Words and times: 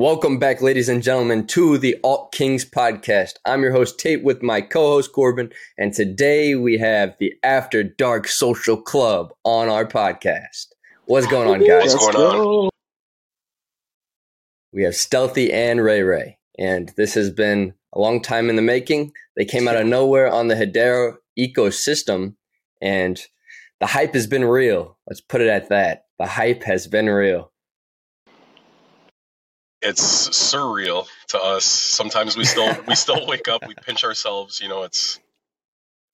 Welcome 0.00 0.38
back, 0.38 0.62
ladies 0.62 0.88
and 0.88 1.02
gentlemen, 1.02 1.48
to 1.48 1.76
the 1.76 1.96
Alt 2.04 2.30
Kings 2.30 2.64
podcast. 2.64 3.32
I'm 3.44 3.62
your 3.62 3.72
host, 3.72 3.98
Tate, 3.98 4.22
with 4.22 4.44
my 4.44 4.60
co 4.60 4.92
host, 4.92 5.12
Corbin, 5.12 5.50
and 5.76 5.92
today 5.92 6.54
we 6.54 6.78
have 6.78 7.16
the 7.18 7.32
After 7.42 7.82
Dark 7.82 8.28
Social 8.28 8.80
Club 8.80 9.32
on 9.42 9.68
our 9.68 9.84
podcast. 9.84 10.66
What's 11.06 11.26
going 11.26 11.48
on, 11.48 11.66
guys? 11.66 11.96
What's 11.96 12.14
going 12.14 12.40
on? 12.40 12.70
We 14.72 14.84
have 14.84 14.94
Stealthy 14.94 15.52
and 15.52 15.82
Ray 15.82 16.02
Ray, 16.02 16.38
and 16.56 16.92
this 16.96 17.14
has 17.14 17.32
been 17.32 17.74
a 17.92 17.98
long 17.98 18.22
time 18.22 18.48
in 18.48 18.54
the 18.54 18.62
making. 18.62 19.10
They 19.36 19.46
came 19.46 19.66
out 19.66 19.74
of 19.74 19.88
nowhere 19.88 20.30
on 20.32 20.46
the 20.46 20.54
Hedera 20.54 21.16
ecosystem, 21.36 22.36
and 22.80 23.20
the 23.80 23.86
hype 23.86 24.14
has 24.14 24.28
been 24.28 24.44
real. 24.44 24.96
Let's 25.08 25.20
put 25.20 25.40
it 25.40 25.48
at 25.48 25.70
that. 25.70 26.04
The 26.20 26.26
hype 26.26 26.62
has 26.62 26.86
been 26.86 27.06
real 27.06 27.50
it's 29.80 30.28
surreal 30.30 31.06
to 31.28 31.38
us. 31.38 31.64
Sometimes 31.64 32.36
we 32.36 32.44
still 32.44 32.74
we 32.86 32.94
still 32.96 33.26
wake 33.26 33.48
up, 33.48 33.66
we 33.66 33.74
pinch 33.74 34.04
ourselves. 34.04 34.60
You 34.60 34.68
know, 34.68 34.82
it's 34.82 35.18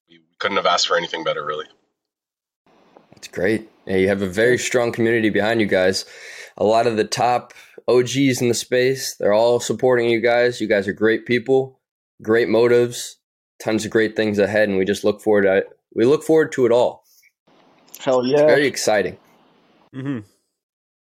we 0.08 0.20
couldn't 0.38 0.56
have 0.56 0.66
asked 0.66 0.88
for 0.88 0.96
anything 0.96 1.24
better, 1.24 1.44
really. 1.44 1.66
That's 3.14 3.28
great. 3.28 3.68
Yeah, 3.86 3.96
you 3.96 4.08
have 4.08 4.22
a 4.22 4.28
very 4.28 4.58
strong 4.58 4.92
community 4.92 5.30
behind 5.30 5.60
you 5.60 5.66
guys. 5.66 6.04
A 6.56 6.64
lot 6.64 6.86
of 6.86 6.96
the 6.96 7.04
top 7.04 7.52
OGs 7.88 8.40
in 8.40 8.48
the 8.48 8.54
space, 8.54 9.16
they're 9.16 9.32
all 9.32 9.60
supporting 9.60 10.08
you 10.08 10.20
guys. 10.20 10.60
You 10.60 10.68
guys 10.68 10.86
are 10.88 10.92
great 10.92 11.26
people, 11.26 11.80
great 12.22 12.48
motives, 12.48 13.18
tons 13.60 13.84
of 13.84 13.90
great 13.90 14.16
things 14.16 14.38
ahead, 14.38 14.68
and 14.68 14.78
we 14.78 14.84
just 14.84 15.04
look 15.04 15.20
forward 15.20 15.42
to 15.42 15.56
it. 15.56 15.68
We 15.94 16.04
look 16.04 16.22
forward 16.22 16.52
to 16.52 16.66
it 16.66 16.72
all. 16.72 17.04
Hell 17.98 18.24
yeah! 18.24 18.34
It's 18.34 18.42
very 18.42 18.66
exciting. 18.66 19.16
Mm-hmm. 19.94 20.20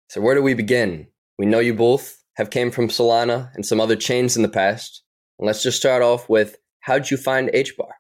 So 0.10 0.22
where 0.22 0.36
do 0.36 0.42
we 0.42 0.54
begin? 0.54 1.08
We 1.38 1.46
know 1.46 1.60
you 1.60 1.74
both 1.74 2.19
have 2.40 2.50
came 2.50 2.72
from 2.72 2.88
Solana 2.88 3.54
and 3.54 3.66
some 3.66 3.82
other 3.82 3.98
chains 3.98 4.38
in 4.38 4.44
the 4.44 4.50
past. 4.50 5.04
And 5.38 5.46
let's 5.46 5.62
just 5.62 5.78
start 5.78 6.02
off 6.02 6.30
with 6.30 6.56
how'd 6.80 7.12
you 7.12 7.18
find 7.18 7.50
HBAR? 7.50 7.92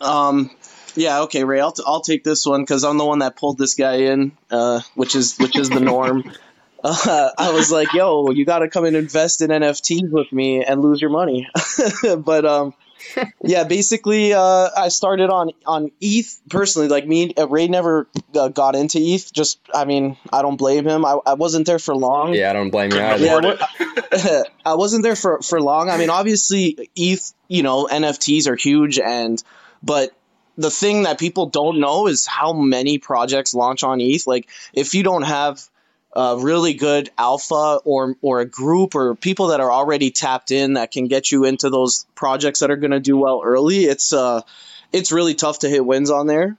Um, 0.00 0.50
yeah, 0.94 1.22
okay, 1.22 1.42
Ray, 1.42 1.60
I'll, 1.60 1.72
t- 1.72 1.82
I'll 1.84 2.00
take 2.00 2.22
this 2.22 2.46
one 2.46 2.62
because 2.62 2.84
I'm 2.84 2.98
the 2.98 3.04
one 3.04 3.18
that 3.18 3.36
pulled 3.36 3.58
this 3.58 3.74
guy 3.74 3.94
in, 3.96 4.32
uh, 4.52 4.80
which 4.94 5.16
is 5.16 5.36
which 5.36 5.58
is 5.58 5.68
the 5.68 5.80
norm. 5.80 6.22
uh, 6.84 7.30
I 7.38 7.52
was 7.52 7.72
like, 7.72 7.92
"Yo, 7.92 8.30
you 8.30 8.44
got 8.44 8.60
to 8.60 8.68
come 8.68 8.84
and 8.84 8.96
invest 8.96 9.42
in 9.42 9.50
NFTs 9.50 10.10
with 10.10 10.32
me 10.32 10.64
and 10.64 10.80
lose 10.80 11.00
your 11.00 11.10
money." 11.10 11.48
but 12.18 12.44
um, 12.44 12.74
yeah, 13.42 13.64
basically, 13.64 14.32
uh, 14.32 14.68
I 14.76 14.88
started 14.88 15.30
on 15.30 15.50
on 15.66 15.90
ETH 16.00 16.40
personally. 16.48 16.88
Like 16.88 17.06
me, 17.06 17.34
uh, 17.36 17.48
Ray 17.48 17.68
never 17.68 18.08
uh, 18.34 18.48
got 18.48 18.74
into 18.74 18.98
ETH. 19.00 19.32
Just, 19.32 19.60
I 19.74 19.84
mean, 19.84 20.16
I 20.32 20.42
don't 20.42 20.56
blame 20.56 20.86
him. 20.86 21.04
I, 21.04 21.18
I 21.26 21.34
wasn't 21.34 21.66
there 21.66 21.78
for 21.78 21.94
long. 21.94 22.34
Yeah, 22.34 22.50
I 22.50 22.52
don't 22.52 22.70
blame 22.70 22.92
you 22.92 23.00
either. 23.00 23.58
Yeah, 24.14 24.42
I 24.64 24.74
wasn't 24.74 25.02
there 25.02 25.16
for 25.16 25.42
for 25.42 25.60
long. 25.60 25.90
I 25.90 25.96
mean, 25.96 26.10
obviously, 26.10 26.90
ETH, 26.96 27.32
you 27.48 27.62
know, 27.62 27.86
NFTs 27.86 28.46
are 28.46 28.56
huge, 28.56 28.98
and 28.98 29.42
but 29.82 30.10
the 30.56 30.70
thing 30.70 31.04
that 31.04 31.18
people 31.18 31.46
don't 31.46 31.80
know 31.80 32.06
is 32.06 32.26
how 32.26 32.52
many 32.52 32.98
projects 32.98 33.54
launch 33.54 33.82
on 33.82 34.00
ETH. 34.00 34.26
Like, 34.26 34.48
if 34.72 34.94
you 34.94 35.02
don't 35.02 35.22
have 35.22 35.66
a 36.14 36.36
really 36.38 36.74
good 36.74 37.10
alpha 37.16 37.80
or 37.84 38.16
or 38.20 38.40
a 38.40 38.46
group 38.46 38.94
or 38.94 39.14
people 39.14 39.48
that 39.48 39.60
are 39.60 39.72
already 39.72 40.10
tapped 40.10 40.50
in 40.50 40.74
that 40.74 40.90
can 40.90 41.08
get 41.08 41.30
you 41.30 41.44
into 41.44 41.70
those 41.70 42.06
projects 42.14 42.60
that 42.60 42.70
are 42.70 42.76
going 42.76 42.90
to 42.90 43.00
do 43.00 43.16
well 43.16 43.40
early, 43.44 43.84
it's 43.84 44.12
uh 44.12 44.42
it's 44.92 45.10
really 45.10 45.34
tough 45.34 45.60
to 45.60 45.68
hit 45.68 45.84
wins 45.84 46.10
on 46.10 46.26
there. 46.26 46.56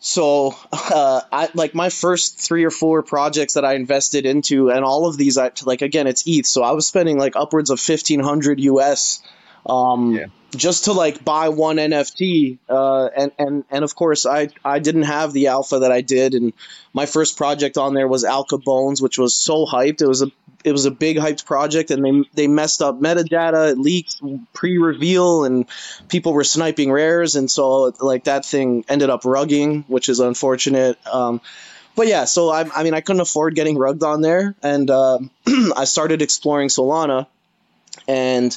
So, 0.00 0.54
uh, 0.72 1.22
I 1.32 1.48
like 1.54 1.74
my 1.74 1.88
first 1.88 2.38
three 2.38 2.64
or 2.64 2.70
four 2.70 3.02
projects 3.02 3.54
that 3.54 3.64
I 3.64 3.72
invested 3.72 4.26
into, 4.26 4.70
and 4.70 4.84
all 4.84 5.06
of 5.06 5.16
these, 5.16 5.38
I 5.38 5.50
like 5.64 5.80
again, 5.80 6.06
it's 6.06 6.24
ETH. 6.26 6.46
So 6.46 6.62
I 6.62 6.72
was 6.72 6.86
spending 6.86 7.18
like 7.18 7.36
upwards 7.36 7.70
of 7.70 7.80
fifteen 7.80 8.20
hundred 8.20 8.60
US 8.60 9.22
um, 9.66 10.14
yeah. 10.14 10.26
just 10.54 10.84
to 10.84 10.92
like 10.92 11.24
buy 11.24 11.48
one 11.48 11.76
NFT. 11.76 12.58
Uh, 12.68 13.06
and, 13.06 13.32
and, 13.38 13.64
and 13.70 13.84
of 13.84 13.94
course 13.94 14.26
I, 14.26 14.48
I 14.64 14.78
didn't 14.78 15.04
have 15.04 15.32
the 15.32 15.48
alpha 15.48 15.80
that 15.80 15.92
I 15.92 16.00
did. 16.00 16.34
And 16.34 16.52
my 16.92 17.06
first 17.06 17.36
project 17.36 17.78
on 17.78 17.94
there 17.94 18.08
was 18.08 18.24
Alka 18.24 18.58
Bones, 18.58 19.00
which 19.00 19.18
was 19.18 19.34
so 19.34 19.66
hyped. 19.66 20.02
It 20.02 20.08
was 20.08 20.22
a, 20.22 20.30
it 20.64 20.72
was 20.72 20.86
a 20.86 20.90
big 20.90 21.18
hyped 21.18 21.44
project 21.44 21.90
and 21.90 22.04
they, 22.04 22.28
they 22.34 22.46
messed 22.46 22.80
up 22.80 22.98
metadata, 22.98 23.72
it 23.72 23.78
leaked 23.78 24.20
pre-reveal 24.54 25.44
and 25.44 25.66
people 26.08 26.32
were 26.32 26.44
sniping 26.44 26.90
rares. 26.90 27.36
And 27.36 27.50
so 27.50 27.92
like 28.00 28.24
that 28.24 28.44
thing 28.44 28.84
ended 28.88 29.10
up 29.10 29.22
rugging, 29.22 29.84
which 29.88 30.08
is 30.08 30.20
unfortunate. 30.20 30.98
Um, 31.06 31.40
but 31.96 32.08
yeah, 32.08 32.24
so 32.24 32.50
I, 32.50 32.68
I 32.74 32.82
mean, 32.82 32.94
I 32.94 33.00
couldn't 33.00 33.20
afford 33.20 33.54
getting 33.54 33.78
rugged 33.78 34.02
on 34.02 34.20
there, 34.20 34.54
and 34.62 34.90
uh, 34.90 35.18
I 35.46 35.84
started 35.84 36.22
exploring 36.22 36.68
Solana, 36.68 37.26
and 38.08 38.56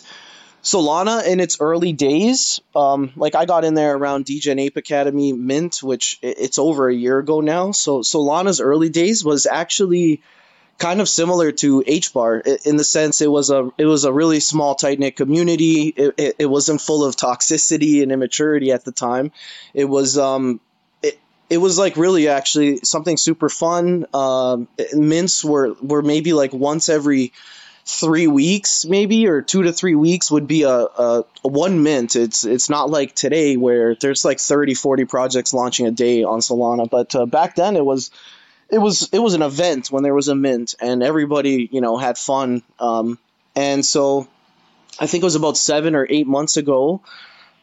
Solana 0.67 1.25
in 1.25 1.39
its 1.39 1.61
early 1.61 1.93
days, 1.93 2.59
um, 2.75 3.13
like 3.15 3.35
I 3.35 3.45
got 3.45 3.63
in 3.63 3.73
there 3.73 3.95
around 3.95 4.25
Degen 4.25 4.59
Ape 4.59 4.75
Academy 4.75 5.31
Mint, 5.31 5.81
which 5.81 6.19
it's 6.21 6.59
over 6.59 6.89
a 6.89 6.93
year 6.93 7.19
ago 7.19 7.39
now. 7.39 7.71
So 7.71 7.99
Solana's 8.01 8.59
early 8.59 8.89
days 8.89 9.23
was 9.23 9.45
actually 9.45 10.21
kind 10.77 10.99
of 10.99 11.07
similar 11.07 11.53
to 11.53 11.83
HBAR 11.87 12.65
in 12.65 12.75
the 12.75 12.83
sense 12.83 13.21
it 13.21 13.31
was 13.31 13.49
a 13.49 13.71
it 13.77 13.85
was 13.85 14.03
a 14.03 14.11
really 14.11 14.41
small 14.41 14.75
tight 14.75 14.99
knit 14.99 15.15
community. 15.15 15.87
It, 15.87 16.13
it, 16.17 16.35
it, 16.39 16.45
wasn't 16.47 16.81
full 16.81 17.05
of 17.05 17.15
toxicity 17.15 18.03
and 18.03 18.11
immaturity 18.11 18.73
at 18.73 18.83
the 18.83 18.91
time. 18.91 19.31
It 19.73 19.85
was 19.85 20.17
um 20.17 20.59
it, 21.01 21.17
it 21.49 21.59
was 21.59 21.77
like 21.77 21.95
really 21.95 22.27
actually 22.27 22.79
something 22.83 23.15
super 23.15 23.47
fun. 23.47 24.05
Um, 24.13 24.67
mints 24.93 25.45
were 25.45 25.75
were 25.81 26.01
maybe 26.01 26.33
like 26.33 26.51
once 26.51 26.89
every 26.89 27.31
three 27.87 28.27
weeks 28.27 28.83
maybe 28.83 29.27
or 29.27 29.41
two 29.41 29.63
to 29.63 29.71
three 29.71 29.95
weeks 29.95 30.29
would 30.29 30.45
be 30.45 30.63
a, 30.63 30.69
a, 30.69 31.23
a, 31.45 31.47
one 31.47 31.83
mint 31.83 32.17
it's 32.17 32.43
it's 32.43 32.69
not 32.69 32.89
like 32.89 33.15
today 33.15 33.55
where 33.55 33.95
there's 33.95 34.25
like 34.25 34.41
30 34.41 34.73
40 34.73 35.05
projects 35.05 35.53
launching 35.53 35.87
a 35.87 35.91
day 35.91 36.21
on 36.23 36.39
solana 36.39 36.89
but 36.89 37.15
uh, 37.15 37.25
back 37.25 37.55
then 37.55 37.77
it 37.77 37.85
was 37.85 38.11
it 38.69 38.77
was 38.77 39.07
it 39.13 39.19
was 39.19 39.35
an 39.35 39.41
event 39.41 39.89
when 39.89 40.03
there 40.03 40.13
was 40.13 40.27
a 40.27 40.35
mint 40.35 40.75
and 40.81 41.01
everybody 41.01 41.69
you 41.71 41.79
know 41.79 41.95
had 41.95 42.17
fun 42.17 42.61
um, 42.81 43.17
and 43.55 43.85
so 43.85 44.27
i 44.99 45.07
think 45.07 45.21
it 45.21 45.25
was 45.25 45.35
about 45.35 45.55
seven 45.55 45.95
or 45.95 46.05
eight 46.09 46.27
months 46.27 46.57
ago 46.57 47.01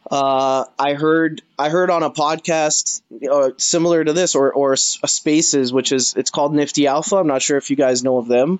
uh, 0.09 0.65
I 0.77 0.93
heard 0.93 1.41
I 1.57 1.69
heard 1.69 1.89
on 1.89 2.03
a 2.03 2.11
podcast 2.11 3.01
uh, 3.27 3.51
similar 3.57 4.03
to 4.03 4.13
this 4.13 4.35
or 4.35 4.53
or 4.53 4.75
Spaces, 4.75 5.73
which 5.73 5.91
is 5.91 6.13
it's 6.15 6.29
called 6.29 6.53
Nifty 6.53 6.85
Alpha. 6.85 7.15
I'm 7.15 7.25
not 7.25 7.41
sure 7.41 7.57
if 7.57 7.71
you 7.71 7.75
guys 7.75 8.03
know 8.03 8.19
of 8.19 8.27
them. 8.27 8.59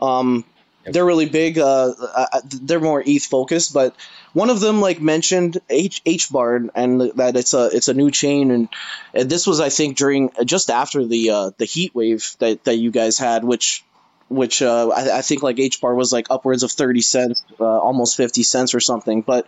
Um, 0.00 0.46
they're 0.86 1.04
really 1.04 1.28
big. 1.28 1.58
Uh, 1.58 1.92
uh, 1.98 2.40
they're 2.44 2.80
more 2.80 3.02
ETH 3.04 3.24
focused, 3.24 3.74
but 3.74 3.94
one 4.32 4.50
of 4.50 4.60
them 4.60 4.80
like 4.80 5.00
mentioned 5.00 5.58
H 5.68 6.02
H 6.06 6.30
bar 6.30 6.56
and 6.74 7.00
that 7.00 7.36
it's 7.36 7.54
a 7.54 7.66
it's 7.72 7.88
a 7.88 7.94
new 7.94 8.10
chain, 8.10 8.50
and, 8.50 8.68
and 9.14 9.28
this 9.28 9.46
was 9.46 9.60
I 9.60 9.68
think 9.68 9.96
during 9.96 10.30
just 10.44 10.70
after 10.70 11.04
the 11.04 11.30
uh, 11.30 11.50
the 11.58 11.64
heat 11.64 11.94
wave 11.94 12.36
that, 12.38 12.64
that 12.64 12.76
you 12.76 12.90
guys 12.90 13.18
had, 13.18 13.44
which 13.44 13.84
which 14.28 14.62
uh, 14.62 14.88
I, 14.88 15.18
I, 15.18 15.22
think 15.22 15.42
like 15.42 15.58
H 15.58 15.80
bar 15.80 15.94
was 15.94 16.12
like 16.12 16.26
upwards 16.30 16.62
of 16.62 16.70
thirty 16.70 17.02
cents, 17.02 17.42
uh, 17.60 17.64
almost 17.64 18.16
fifty 18.16 18.42
cents 18.42 18.74
or 18.74 18.80
something, 18.80 19.22
but. 19.22 19.46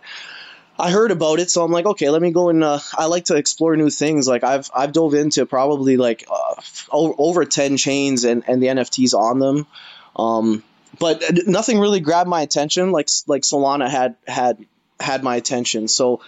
I 0.81 0.91
heard 0.91 1.11
about 1.11 1.39
it, 1.39 1.51
so 1.51 1.61
I'm 1.61 1.73
like, 1.73 1.85
okay, 1.85 2.09
let 2.09 2.21
me 2.21 2.31
go 2.31 2.47
and 2.47 2.63
uh, 2.63 2.79
I 2.97 3.07
like 3.07 3.25
to 3.25 3.35
explore 3.35 3.75
new 3.75 3.89
things. 3.89 4.29
Like 4.29 4.45
I've 4.45 4.71
I've 4.73 4.93
dove 4.93 5.13
into 5.13 5.45
probably 5.45 5.97
like 5.97 6.25
uh, 6.31 6.55
over 6.93 7.43
ten 7.43 7.75
chains 7.75 8.23
and, 8.23 8.45
and 8.47 8.63
the 8.63 8.67
NFTs 8.67 9.13
on 9.13 9.39
them. 9.39 9.67
Um, 10.15 10.63
but 10.97 11.23
nothing 11.47 11.79
really 11.79 11.99
grabbed 11.99 12.29
my 12.29 12.41
attention 12.41 12.91
like 12.91 13.09
like 13.27 13.43
Solana 13.43 13.89
had 13.89 14.15
had 14.27 14.65
had 14.99 15.23
my 15.23 15.35
attention. 15.35 15.87
So 15.87 16.21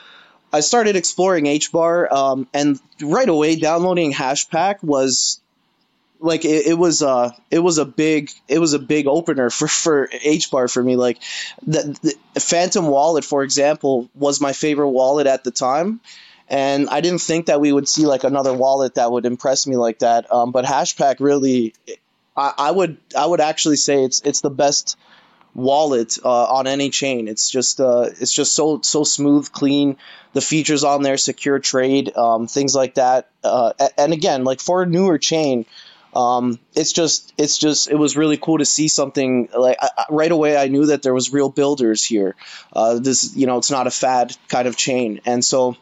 I 0.53 0.59
started 0.59 0.95
exploring 0.95 1.45
HBAR, 1.45 2.11
um, 2.11 2.47
and 2.53 2.79
right 3.01 3.27
away 3.27 3.55
downloading 3.55 4.11
Hashpack 4.11 4.83
was 4.83 5.39
like 6.19 6.45
it, 6.45 6.67
it, 6.67 6.77
was 6.77 7.01
uh 7.01 7.31
it 7.49 7.59
was 7.59 7.79
a 7.79 7.85
big 7.85 8.29
it 8.47 8.59
was 8.59 8.73
a 8.73 8.79
big 8.79 9.07
opener 9.07 9.49
for 9.49 9.67
for 9.83 10.07
HBAR 10.07 10.71
for 10.71 10.83
me. 10.83 10.95
Like 10.95 11.19
the, 11.65 12.15
the 12.33 12.39
Phantom 12.39 12.85
Wallet, 12.87 13.25
for 13.25 13.43
example, 13.43 14.09
was 14.13 14.41
my 14.41 14.53
favorite 14.53 14.89
wallet 14.89 15.27
at 15.27 15.43
the 15.43 15.51
time. 15.51 16.01
And 16.47 16.89
I 16.89 16.99
didn't 16.99 17.21
think 17.21 17.45
that 17.45 17.61
we 17.61 17.71
would 17.71 17.87
see 17.87 18.05
like 18.05 18.25
another 18.25 18.53
wallet 18.53 18.95
that 18.95 19.09
would 19.09 19.25
impress 19.25 19.65
me 19.65 19.77
like 19.77 19.99
that. 19.99 20.31
Um, 20.33 20.51
but 20.51 20.65
Hashpack 20.65 21.21
really 21.21 21.73
I, 22.35 22.53
I 22.57 22.71
would 22.71 22.97
I 23.17 23.25
would 23.25 23.41
actually 23.41 23.77
say 23.77 24.03
it's 24.03 24.21
it's 24.21 24.41
the 24.41 24.49
best 24.49 24.97
wallet 25.53 26.17
uh, 26.23 26.45
on 26.45 26.67
any 26.67 26.89
chain. 26.89 27.27
It's 27.27 27.49
just 27.49 27.79
uh, 27.79 28.09
it's 28.19 28.33
just 28.33 28.53
so 28.55 28.81
so 28.81 29.03
smooth, 29.03 29.51
clean. 29.51 29.97
The 30.33 30.41
features 30.41 30.85
on 30.85 31.03
there, 31.03 31.17
secure 31.17 31.59
trade, 31.59 32.15
um, 32.15 32.47
things 32.47 32.73
like 32.73 32.95
that. 32.95 33.29
Uh, 33.43 33.73
and 33.97 34.13
again, 34.13 34.45
like 34.45 34.61
for 34.61 34.83
a 34.83 34.85
newer 34.85 35.17
chain, 35.17 35.65
um, 36.15 36.57
it's 36.73 36.93
just 36.93 37.33
it's 37.37 37.57
just 37.57 37.89
it 37.89 37.95
was 37.95 38.15
really 38.15 38.37
cool 38.37 38.57
to 38.59 38.65
see 38.65 38.87
something 38.87 39.49
like 39.53 39.77
I, 39.81 40.05
right 40.09 40.31
away. 40.31 40.55
I 40.55 40.67
knew 40.67 40.87
that 40.87 41.03
there 41.03 41.13
was 41.13 41.33
real 41.33 41.49
builders 41.49 42.05
here. 42.05 42.35
Uh, 42.71 42.99
this 42.99 43.35
you 43.35 43.45
know 43.45 43.57
it's 43.57 43.71
not 43.71 43.87
a 43.87 43.91
fad 43.91 44.35
kind 44.47 44.67
of 44.67 44.77
chain, 44.77 45.21
and 45.25 45.43
so 45.43 45.75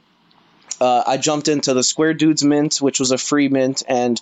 uh, 0.82 1.04
I 1.06 1.18
jumped 1.18 1.48
into 1.48 1.74
the 1.74 1.84
Square 1.84 2.16
Dudes 2.16 2.44
Mint, 2.44 2.78
which 2.78 3.00
was 3.00 3.12
a 3.12 3.18
free 3.18 3.50
mint, 3.50 3.84
and 3.88 4.20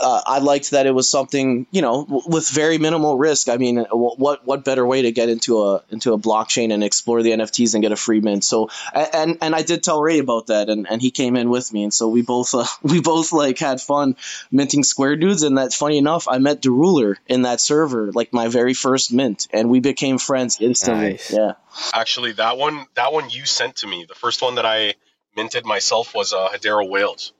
uh, 0.00 0.22
I 0.26 0.38
liked 0.38 0.70
that 0.70 0.86
it 0.86 0.92
was 0.92 1.10
something 1.10 1.66
you 1.70 1.82
know 1.82 2.04
w- 2.04 2.22
with 2.26 2.48
very 2.48 2.78
minimal 2.78 3.16
risk. 3.16 3.48
I 3.48 3.56
mean, 3.56 3.76
w- 3.76 4.14
what 4.16 4.46
what 4.46 4.64
better 4.64 4.86
way 4.86 5.02
to 5.02 5.12
get 5.12 5.28
into 5.28 5.62
a 5.64 5.82
into 5.90 6.12
a 6.12 6.18
blockchain 6.18 6.72
and 6.72 6.82
explore 6.82 7.22
the 7.22 7.30
NFTs 7.30 7.74
and 7.74 7.82
get 7.82 7.92
a 7.92 7.96
free 7.96 8.20
mint? 8.20 8.44
So 8.44 8.70
and 8.94 9.38
and 9.40 9.54
I 9.54 9.62
did 9.62 9.82
tell 9.82 10.00
Ray 10.00 10.18
about 10.18 10.48
that, 10.48 10.68
and, 10.68 10.86
and 10.88 11.00
he 11.00 11.10
came 11.10 11.36
in 11.36 11.50
with 11.50 11.72
me, 11.72 11.84
and 11.84 11.92
so 11.92 12.08
we 12.08 12.22
both 12.22 12.54
uh, 12.54 12.66
we 12.82 13.00
both 13.00 13.32
like 13.32 13.58
had 13.58 13.80
fun 13.80 14.16
minting 14.50 14.84
Square 14.84 15.16
Dudes, 15.16 15.42
and 15.42 15.58
that 15.58 15.72
funny 15.72 15.98
enough, 15.98 16.28
I 16.28 16.38
met 16.38 16.62
Deruler 16.62 17.16
in 17.26 17.42
that 17.42 17.60
server, 17.60 18.12
like 18.12 18.32
my 18.32 18.48
very 18.48 18.74
first 18.74 19.12
mint, 19.12 19.48
and 19.52 19.70
we 19.70 19.80
became 19.80 20.18
friends 20.18 20.58
instantly. 20.60 21.10
Nice. 21.10 21.32
Yeah. 21.32 21.52
Actually, 21.92 22.32
that 22.32 22.56
one 22.58 22.86
that 22.94 23.12
one 23.12 23.30
you 23.30 23.46
sent 23.46 23.76
to 23.76 23.86
me. 23.86 24.04
The 24.08 24.14
first 24.14 24.42
one 24.42 24.56
that 24.56 24.66
I 24.66 24.94
minted 25.36 25.64
myself 25.64 26.14
was 26.14 26.32
uh, 26.32 26.48
Hedera 26.48 26.88
Whales. 26.88 27.32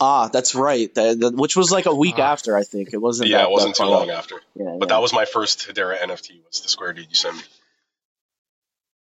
Ah, 0.00 0.28
that's 0.28 0.54
right. 0.54 0.92
That, 0.94 1.20
that- 1.20 1.34
which 1.34 1.56
was 1.56 1.70
like 1.70 1.86
a 1.86 1.94
week 1.94 2.14
Ah. 2.18 2.32
after, 2.32 2.56
I 2.56 2.62
think. 2.64 2.92
It 2.94 2.98
wasn't. 2.98 3.28
yeah, 3.28 3.38
that, 3.38 3.48
it 3.48 3.50
wasn't 3.50 3.76
that 3.76 3.84
too 3.84 3.90
long 3.90 4.10
out. 4.10 4.16
after. 4.16 4.36
Yeah, 4.54 4.76
But 4.78 4.88
yeah. 4.88 4.94
that 4.96 5.02
was 5.02 5.12
my 5.12 5.24
first 5.26 5.68
Hedera 5.68 5.98
NFT. 5.98 6.40
Was 6.48 6.60
the 6.62 6.68
Square 6.68 6.94
Dude 6.94 7.06
you 7.08 7.14
sent 7.14 7.36
me? 7.36 7.42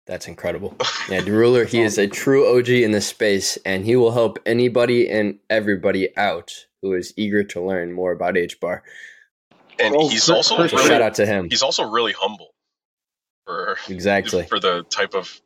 That's 0.07 0.27
incredible. 0.27 0.75
Yeah, 1.09 1.21
the 1.21 1.31
ruler. 1.31 1.65
he 1.65 1.81
is 1.81 1.97
a 1.99 2.07
true 2.07 2.57
OG 2.57 2.69
in 2.69 2.91
this 2.91 3.05
space, 3.07 3.57
and 3.65 3.85
he 3.85 3.95
will 3.95 4.11
help 4.11 4.39
anybody 4.45 5.07
and 5.09 5.37
everybody 5.51 6.15
out 6.17 6.51
who 6.81 6.93
is 6.93 7.13
eager 7.15 7.43
to 7.43 7.61
learn 7.61 7.91
more 7.93 8.11
about 8.11 8.33
HBAR. 8.35 8.81
And 9.79 9.95
Oh, 9.95 10.07
he's 10.07 10.27
also 10.29 10.57
really, 10.57 10.69
shout 10.69 11.01
out 11.03 11.15
to 11.15 11.25
him. 11.27 11.47
he's 11.49 11.61
also 11.61 11.83
really 11.89 12.13
humble 12.13 12.53
for 13.45 13.77
Exactly. 13.87 14.43
for 14.47 14.59
the 14.59 14.81
type 14.83 15.13
of 15.13 15.39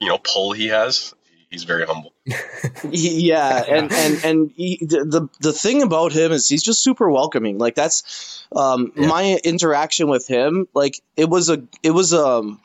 you 0.00 0.08
know 0.08 0.18
pull 0.18 0.52
he 0.52 0.68
has. 0.68 1.14
He's 1.50 1.64
very 1.64 1.84
humble. 1.84 2.12
yeah 2.90 3.64
and 3.68 3.92
and 3.92 4.24
and 4.24 4.50
he, 4.56 4.78
the 4.80 5.04
the- 5.04 5.28
the 5.40 5.52
thing 5.52 5.82
about 5.82 6.12
him 6.12 6.30
is 6.32 6.48
he's 6.48 6.62
just 6.62 6.82
super 6.82 7.10
welcoming 7.10 7.58
like 7.58 7.74
that's 7.74 8.44
um 8.54 8.92
Yeah. 8.96 9.08
my 9.08 9.38
interaction 9.44 10.08
with 10.08 10.26
him 10.28 10.68
like 10.74 11.00
it 11.16 11.28
was 11.28 11.50
a 11.50 11.64
it 11.82 11.90
was 11.90 12.14
um 12.14 12.60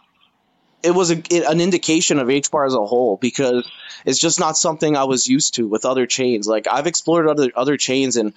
it 0.83 0.91
was 0.91 1.09
a, 1.09 1.15
an 1.49 1.61
indication 1.61 2.19
of 2.19 2.29
H 2.29 2.51
bar 2.51 2.63
as 2.65 2.75
a 2.75 2.85
whole 2.85 3.17
because 3.17 3.67
it's 4.05 4.19
just 4.19 4.39
not 4.39 4.55
something 4.55 4.95
I 4.95 5.05
was 5.05 5.25
used 5.27 5.55
to 5.55 5.67
with 5.67 5.83
other 5.83 6.05
chains. 6.05 6.47
Like 6.47 6.67
I've 6.67 6.85
explored 6.85 7.27
other 7.27 7.49
other 7.55 7.75
chains 7.75 8.17
and 8.17 8.33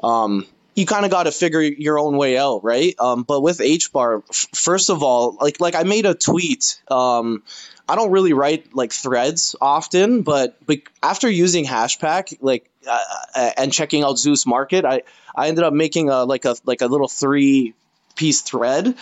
um, 0.00 0.46
you 0.74 0.86
kind 0.86 1.04
of 1.04 1.10
got 1.10 1.24
to 1.24 1.32
figure 1.32 1.60
your 1.60 1.98
own 1.98 2.16
way 2.16 2.38
out, 2.38 2.62
right? 2.64 2.94
Um, 2.98 3.22
but 3.24 3.40
with 3.40 3.58
HBAR, 3.58 4.22
f- 4.28 4.46
first 4.54 4.90
of 4.90 5.02
all, 5.02 5.36
like 5.40 5.60
like 5.60 5.74
I 5.74 5.82
made 5.82 6.06
a 6.06 6.14
tweet. 6.14 6.80
Um, 6.90 7.42
I 7.88 7.96
don't 7.96 8.12
really 8.12 8.32
write 8.32 8.74
like 8.74 8.92
threads 8.92 9.56
often, 9.60 10.22
but, 10.22 10.56
but 10.64 10.78
after 11.02 11.28
using 11.28 11.64
Hashpack, 11.64 12.38
like 12.40 12.70
uh, 12.88 12.98
uh, 13.34 13.50
and 13.56 13.72
checking 13.72 14.04
out 14.04 14.16
Zuse 14.16 14.46
Market, 14.46 14.84
I 14.84 15.02
I 15.34 15.48
ended 15.48 15.64
up 15.64 15.72
making 15.72 16.08
a 16.08 16.24
like 16.24 16.44
a 16.44 16.54
like 16.64 16.82
a 16.82 16.86
little 16.86 17.08
three 17.08 17.74
piece 18.14 18.42
thread. 18.42 18.94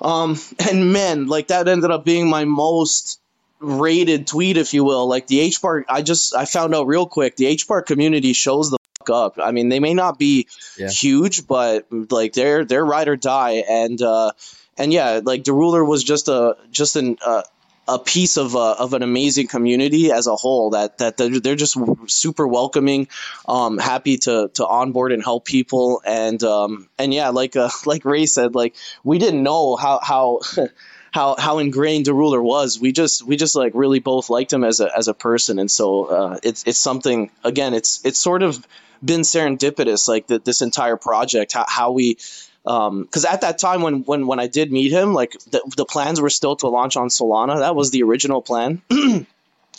Um, 0.00 0.38
and 0.70 0.92
man, 0.92 1.26
like 1.26 1.48
that 1.48 1.68
ended 1.68 1.90
up 1.90 2.04
being 2.04 2.28
my 2.28 2.44
most 2.44 3.18
rated 3.60 4.26
tweet, 4.26 4.56
if 4.56 4.74
you 4.74 4.84
will. 4.84 5.08
Like 5.08 5.26
the 5.26 5.40
H 5.40 5.62
bar, 5.62 5.84
I 5.88 6.02
just 6.02 6.34
I 6.34 6.44
found 6.44 6.74
out 6.74 6.86
real 6.86 7.06
quick 7.06 7.36
the 7.36 7.46
H 7.46 7.66
bar 7.66 7.80
community 7.80 8.34
shows 8.34 8.70
the 8.70 8.78
up. 9.10 9.38
I 9.42 9.50
mean, 9.52 9.68
they 9.68 9.80
may 9.80 9.94
not 9.94 10.18
be 10.18 10.46
Yeah. 10.76 10.88
huge, 10.88 11.46
but 11.46 11.86
like 11.90 12.32
they're 12.32 12.64
they're 12.64 12.84
ride 12.84 13.08
or 13.08 13.16
die, 13.16 13.64
and 13.68 14.00
uh, 14.02 14.32
and 14.78 14.92
yeah, 14.92 15.20
like 15.22 15.44
Deruler 15.44 15.86
was 15.86 16.02
just 16.04 16.28
a 16.28 16.56
just 16.70 16.96
an 16.96 17.18
uh, 17.24 17.42
a 17.88 17.98
piece 17.98 18.36
of 18.36 18.54
uh, 18.54 18.74
of 18.78 18.94
an 18.94 19.02
amazing 19.02 19.48
community 19.48 20.12
as 20.12 20.26
a 20.26 20.36
whole. 20.36 20.70
That 20.70 20.98
that 20.98 21.16
they're, 21.16 21.40
they're 21.40 21.56
just 21.56 21.76
super 22.06 22.46
welcoming, 22.46 23.08
um, 23.48 23.76
happy 23.78 24.18
to 24.18 24.50
to 24.54 24.66
onboard 24.66 25.12
and 25.12 25.22
help 25.22 25.44
people, 25.44 26.00
and 26.06 26.42
um, 26.44 26.88
and 26.98 27.12
yeah, 27.12 27.30
like 27.30 27.56
uh, 27.56 27.70
like 27.86 28.04
Ray 28.04 28.26
said, 28.26 28.54
like 28.54 28.76
we 29.04 29.18
didn't 29.18 29.42
know 29.42 29.76
how 29.76 30.00
how. 30.02 30.40
How, 31.12 31.36
how 31.38 31.58
ingrained 31.58 32.06
Deruler 32.06 32.42
was, 32.42 32.80
we 32.80 32.90
just 32.92 33.22
we 33.22 33.36
just 33.36 33.54
like 33.54 33.72
really 33.74 33.98
both 33.98 34.30
liked 34.30 34.52
him 34.52 34.64
as 34.64 34.80
a 34.80 34.90
as 34.96 35.08
a 35.08 35.14
person, 35.14 35.58
and 35.58 35.70
so 35.70 36.06
uh, 36.06 36.38
it's 36.42 36.64
it's 36.66 36.78
something 36.78 37.30
again. 37.44 37.74
It's 37.74 38.04
it's 38.04 38.18
sort 38.18 38.42
of 38.42 38.66
been 39.04 39.20
serendipitous, 39.20 40.08
like 40.08 40.28
that 40.28 40.44
this 40.44 40.62
entire 40.62 40.96
project, 40.96 41.52
how, 41.52 41.66
how 41.68 41.92
we 41.92 42.16
because 42.64 43.24
at 43.24 43.40
that 43.42 43.58
time 43.58 43.82
when 43.82 44.04
when 44.04 44.26
when 44.26 44.40
I 44.40 44.46
did 44.46 44.72
meet 44.72 44.92
him, 44.92 45.12
like 45.12 45.32
the, 45.50 45.60
the 45.76 45.84
plans 45.84 46.20
were 46.20 46.30
still 46.30 46.56
to 46.56 46.68
launch 46.68 46.96
on 46.96 47.08
Solana. 47.08 47.58
That 47.58 47.74
was 47.74 47.90
the 47.90 48.04
original 48.04 48.40
plan. 48.42 48.80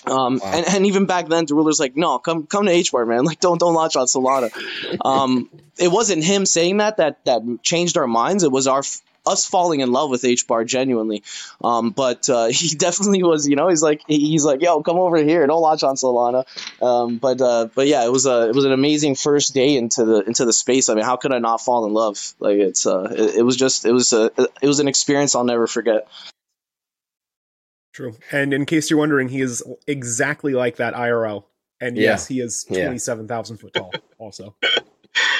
Um, 0.06 0.39
Wow. 0.39 0.51
and, 0.53 0.68
and 0.68 0.85
even 0.85 1.06
back 1.06 1.30
then, 1.30 1.45
the 1.45 1.56
ruler's 1.56 1.80
like, 1.80 1.95
no, 1.95 2.19
come 2.19 2.45
come 2.45 2.65
to 2.65 2.71
HBAR, 2.74 3.07
man. 3.07 3.24
Like, 3.24 3.39
don't 3.39 3.57
don't 3.57 3.74
launch 3.74 3.95
on 3.95 4.06
Solana. 4.06 4.51
um, 5.06 5.50
it 5.80 5.88
wasn't 5.88 6.25
him 6.25 6.45
saying 6.45 6.77
that 6.77 6.97
that 6.97 7.24
that 7.24 7.41
changed 7.63 7.97
our 7.97 8.06
minds. 8.06 8.44
It 8.44 8.51
was 8.51 8.68
our 8.68 8.83
us 9.25 9.46
falling 9.46 9.80
in 9.80 9.92
love 9.92 10.10
with 10.10 10.25
H 10.25 10.48
Bar 10.48 10.64
genuinely. 10.66 11.24
Um, 11.64 11.92
but 11.92 12.30
uh, 12.30 12.46
he 12.52 12.75
definitely 12.75 13.24
was. 13.24 13.48
You 13.48 13.56
know, 13.56 13.70
he's 13.70 13.81
like 13.84 14.02
he's 14.08 14.46
like, 14.46 14.62
yo, 14.62 14.81
come 14.84 14.98
over 14.98 15.18
here. 15.18 15.46
Don't 15.48 15.62
launch 15.62 15.84
on 15.84 15.96
Solana. 15.96 16.46
Um, 16.81 17.18
but 17.18 17.40
uh, 17.42 17.70
but 17.74 17.88
yeah, 17.88 18.06
it 18.06 18.12
was 18.12 18.25
a 18.25 18.50
it 18.50 18.56
was 18.56 18.66
an 18.66 18.72
amazing 18.74 19.16
first 19.16 19.54
day 19.54 19.75
into 19.78 20.04
the 20.06 20.22
into 20.22 20.46
the 20.46 20.54
space. 20.54 20.90
I 20.90 20.96
mean, 20.96 21.06
how 21.06 21.16
could 21.16 21.34
I 21.34 21.40
not 21.40 21.62
fall 21.62 21.86
in 21.86 21.94
love? 21.94 22.34
Like 22.40 22.58
it's 22.58 22.86
uh, 22.86 23.08
it, 23.12 23.36
it 23.38 23.42
was 23.44 23.56
just 23.56 23.86
it 23.86 23.92
was 23.92 24.14
a 24.14 24.31
it 24.62 24.68
was 24.68 24.80
an 24.80 24.88
experience 24.88 25.36
I'll 25.36 25.44
never 25.44 25.68
forget. 25.68 26.08
True. 27.94 28.16
And 28.31 28.54
in 28.54 28.66
case 28.66 28.90
you're 28.90 28.98
wondering, 29.00 29.30
he 29.30 29.42
is 29.42 29.62
exactly 29.86 30.54
like 30.54 30.78
that 30.78 30.96
IRL. 30.96 31.44
And 31.80 31.96
Yeah. 31.98 32.12
yes, 32.12 32.28
he 32.28 32.40
is 32.40 32.66
Yeah. 32.69 32.86
27,000 32.86 33.58
foot 33.58 33.74
tall 33.74 33.94
also. 34.18 34.56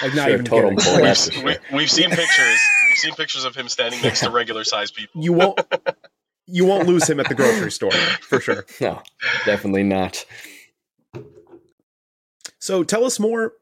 Like 0.02 0.14
not 0.14 0.26
Sure, 0.26 0.34
even 0.34 0.46
total 0.46 0.70
kidding. 0.70 0.84
bull. 0.84 0.94
Like, 0.94 1.04
That's 1.04 1.26
for 1.30 1.32
sure. 1.34 1.44
We, 1.46 1.78
we've 1.78 1.90
seen 1.90 2.10
pictures. 2.12 2.60
We've 2.94 3.00
seen 3.00 3.16
pictures 3.16 3.44
of 3.44 3.56
him 3.56 3.70
standing 3.70 4.02
next 4.04 4.20
to 4.20 4.30
regular 4.30 4.64
sized 4.64 4.94
people. 4.94 5.24
you 5.24 5.34
won't 5.34 5.60
you 6.46 6.66
won't 6.66 6.88
lose 6.88 7.10
him 7.10 7.20
at 7.20 7.28
the 7.28 7.34
grocery 7.34 7.72
store 7.72 7.92
for 7.92 8.40
sure. 8.40 8.66
No, 8.82 9.02
definitely 9.46 9.82
not. 9.82 10.24
So 12.60 12.84
tell 12.84 13.04
us 13.04 13.20
more. 13.20 13.54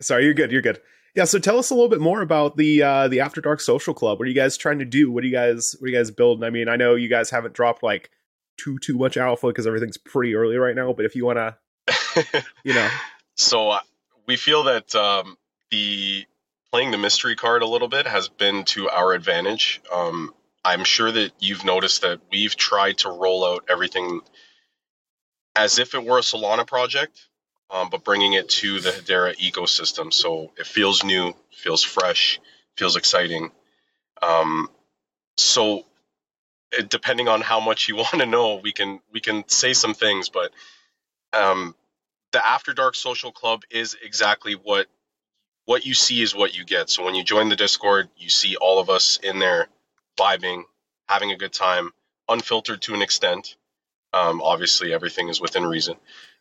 Sorry, 0.00 0.24
you're 0.24 0.34
good. 0.34 0.52
You're 0.52 0.62
good. 0.62 0.80
Yeah. 1.14 1.24
So 1.24 1.38
tell 1.38 1.58
us 1.58 1.70
a 1.70 1.74
little 1.74 1.88
bit 1.88 2.00
more 2.00 2.20
about 2.20 2.56
the 2.56 2.82
uh, 2.82 3.08
the 3.08 3.20
After 3.20 3.40
Dark 3.40 3.60
Social 3.60 3.94
Club. 3.94 4.18
What 4.18 4.26
are 4.26 4.30
you 4.30 4.34
guys 4.34 4.56
trying 4.56 4.78
to 4.80 4.84
do? 4.84 5.10
What 5.10 5.24
are 5.24 5.26
you 5.26 5.32
guys 5.32 5.74
What 5.78 5.86
are 5.86 5.90
you 5.90 5.96
guys 5.96 6.10
building? 6.10 6.44
I 6.44 6.50
mean, 6.50 6.68
I 6.68 6.76
know 6.76 6.94
you 6.94 7.08
guys 7.08 7.30
haven't 7.30 7.54
dropped 7.54 7.82
like 7.82 8.10
too 8.58 8.78
too 8.78 8.98
much 8.98 9.16
alpha 9.16 9.46
because 9.48 9.66
everything's 9.66 9.96
pretty 9.96 10.34
early 10.34 10.56
right 10.56 10.76
now. 10.76 10.92
But 10.92 11.06
if 11.06 11.16
you 11.16 11.24
want 11.24 11.38
to, 11.38 12.44
you 12.64 12.74
know, 12.74 12.88
So 13.36 13.70
uh, 13.70 13.80
we 14.26 14.36
feel 14.36 14.64
that 14.64 14.94
um, 14.94 15.36
the 15.70 16.26
playing 16.72 16.90
the 16.90 16.98
mystery 16.98 17.36
card 17.36 17.62
a 17.62 17.66
little 17.66 17.88
bit 17.88 18.06
has 18.06 18.28
been 18.28 18.64
to 18.64 18.88
our 18.88 19.12
advantage. 19.12 19.82
Um, 19.92 20.34
I'm 20.64 20.84
sure 20.84 21.12
that 21.12 21.32
you've 21.38 21.64
noticed 21.64 22.02
that 22.02 22.20
we've 22.30 22.56
tried 22.56 22.98
to 22.98 23.10
roll 23.10 23.44
out 23.44 23.66
everything 23.68 24.22
as 25.54 25.78
if 25.78 25.94
it 25.94 26.02
were 26.02 26.18
a 26.18 26.22
Solana 26.22 26.66
project, 26.66 27.28
um, 27.70 27.90
but 27.90 28.04
bringing 28.04 28.32
it 28.32 28.48
to 28.48 28.80
the 28.80 28.90
Hedera 28.90 29.36
ecosystem. 29.36 30.12
So 30.12 30.52
it 30.56 30.66
feels 30.66 31.04
new, 31.04 31.34
feels 31.52 31.82
fresh, 31.82 32.40
feels 32.78 32.96
exciting. 32.96 33.50
Um, 34.22 34.70
so 35.36 35.84
it, 36.70 36.88
depending 36.88 37.28
on 37.28 37.42
how 37.42 37.60
much 37.60 37.88
you 37.88 37.96
want 37.96 38.20
to 38.20 38.26
know, 38.26 38.56
we 38.56 38.72
can 38.72 39.00
we 39.12 39.20
can 39.20 39.46
say 39.46 39.74
some 39.74 39.92
things, 39.92 40.30
but 40.30 40.52
um, 41.34 41.74
the 42.32 42.46
After 42.46 42.72
Dark 42.72 42.94
Social 42.94 43.30
Club 43.30 43.62
is 43.70 43.94
exactly 44.02 44.54
what 44.54 44.86
what 45.64 45.86
you 45.86 45.94
see 45.94 46.22
is 46.22 46.34
what 46.34 46.56
you 46.56 46.64
get. 46.64 46.90
So 46.90 47.04
when 47.04 47.14
you 47.14 47.24
join 47.24 47.48
the 47.48 47.56
Discord, 47.56 48.08
you 48.16 48.28
see 48.28 48.56
all 48.56 48.78
of 48.78 48.90
us 48.90 49.18
in 49.22 49.38
there 49.38 49.68
vibing, 50.18 50.64
having 51.08 51.30
a 51.30 51.36
good 51.36 51.52
time, 51.52 51.90
unfiltered 52.28 52.82
to 52.82 52.94
an 52.94 53.02
extent. 53.02 53.56
Um, 54.12 54.42
obviously, 54.42 54.92
everything 54.92 55.28
is 55.28 55.40
within 55.40 55.64
reason. 55.64 55.96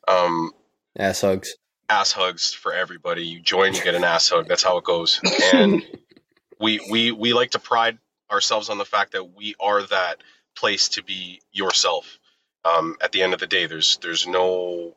Um, 0.07 0.51
Ass 0.97 1.21
hugs. 1.21 1.55
ass 1.89 2.11
hugs 2.11 2.53
for 2.53 2.73
everybody. 2.73 3.25
You 3.25 3.39
join, 3.39 3.73
you 3.73 3.83
get 3.83 3.95
an 3.95 4.03
ass 4.03 4.29
hug. 4.29 4.47
That's 4.47 4.63
how 4.63 4.77
it 4.77 4.83
goes. 4.83 5.21
And 5.53 5.83
we 6.59 6.81
we 6.89 7.11
we 7.11 7.33
like 7.33 7.51
to 7.51 7.59
pride 7.59 7.97
ourselves 8.29 8.69
on 8.69 8.77
the 8.77 8.85
fact 8.85 9.13
that 9.13 9.35
we 9.35 9.55
are 9.59 9.83
that 9.83 10.17
place 10.55 10.89
to 10.89 11.03
be 11.03 11.41
yourself. 11.51 12.19
Um, 12.65 12.97
at 13.01 13.11
the 13.11 13.21
end 13.23 13.33
of 13.33 13.39
the 13.39 13.47
day, 13.47 13.67
there's 13.67 13.97
there's 14.01 14.27
no 14.27 14.95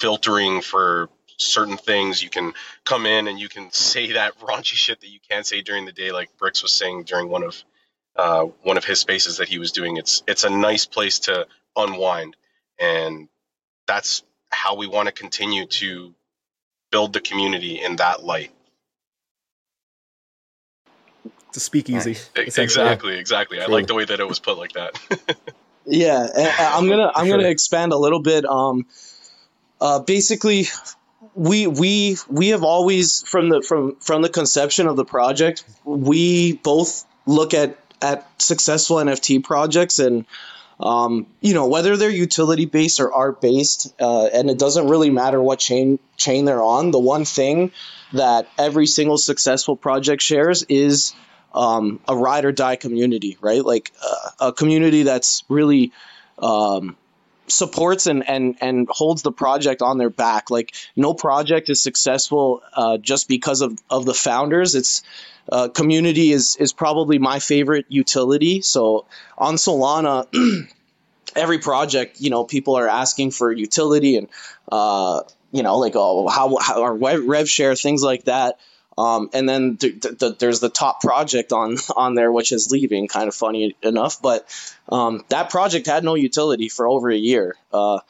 filtering 0.00 0.62
for 0.62 1.08
certain 1.40 1.76
things. 1.78 2.22
You 2.22 2.30
can 2.30 2.54
come 2.84 3.06
in 3.06 3.28
and 3.28 3.38
you 3.40 3.48
can 3.48 3.70
say 3.72 4.12
that 4.14 4.38
raunchy 4.40 4.74
shit 4.76 5.00
that 5.00 5.08
you 5.10 5.20
can't 5.30 5.46
say 5.46 5.62
during 5.62 5.86
the 5.86 5.92
day, 5.92 6.12
like 6.12 6.30
Bricks 6.38 6.62
was 6.62 6.72
saying 6.72 7.04
during 7.04 7.28
one 7.28 7.44
of 7.44 7.62
uh, 8.16 8.44
one 8.62 8.76
of 8.78 8.84
his 8.84 9.00
spaces 9.00 9.38
that 9.38 9.48
he 9.48 9.58
was 9.58 9.72
doing. 9.72 9.96
It's 9.98 10.22
it's 10.26 10.44
a 10.44 10.50
nice 10.50 10.86
place 10.86 11.20
to 11.20 11.46
unwind, 11.76 12.36
and 12.80 13.28
that's 13.86 14.22
how 14.50 14.76
we 14.76 14.86
want 14.88 15.06
to 15.08 15.12
continue 15.12 15.66
to 15.66 16.14
build 16.92 17.12
the 17.12 17.20
community 17.20 17.80
in 17.82 17.96
that 17.96 18.24
light. 18.24 18.52
it's 21.48 21.56
a 21.58 21.60
speakeasy. 21.60 22.12
Nice. 22.12 22.30
Essentially. 22.36 22.64
Exactly, 22.64 23.18
exactly. 23.18 23.60
I 23.60 23.66
like 23.66 23.86
the 23.88 23.94
way 23.94 24.04
that 24.04 24.20
it 24.20 24.28
was 24.28 24.40
put 24.40 24.58
like 24.58 24.72
that. 24.74 24.94
Yeah, 25.86 26.26
I'm 26.58 26.88
gonna 26.88 27.12
I'm 27.14 27.28
Sure. 27.28 27.38
gonna 27.38 27.48
expand 27.48 27.92
a 27.92 27.98
little 27.98 28.22
bit. 28.22 28.44
Um, 28.46 28.86
uh, 29.80 30.00
basically, 30.00 30.66
we 31.34 31.66
we 31.66 32.16
we 32.28 32.48
have 32.48 32.64
always 32.64 33.22
from 33.22 33.48
the 33.48 33.62
from 33.62 33.96
from 33.96 34.22
the 34.22 34.28
conception 34.28 34.86
of 34.86 34.96
the 34.96 35.04
project 35.04 35.64
we 35.84 36.54
both 36.54 37.04
look 37.26 37.54
at 37.54 37.78
at 38.02 38.28
successful 38.40 38.96
nft 38.96 39.44
projects 39.44 39.98
and 39.98 40.24
um, 40.80 41.26
you 41.40 41.54
know 41.54 41.66
whether 41.66 41.96
they're 41.96 42.10
utility 42.10 42.64
based 42.64 43.00
or 43.00 43.12
art 43.12 43.40
based 43.40 43.94
uh, 44.00 44.26
and 44.26 44.50
it 44.50 44.58
doesn't 44.58 44.88
really 44.88 45.10
matter 45.10 45.40
what 45.40 45.58
chain 45.58 45.98
chain 46.16 46.44
they're 46.46 46.62
on. 46.62 46.90
The 46.90 46.98
one 46.98 47.24
thing 47.24 47.72
that 48.12 48.48
every 48.58 48.86
single 48.86 49.18
successful 49.18 49.76
project 49.76 50.22
shares 50.22 50.64
is 50.64 51.14
um, 51.54 52.00
a 52.08 52.16
ride 52.16 52.44
or 52.44 52.52
die 52.52 52.76
community 52.76 53.36
right? 53.40 53.64
Like 53.64 53.92
uh, 54.02 54.48
a 54.48 54.52
community 54.52 55.02
that's 55.02 55.44
really 55.48 55.92
um, 56.38 56.96
supports 57.50 58.06
and, 58.06 58.28
and 58.28 58.56
and 58.60 58.88
holds 58.90 59.22
the 59.22 59.32
project 59.32 59.82
on 59.82 59.98
their 59.98 60.10
back. 60.10 60.50
Like 60.50 60.74
no 60.96 61.14
project 61.14 61.70
is 61.70 61.82
successful 61.82 62.62
uh, 62.72 62.98
just 62.98 63.28
because 63.28 63.60
of, 63.60 63.78
of 63.88 64.04
the 64.04 64.14
founders. 64.14 64.74
It's 64.74 65.02
uh, 65.50 65.68
community 65.68 66.32
is 66.32 66.56
is 66.56 66.72
probably 66.72 67.18
my 67.18 67.38
favorite 67.38 67.86
utility. 67.88 68.62
So 68.62 69.06
on 69.36 69.56
Solana. 69.56 70.26
every 71.36 71.58
project, 71.58 72.20
you 72.20 72.30
know, 72.30 72.44
people 72.44 72.76
are 72.76 72.88
asking 72.88 73.30
for 73.30 73.52
utility 73.52 74.16
and, 74.16 74.28
uh, 74.70 75.22
you 75.52 75.62
know, 75.62 75.78
like 75.78 75.92
oh, 75.94 76.28
how, 76.28 76.56
how 76.56 76.82
our 76.82 76.94
rev 76.94 77.48
share, 77.48 77.74
things 77.74 78.02
like 78.02 78.24
that. 78.24 78.58
Um, 79.00 79.30
and 79.32 79.48
then 79.48 79.78
th- 79.78 80.18
th- 80.18 80.38
there's 80.38 80.60
the 80.60 80.68
top 80.68 81.00
project 81.00 81.52
on 81.52 81.78
on 81.96 82.14
there, 82.14 82.30
which 82.30 82.52
is 82.52 82.70
leaving. 82.70 83.08
Kind 83.08 83.28
of 83.28 83.34
funny 83.34 83.74
enough, 83.82 84.20
but 84.20 84.46
um, 84.90 85.24
that 85.30 85.48
project 85.48 85.86
had 85.86 86.04
no 86.04 86.16
utility 86.16 86.68
for 86.68 86.86
over 86.86 87.10
a 87.10 87.16
year, 87.16 87.56
uh, 87.72 88.00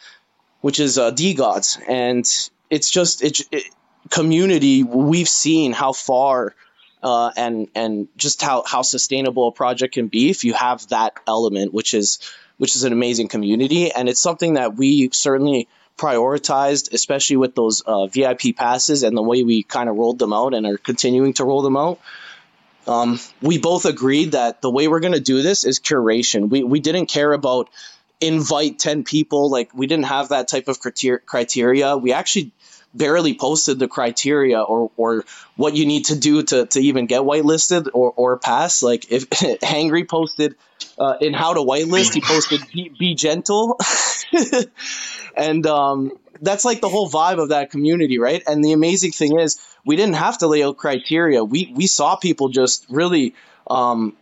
which 0.63 0.81
is 0.81 0.99
uh, 0.99 1.13
DeGods, 1.13 1.81
and 1.89 2.27
it's 2.71 2.91
just 2.91 3.23
it, 3.23 3.41
it, 3.53 3.65
community. 4.09 4.83
We've 4.83 5.29
seen 5.29 5.73
how 5.73 5.93
far 5.93 6.57
uh, 7.05 7.31
and 7.37 7.69
and 7.77 8.09
just 8.17 8.43
how 8.43 8.65
how 8.67 8.83
sustainable 8.83 9.47
a 9.47 9.53
project 9.53 9.95
can 9.95 10.09
be 10.09 10.29
if 10.29 10.43
you 10.43 10.55
have 10.55 10.89
that 10.89 11.15
element, 11.29 11.73
which 11.73 11.95
is 11.95 12.19
which 12.57 12.75
is 12.75 12.83
an 12.83 12.93
amazing 12.93 13.29
community, 13.29 13.93
and 13.93 14.09
it's 14.09 14.21
something 14.21 14.55
that 14.55 14.75
we 14.75 15.11
certainly 15.13 15.69
prioritized, 15.97 16.93
especially 16.93 17.37
with 17.37 17.55
those 17.55 17.83
uh, 17.83 18.07
VIP 18.07 18.57
passes 18.57 19.03
and 19.03 19.17
the 19.17 19.23
way 19.23 19.43
we 19.43 19.63
kind 19.63 19.89
of 19.89 19.97
rolled 19.97 20.19
them 20.19 20.33
out 20.33 20.55
and 20.55 20.67
are 20.67 20.79
continuing 20.79 21.35
to 21.35 21.45
roll 21.45 21.63
them 21.63 21.77
out. 21.77 22.01
Um, 22.87 23.21
we 23.43 23.59
both 23.59 23.85
agreed 23.85 24.33
that 24.33 24.63
the 24.63 24.71
way 24.71 24.89
we're 24.89 25.01
going 25.01 25.15
to 25.15 25.21
do 25.21 25.43
this 25.43 25.65
is 25.65 25.79
curation. 25.79 26.49
We, 26.49 26.63
we 26.63 26.81
didn't 26.81 27.07
care 27.07 27.33
about 27.33 27.69
invite 28.21 28.79
10 28.79 29.05
people. 29.05 29.51
Like, 29.51 29.73
we 29.75 29.87
didn't 29.87 30.07
have 30.07 30.31
that 30.31 30.49
type 30.49 30.69
of 30.69 30.79
criteria. 30.81 31.97
We 31.97 32.13
actually 32.13 32.53
barely 32.93 33.35
posted 33.35 33.79
the 33.79 33.87
criteria 33.87 34.61
or, 34.61 34.91
or 34.97 35.25
what 35.57 35.77
you 35.77 35.87
need 35.87 36.07
to 36.07 36.19
do 36.19 36.43
to, 36.43 36.67
to 36.67 36.81
even 36.81 37.07
get 37.07 37.23
whitelisted 37.23 37.89
or, 37.93 38.13
or 38.17 38.39
pass. 38.39 38.83
Like, 38.83 39.11
if 39.11 39.29
Hangry 39.31 40.09
posted 40.09 40.57
uh, 41.01 41.17
in 41.21 41.33
how 41.33 41.55
to 41.55 41.61
whitelist, 41.61 42.13
he 42.13 42.21
posted 42.21 42.61
be, 42.73 42.93
be 42.97 43.15
gentle. 43.15 43.81
and 45.37 45.67
um, 45.67 46.13
that's 46.43 46.65
like 46.65 46.83
the 46.83 46.91
whole 46.91 47.09
vibe 47.09 47.43
of 47.43 47.49
that 47.49 47.71
community, 47.71 48.19
right? 48.19 48.43
And 48.47 48.63
the 48.63 48.73
amazing 48.73 49.13
thing 49.13 49.41
is, 49.41 49.59
we 49.85 49.97
didn't 49.97 50.17
have 50.17 50.39
to 50.39 50.47
lay 50.47 50.63
out 50.63 50.77
criteria. 50.77 51.43
We 51.43 51.73
we 51.75 51.87
saw 51.87 52.17
people 52.17 52.51
just 52.51 52.87
really. 52.91 53.35
Um, 53.67 54.17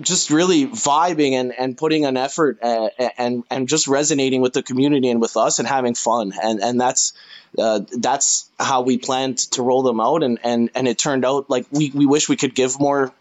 just 0.00 0.30
really 0.30 0.64
vibing 0.64 1.32
and, 1.32 1.52
and 1.52 1.76
putting 1.76 2.06
an 2.06 2.16
effort 2.16 2.58
and, 2.62 2.90
uh, 3.00 3.08
and 3.18 3.42
and 3.50 3.68
just 3.68 3.88
resonating 3.88 4.40
with 4.40 4.52
the 4.52 4.62
community 4.62 5.10
and 5.10 5.20
with 5.20 5.36
us 5.36 5.58
and 5.58 5.66
having 5.66 5.96
fun 5.96 6.32
and 6.40 6.60
and 6.60 6.80
that's 6.80 7.14
uh, 7.58 7.80
that's 7.98 8.48
how 8.60 8.82
we 8.82 8.96
planned 8.96 9.38
to 9.38 9.60
roll 9.60 9.82
them 9.82 10.00
out 10.00 10.22
and 10.22 10.38
and 10.44 10.70
and 10.76 10.86
it 10.86 10.98
turned 10.98 11.24
out 11.24 11.50
like 11.50 11.66
we, 11.72 11.90
we 11.92 12.06
wish 12.06 12.28
we 12.28 12.36
could 12.36 12.54
give 12.54 12.78
more 12.78 13.12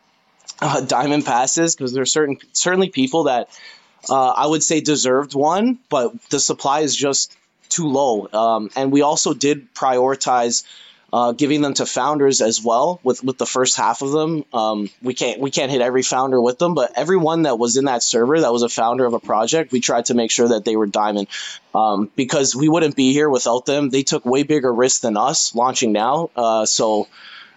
uh, 0.62 0.82
diamond 0.82 1.26
passes 1.26 1.76
because 1.76 1.94
there's 1.94 2.12
certain 2.12 2.38
certainly 2.54 2.90
people 2.90 3.26
that 3.26 3.50
uh, 4.10 4.30
I 4.30 4.48
would 4.48 4.64
say 4.64 4.82
deserved 4.82 5.34
one, 5.34 5.80
but 5.90 6.14
the 6.30 6.40
supply 6.40 6.82
is 6.82 6.96
just 6.96 7.36
too 7.70 7.88
low. 7.88 8.28
Um, 8.32 8.70
and 8.76 8.92
we 8.92 9.02
also 9.02 9.34
did 9.34 9.74
prioritize 9.74 10.64
uh, 11.12 11.32
giving 11.32 11.62
them 11.62 11.74
to 11.74 11.86
founders 11.86 12.42
as 12.42 12.62
well 12.62 13.00
with, 13.04 13.24
with 13.24 13.38
the 13.38 13.46
first 13.46 13.78
half 13.78 14.02
of 14.02 14.12
them. 14.12 14.44
Um, 14.54 14.90
we 15.02 15.14
can't 15.14 15.40
we 15.40 15.52
can't 15.52 15.72
hit 15.72 15.82
every 15.82 16.04
founder 16.04 16.42
with 16.42 16.60
them, 16.60 16.74
but 16.74 16.92
everyone 16.96 17.44
that 17.44 17.58
was 17.58 17.78
in 17.78 17.86
that 17.86 18.04
server 18.04 18.40
that 18.42 18.52
was 18.52 18.64
a 18.64 18.70
founder 18.70 19.06
of 19.06 19.14
a 19.14 19.20
project, 19.20 19.72
we 19.72 19.80
tried 19.80 20.06
to 20.06 20.14
make 20.14 20.32
sure 20.32 20.50
that 20.50 20.66
they 20.66 20.76
were 20.76 20.86
diamond 20.86 21.28
um, 21.74 22.12
because 22.16 22.56
we 22.56 22.68
wouldn't 22.68 22.96
be 22.96 23.14
here 23.14 23.30
without 23.30 23.66
them. 23.66 23.90
They 23.90 24.04
took 24.04 24.26
way 24.26 24.44
bigger 24.44 24.74
risks 24.74 25.00
than 25.00 25.18
us 25.18 25.56
launching 25.56 25.92
now. 25.92 26.30
Uh, 26.36 26.66
so. 26.66 27.08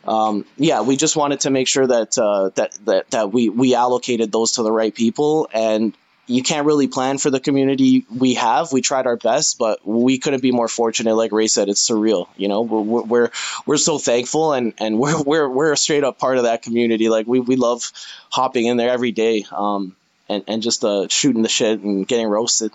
Um, 0.07 0.47
yeah, 0.57 0.81
we 0.83 0.97
just 0.97 1.17
wanted 1.17 1.41
to 1.41 1.51
make 1.51 1.69
sure 1.69 1.87
that 1.87 2.17
uh, 2.19 2.51
that 2.55 2.73
that 2.87 3.11
that 3.11 3.33
we 3.33 3.49
we 3.49 3.75
allocated 3.75 4.33
those 4.33 4.53
to 4.53 4.63
the 4.63 4.73
right 4.73 4.95
people, 4.95 5.49
and 5.53 5.95
you 6.27 6.43
can't 6.43 6.65
really 6.65 6.87
plan 6.87 7.19
for 7.19 7.29
the 7.31 7.41
community 7.41 8.07
we 8.17 8.35
have. 8.35 8.73
We 8.73 8.83
tried 8.83 9.07
our 9.07 9.17
best, 9.17 9.59
but 9.59 9.87
we 9.87 10.19
couldn't 10.19 10.43
be 10.43 10.53
more 10.53 10.69
fortunate. 10.69 11.15
Like 11.17 11.33
Ray 11.33 11.49
said, 11.49 11.69
it's 11.69 11.89
surreal. 11.89 12.29
You 12.37 12.49
know, 12.49 12.63
we're 12.63 13.03
we're 13.03 13.31
we're 13.67 13.77
so 13.77 13.99
thankful, 13.99 14.53
and 14.53 14.73
and 14.79 14.99
we're 14.99 15.21
we're 15.23 15.49
we're 15.49 15.73
a 15.73 15.77
straight 15.77 16.05
up 16.05 16.19
part 16.19 16.39
of 16.39 16.45
that 16.45 16.63
community. 16.63 17.09
Like 17.09 17.27
we 17.27 17.41
we 17.41 17.57
love 17.57 17.91
hopping 18.31 18.67
in 18.67 18.77
there 18.77 18.91
every 18.91 19.13
day, 19.13 19.45
um, 19.51 19.97
and 20.29 20.45
and 20.47 20.63
just 20.63 20.85
uh, 20.85 21.09
shooting 21.09 21.43
the 21.43 21.49
shit 21.49 21.81
and 21.81 22.07
getting 22.07 22.27
roasted. 22.27 22.73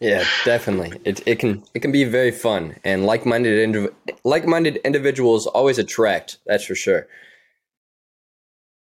yeah, 0.00 0.24
definitely. 0.44 1.00
It 1.04 1.26
it 1.26 1.38
can 1.38 1.64
it 1.74 1.80
can 1.80 1.92
be 1.92 2.04
very 2.04 2.30
fun, 2.30 2.76
and 2.84 3.04
like 3.04 3.26
minded 3.26 3.68
indiv- 3.68 3.94
like 4.24 4.46
minded 4.46 4.76
individuals 4.84 5.46
always 5.46 5.78
attract. 5.78 6.38
That's 6.46 6.64
for 6.64 6.74
sure. 6.74 7.06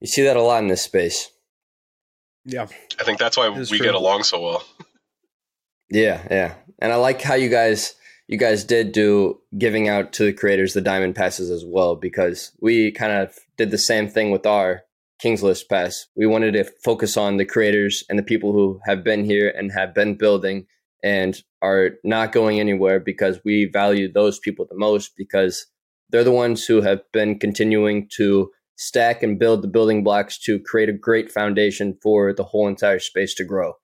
You 0.01 0.09
see 0.09 0.23
that 0.23 0.37
a 0.37 0.43
lot 0.43 0.63
in 0.63 0.69
this 0.69 0.83
space. 0.83 1.31
Yeah. 2.45 2.67
I 2.99 3.05
think 3.05 3.19
that's 3.19 3.37
why 3.37 3.49
we 3.49 3.65
true. 3.65 3.79
get 3.79 3.95
along 3.95 4.25
so 4.25 4.41
well. 4.41 4.65
Yeah, 5.91 6.27
yeah. 6.31 6.55
And 6.81 6.93
I 6.93 6.97
like 6.97 7.21
how 7.21 7.35
you 7.35 7.49
guys 7.49 7.95
you 8.27 8.39
guys 8.39 8.65
did 8.65 8.93
do 8.93 9.39
giving 9.59 9.89
out 9.89 10.13
to 10.15 10.25
the 10.25 10.33
creators 10.33 10.73
the 10.73 10.81
diamond 10.81 11.15
passes 11.15 11.51
as 11.51 11.65
well 11.67 11.97
because 11.97 12.53
we 12.61 12.91
kind 12.91 13.13
of 13.13 13.39
did 13.59 13.71
the 13.71 13.79
same 13.79 14.09
thing 14.09 14.31
with 14.31 14.47
our 14.47 14.83
King's 15.21 15.43
List 15.43 15.69
pass. 15.69 16.07
We 16.17 16.27
wanted 16.27 16.53
to 16.53 16.65
focus 16.83 17.17
on 17.17 17.37
the 17.37 17.45
creators 17.45 18.05
and 18.09 18.19
the 18.19 18.25
people 18.25 18.53
who 18.53 18.81
have 18.87 19.05
been 19.05 19.25
here 19.25 19.53
and 19.57 19.71
have 19.73 19.95
been 19.95 20.17
building 20.17 20.67
and 21.03 21.43
are 21.61 21.93
not 22.05 22.33
going 22.33 22.61
anywhere 22.61 23.01
because 23.01 23.41
we 23.45 23.69
value 23.73 24.11
those 24.11 24.39
people 24.39 24.67
the 24.69 24.77
most 24.77 25.13
because 25.17 25.67
they're 26.11 26.25
the 26.25 26.31
ones 26.31 26.65
who 26.65 26.83
have 26.83 27.01
been 27.13 27.39
continuing 27.39 28.09
to 28.17 28.51
stack 28.77 29.23
and 29.23 29.39
build 29.39 29.63
the 29.63 29.69
building 29.69 30.05
blocks 30.05 30.39
to 30.39 30.59
create 30.61 30.89
a 30.89 30.93
great 30.93 31.31
foundation 31.31 31.97
for 32.03 32.33
the 32.33 32.45
whole 32.45 32.69
entire 32.69 32.99
space 32.99 33.35
to 33.35 33.45
grow. 33.45 33.75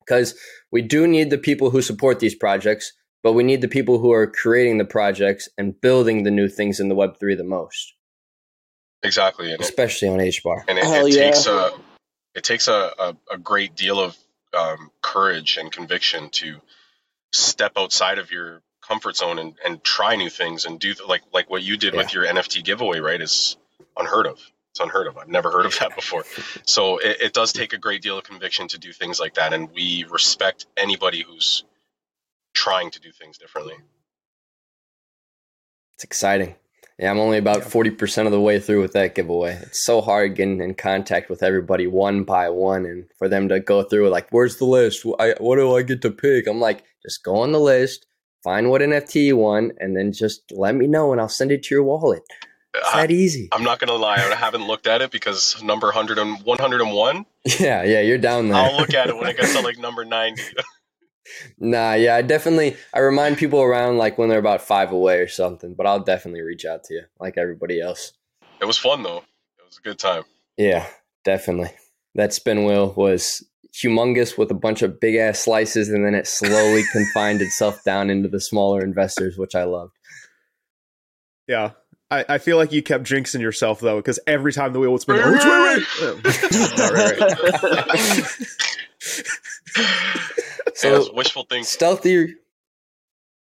Because 0.00 0.34
we 0.70 0.82
do 0.82 1.06
need 1.06 1.30
the 1.30 1.38
people 1.38 1.70
who 1.70 1.82
support 1.82 2.18
these 2.18 2.34
projects, 2.34 2.92
but 3.22 3.32
we 3.32 3.42
need 3.42 3.60
the 3.60 3.68
people 3.68 3.98
who 3.98 4.12
are 4.12 4.26
creating 4.26 4.78
the 4.78 4.84
projects 4.84 5.48
and 5.56 5.80
building 5.80 6.24
the 6.24 6.30
new 6.30 6.48
things 6.48 6.80
in 6.80 6.88
the 6.88 6.94
Web3 6.94 7.36
the 7.36 7.44
most. 7.44 7.94
Exactly. 9.02 9.52
And 9.52 9.60
especially 9.60 10.08
it, 10.08 10.12
on 10.12 10.18
HBAR. 10.18 10.64
And 10.68 10.78
it, 10.78 10.84
it 10.84 11.14
yeah. 11.14 11.24
takes 11.24 11.46
a 11.46 11.72
it 12.34 12.44
takes 12.44 12.68
a, 12.68 12.92
a, 12.98 13.16
a 13.32 13.38
great 13.38 13.74
deal 13.74 14.00
of 14.00 14.16
um, 14.56 14.90
courage 15.12 15.58
and 15.58 15.70
conviction 15.70 16.30
to 16.30 16.60
step 17.32 17.72
outside 17.76 18.18
of 18.18 18.30
your 18.30 18.62
comfort 18.86 19.16
zone 19.16 19.38
and, 19.38 19.54
and 19.64 19.82
try 19.84 20.16
new 20.16 20.30
things 20.30 20.64
and 20.64 20.80
do 20.80 20.94
th- 20.94 21.08
like 21.08 21.22
like 21.32 21.50
what 21.50 21.62
you 21.62 21.76
did 21.76 21.92
yeah. 21.92 22.00
with 22.00 22.14
your 22.14 22.24
NFT 22.24 22.64
giveaway, 22.64 22.98
right? 23.00 23.20
Is 23.20 23.56
unheard 23.96 24.26
of. 24.26 24.38
It's 24.70 24.80
unheard 24.80 25.06
of. 25.06 25.18
I've 25.18 25.28
never 25.28 25.50
heard 25.50 25.66
of 25.66 25.78
that 25.80 25.94
before. 25.94 26.24
So 26.64 26.96
it, 26.96 27.18
it 27.20 27.32
does 27.34 27.52
take 27.52 27.74
a 27.74 27.78
great 27.78 28.00
deal 28.00 28.16
of 28.16 28.24
conviction 28.24 28.68
to 28.68 28.78
do 28.78 28.90
things 28.92 29.20
like 29.20 29.34
that, 29.34 29.52
and 29.52 29.70
we 29.72 30.06
respect 30.08 30.66
anybody 30.76 31.22
who's 31.22 31.64
trying 32.54 32.90
to 32.92 33.00
do 33.00 33.12
things 33.12 33.36
differently. 33.36 33.74
It's 35.96 36.04
exciting. 36.04 36.54
Yeah, 37.02 37.10
I'm 37.10 37.18
only 37.18 37.38
about 37.38 37.64
forty 37.64 37.90
percent 37.90 38.28
of 38.28 38.32
the 38.32 38.40
way 38.40 38.60
through 38.60 38.80
with 38.80 38.92
that 38.92 39.16
giveaway. 39.16 39.58
It's 39.60 39.84
so 39.84 40.00
hard 40.00 40.36
getting 40.36 40.60
in 40.60 40.74
contact 40.74 41.28
with 41.28 41.42
everybody 41.42 41.88
one 41.88 42.22
by 42.22 42.48
one, 42.48 42.86
and 42.86 43.06
for 43.18 43.28
them 43.28 43.48
to 43.48 43.58
go 43.58 43.82
through 43.82 44.08
like, 44.08 44.28
"Where's 44.30 44.58
the 44.58 44.66
list? 44.66 45.04
I, 45.18 45.34
what 45.38 45.56
do 45.56 45.74
I 45.74 45.82
get 45.82 46.00
to 46.02 46.12
pick?" 46.12 46.46
I'm 46.46 46.60
like, 46.60 46.84
just 47.02 47.24
go 47.24 47.38
on 47.38 47.50
the 47.50 47.58
list, 47.58 48.06
find 48.44 48.70
what 48.70 48.82
NFT 48.82 49.16
you 49.16 49.36
want, 49.36 49.72
and 49.80 49.96
then 49.96 50.12
just 50.12 50.42
let 50.52 50.76
me 50.76 50.86
know, 50.86 51.10
and 51.10 51.20
I'll 51.20 51.28
send 51.28 51.50
it 51.50 51.64
to 51.64 51.74
your 51.74 51.82
wallet. 51.82 52.22
It's 52.72 52.92
that 52.92 53.10
easy. 53.10 53.48
I'm 53.50 53.64
not 53.64 53.80
gonna 53.80 53.94
lie, 53.94 54.14
I 54.14 54.36
haven't 54.36 54.68
looked 54.68 54.86
at 54.86 55.02
it 55.02 55.10
because 55.10 55.60
number 55.60 55.88
100 55.88 56.18
and 56.18 56.40
101. 56.44 57.26
Yeah, 57.58 57.82
yeah, 57.82 58.00
you're 58.00 58.18
down 58.18 58.48
there. 58.48 58.62
I'll 58.62 58.76
look 58.76 58.94
at 58.94 59.08
it 59.08 59.16
when 59.16 59.26
it 59.26 59.36
gets 59.36 59.54
to 59.54 59.60
like 59.62 59.76
number 59.76 60.04
90. 60.04 60.40
nah, 61.58 61.94
yeah, 61.94 62.16
I 62.16 62.22
definitely 62.22 62.76
I 62.92 63.00
remind 63.00 63.38
people 63.38 63.60
around 63.60 63.98
like 63.98 64.18
when 64.18 64.28
they're 64.28 64.38
about 64.38 64.62
five 64.62 64.92
away 64.92 65.18
or 65.18 65.28
something, 65.28 65.74
but 65.74 65.86
I'll 65.86 66.00
definitely 66.02 66.42
reach 66.42 66.64
out 66.64 66.84
to 66.84 66.94
you 66.94 67.02
like 67.20 67.38
everybody 67.38 67.80
else. 67.80 68.12
It 68.60 68.64
was 68.64 68.78
fun 68.78 69.02
though. 69.02 69.18
It 69.58 69.64
was 69.64 69.78
a 69.78 69.82
good 69.82 69.98
time. 69.98 70.24
Yeah, 70.56 70.86
definitely. 71.24 71.70
That 72.14 72.32
spin 72.32 72.64
wheel 72.64 72.92
was 72.96 73.42
humongous 73.74 74.36
with 74.36 74.50
a 74.50 74.54
bunch 74.54 74.82
of 74.82 75.00
big 75.00 75.16
ass 75.16 75.40
slices, 75.40 75.88
and 75.88 76.04
then 76.04 76.14
it 76.14 76.26
slowly 76.26 76.82
confined 76.92 77.40
itself 77.42 77.82
down 77.84 78.10
into 78.10 78.28
the 78.28 78.40
smaller 78.40 78.82
investors, 78.82 79.38
which 79.38 79.54
I 79.54 79.64
loved. 79.64 79.92
Yeah. 81.48 81.70
I, 82.10 82.24
I 82.28 82.38
feel 82.38 82.58
like 82.58 82.72
you 82.72 82.82
kept 82.82 83.04
jinxing 83.04 83.40
yourself 83.40 83.80
though, 83.80 83.96
because 83.96 84.20
every 84.26 84.52
time 84.52 84.74
the 84.74 84.80
wheel 84.80 84.92
would 84.92 85.00
spin, 85.00 85.16
oh, 85.22 85.32
which 85.32 85.44
way, 85.44 85.84
right, 86.92 87.20
right. 87.72 88.26
So 90.74 91.02
yeah, 91.02 91.08
wishful 91.12 91.44
thinking. 91.44 91.64
Stealthy, 91.64 92.34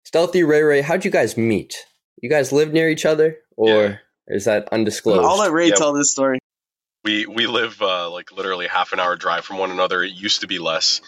stealthy 0.04 0.42
Ray 0.42 0.62
Ray, 0.62 0.80
how'd 0.80 1.04
you 1.04 1.10
guys 1.10 1.36
meet? 1.36 1.86
You 2.20 2.30
guys 2.30 2.52
live 2.52 2.72
near 2.72 2.88
each 2.88 3.04
other, 3.04 3.38
or 3.56 3.68
yeah. 3.68 3.96
is 4.28 4.44
that 4.46 4.68
undisclosed? 4.72 5.24
I'll 5.24 5.38
let 5.38 5.52
Ray 5.52 5.70
tell 5.70 5.92
this 5.92 6.10
story. 6.10 6.38
We 7.04 7.26
we 7.26 7.46
live 7.46 7.80
uh, 7.82 8.10
like 8.10 8.32
literally 8.32 8.66
half 8.66 8.92
an 8.92 9.00
hour 9.00 9.16
drive 9.16 9.44
from 9.44 9.58
one 9.58 9.70
another. 9.70 10.02
It 10.02 10.12
used 10.12 10.40
to 10.40 10.46
be 10.46 10.58
less. 10.58 11.00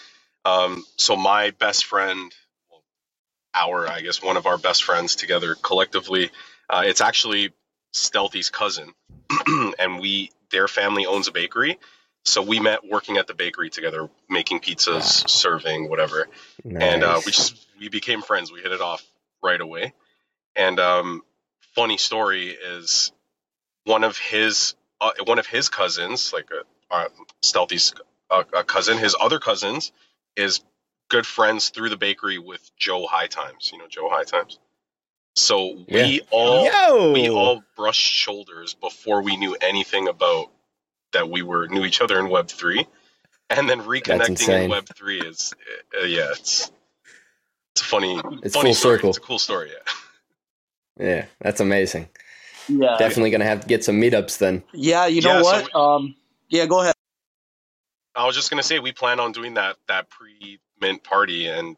Um, 0.44 0.85
so 0.96 1.16
my 1.16 1.50
best 1.50 1.87
friend, 1.87 2.32
our 3.54 3.88
I 3.88 4.02
guess 4.02 4.23
one 4.23 4.37
of 4.37 4.46
our 4.46 4.58
best 4.58 4.85
friends 4.85 5.16
together 5.16 5.54
collectively, 5.54 6.30
uh, 6.68 6.82
it's 6.85 7.00
actually 7.00 7.52
Stealthy's 7.94 8.50
cousin, 8.50 8.92
and 9.78 10.00
we 10.00 10.30
their 10.50 10.68
family 10.68 11.06
owns 11.06 11.28
a 11.28 11.32
bakery. 11.32 11.78
So 12.26 12.42
we 12.42 12.59
met 12.59 12.85
working 12.85 13.18
at 13.18 13.28
the 13.28 13.35
bakery 13.35 13.71
together, 13.71 14.11
making 14.28 14.59
pizzas, 14.61 15.23
wow. 15.23 15.26
serving, 15.28 15.88
whatever. 15.88 16.26
Nice. 16.64 16.83
And 16.83 17.04
uh, 17.04 17.21
we 17.25 17.30
just 17.30 17.66
we 17.78 17.88
became 17.88 18.21
friends. 18.21 18.50
We 18.50 18.61
hit 18.61 18.73
it 18.73 18.80
off 18.80 19.04
right 19.42 19.61
away. 19.61 19.95
And 20.56 20.80
um, 20.80 21.23
funny 21.76 21.99
story 21.99 22.49
is 22.49 23.12
one 23.85 24.02
of 24.02 24.18
his 24.18 24.75
uh, 25.00 25.12
one 25.25 25.38
of 25.38 25.47
his 25.47 25.68
cousins, 25.68 26.33
like 26.33 26.49
uh, 26.50 26.95
uh 26.95 27.09
Stealthy's 27.42 27.95
uh, 28.28 28.42
cousin, 28.64 28.99
his 28.99 29.14
other 29.18 29.38
cousins 29.38 29.92
is 30.35 30.62
good 31.09 31.26
friends 31.26 31.68
through 31.68 31.90
the 31.90 31.97
bakery 31.97 32.38
with 32.38 32.71
Joe 32.76 33.06
High 33.06 33.28
Times. 33.28 33.71
You 33.73 33.78
know 33.78 33.87
Joe 33.88 34.09
High 34.11 34.25
Times. 34.25 34.59
So 35.37 35.78
yeah. 35.87 36.02
we 36.02 36.21
all 36.30 36.64
Yo! 36.64 37.12
we 37.12 37.30
all 37.30 37.62
brushed 37.76 38.00
shoulders 38.00 38.75
before 38.75 39.23
we 39.23 39.37
knew 39.37 39.56
anything 39.61 40.09
about 40.09 40.50
that 41.12 41.28
we 41.28 41.42
were 41.42 41.68
knew 41.68 41.84
each 41.84 42.00
other 42.00 42.18
in 42.18 42.28
Web 42.28 42.48
three, 42.48 42.86
and 43.50 43.68
then 43.68 43.80
reconnecting 43.82 44.64
in 44.64 44.70
Web 44.70 44.86
three 44.94 45.20
is 45.20 45.54
uh, 45.98 46.04
yeah, 46.04 46.30
it's 46.32 46.70
it's 47.75 47.82
funny. 47.82 48.20
It's 48.42 48.54
funny 48.54 48.70
full 48.70 48.75
story. 48.75 48.96
circle. 48.96 49.08
It's 49.10 49.18
a 49.18 49.22
cool 49.22 49.38
story. 49.38 49.70
Yeah. 49.70 49.92
Yeah, 50.98 51.26
that's 51.40 51.60
amazing. 51.60 52.08
Yeah, 52.68 52.96
definitely 52.98 53.30
gonna 53.30 53.44
have 53.44 53.60
to 53.60 53.66
get 53.66 53.84
some 53.84 54.00
meetups 54.00 54.38
then. 54.38 54.62
Yeah, 54.72 55.06
you 55.06 55.20
know 55.20 55.36
yeah, 55.36 55.42
what? 55.42 55.66
So 55.72 55.98
we, 55.98 56.06
um, 56.06 56.16
yeah, 56.48 56.66
go 56.66 56.80
ahead. 56.80 56.94
I 58.14 58.26
was 58.26 58.34
just 58.34 58.50
gonna 58.50 58.62
say 58.62 58.78
we 58.78 58.92
plan 58.92 59.20
on 59.20 59.32
doing 59.32 59.54
that 59.54 59.76
that 59.88 60.08
pre 60.08 60.58
mint 60.80 61.04
party 61.04 61.46
and 61.46 61.76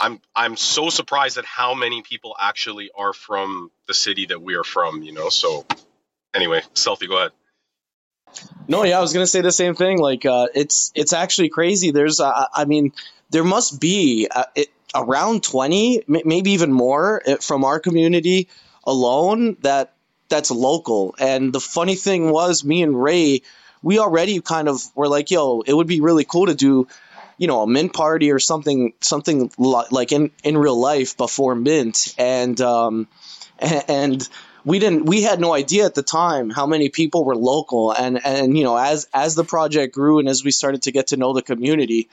I'm 0.00 0.20
I'm 0.34 0.56
so 0.56 0.88
surprised 0.88 1.36
at 1.36 1.44
how 1.44 1.74
many 1.74 2.02
people 2.02 2.34
actually 2.40 2.90
are 2.96 3.12
from 3.12 3.70
the 3.86 3.94
city 3.94 4.26
that 4.26 4.40
we 4.40 4.54
are 4.54 4.64
from. 4.64 5.02
You 5.02 5.12
know. 5.12 5.28
So 5.28 5.66
anyway, 6.34 6.62
Stealthy, 6.74 7.06
go 7.06 7.18
ahead. 7.18 7.32
No, 8.68 8.84
yeah, 8.84 8.98
I 8.98 9.00
was 9.00 9.12
gonna 9.12 9.26
say 9.26 9.40
the 9.40 9.52
same 9.52 9.74
thing. 9.74 9.98
Like, 9.98 10.24
uh, 10.24 10.48
it's 10.54 10.92
it's 10.94 11.12
actually 11.12 11.48
crazy. 11.48 11.90
There's, 11.90 12.20
uh, 12.20 12.46
I 12.52 12.64
mean, 12.64 12.92
there 13.30 13.44
must 13.44 13.80
be 13.80 14.28
uh, 14.30 14.44
it, 14.54 14.68
around 14.94 15.42
twenty, 15.42 16.02
maybe 16.06 16.52
even 16.52 16.72
more, 16.72 17.22
uh, 17.26 17.36
from 17.36 17.64
our 17.64 17.80
community 17.80 18.48
alone 18.84 19.56
that 19.62 19.92
that's 20.28 20.50
local. 20.50 21.14
And 21.18 21.52
the 21.52 21.60
funny 21.60 21.96
thing 21.96 22.30
was, 22.30 22.64
me 22.64 22.82
and 22.82 23.00
Ray, 23.00 23.42
we 23.82 23.98
already 23.98 24.40
kind 24.40 24.68
of 24.68 24.80
were 24.94 25.08
like, 25.08 25.30
yo, 25.30 25.62
it 25.66 25.72
would 25.74 25.88
be 25.88 26.00
really 26.00 26.24
cool 26.24 26.46
to 26.46 26.54
do 26.54 26.86
you 27.38 27.46
know 27.46 27.62
a 27.62 27.66
mint 27.66 27.92
party 27.94 28.30
or 28.32 28.38
something 28.38 28.92
something 29.00 29.50
like 29.58 30.12
in 30.12 30.30
in 30.44 30.58
real 30.58 30.78
life 30.78 31.16
before 31.16 31.54
mint 31.54 32.14
and 32.18 32.60
um 32.60 33.08
and 33.58 34.28
we 34.64 34.78
didn't 34.78 35.04
we 35.04 35.22
had 35.22 35.40
no 35.40 35.52
idea 35.52 35.84
at 35.84 35.94
the 35.94 36.02
time 36.02 36.50
how 36.50 36.66
many 36.66 36.88
people 36.88 37.24
were 37.24 37.36
local 37.36 37.92
and 37.92 38.24
and 38.24 38.56
you 38.56 38.64
know 38.64 38.76
as 38.76 39.08
as 39.12 39.34
the 39.34 39.44
project 39.44 39.94
grew 39.94 40.18
and 40.18 40.28
as 40.28 40.44
we 40.44 40.50
started 40.50 40.82
to 40.82 40.92
get 40.92 41.08
to 41.08 41.16
know 41.16 41.32
the 41.32 41.42
community 41.42 42.08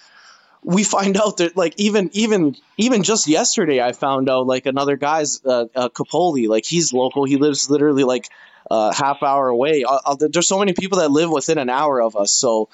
we 0.63 0.83
find 0.83 1.17
out 1.17 1.37
that 1.37 1.55
like 1.55 1.73
even 1.77 2.09
even 2.13 2.55
even 2.77 3.03
just 3.03 3.27
yesterday 3.27 3.81
i 3.81 3.91
found 3.91 4.29
out 4.29 4.47
like 4.47 4.65
another 4.65 4.97
guy's 4.97 5.43
uh, 5.45 5.65
uh 5.75 5.89
capoli 5.89 6.47
like 6.47 6.65
he's 6.65 6.93
local 6.93 7.25
he 7.25 7.37
lives 7.37 7.69
literally 7.69 8.03
like 8.03 8.27
a 8.69 8.73
uh, 8.73 8.93
half 8.93 9.23
hour 9.23 9.47
away 9.47 9.83
uh, 9.83 9.99
uh, 10.05 10.15
there's 10.19 10.47
so 10.47 10.59
many 10.59 10.73
people 10.73 10.99
that 10.99 11.09
live 11.09 11.29
within 11.29 11.57
an 11.57 11.69
hour 11.69 12.01
of 12.01 12.15
us 12.15 12.33
so 12.33 12.69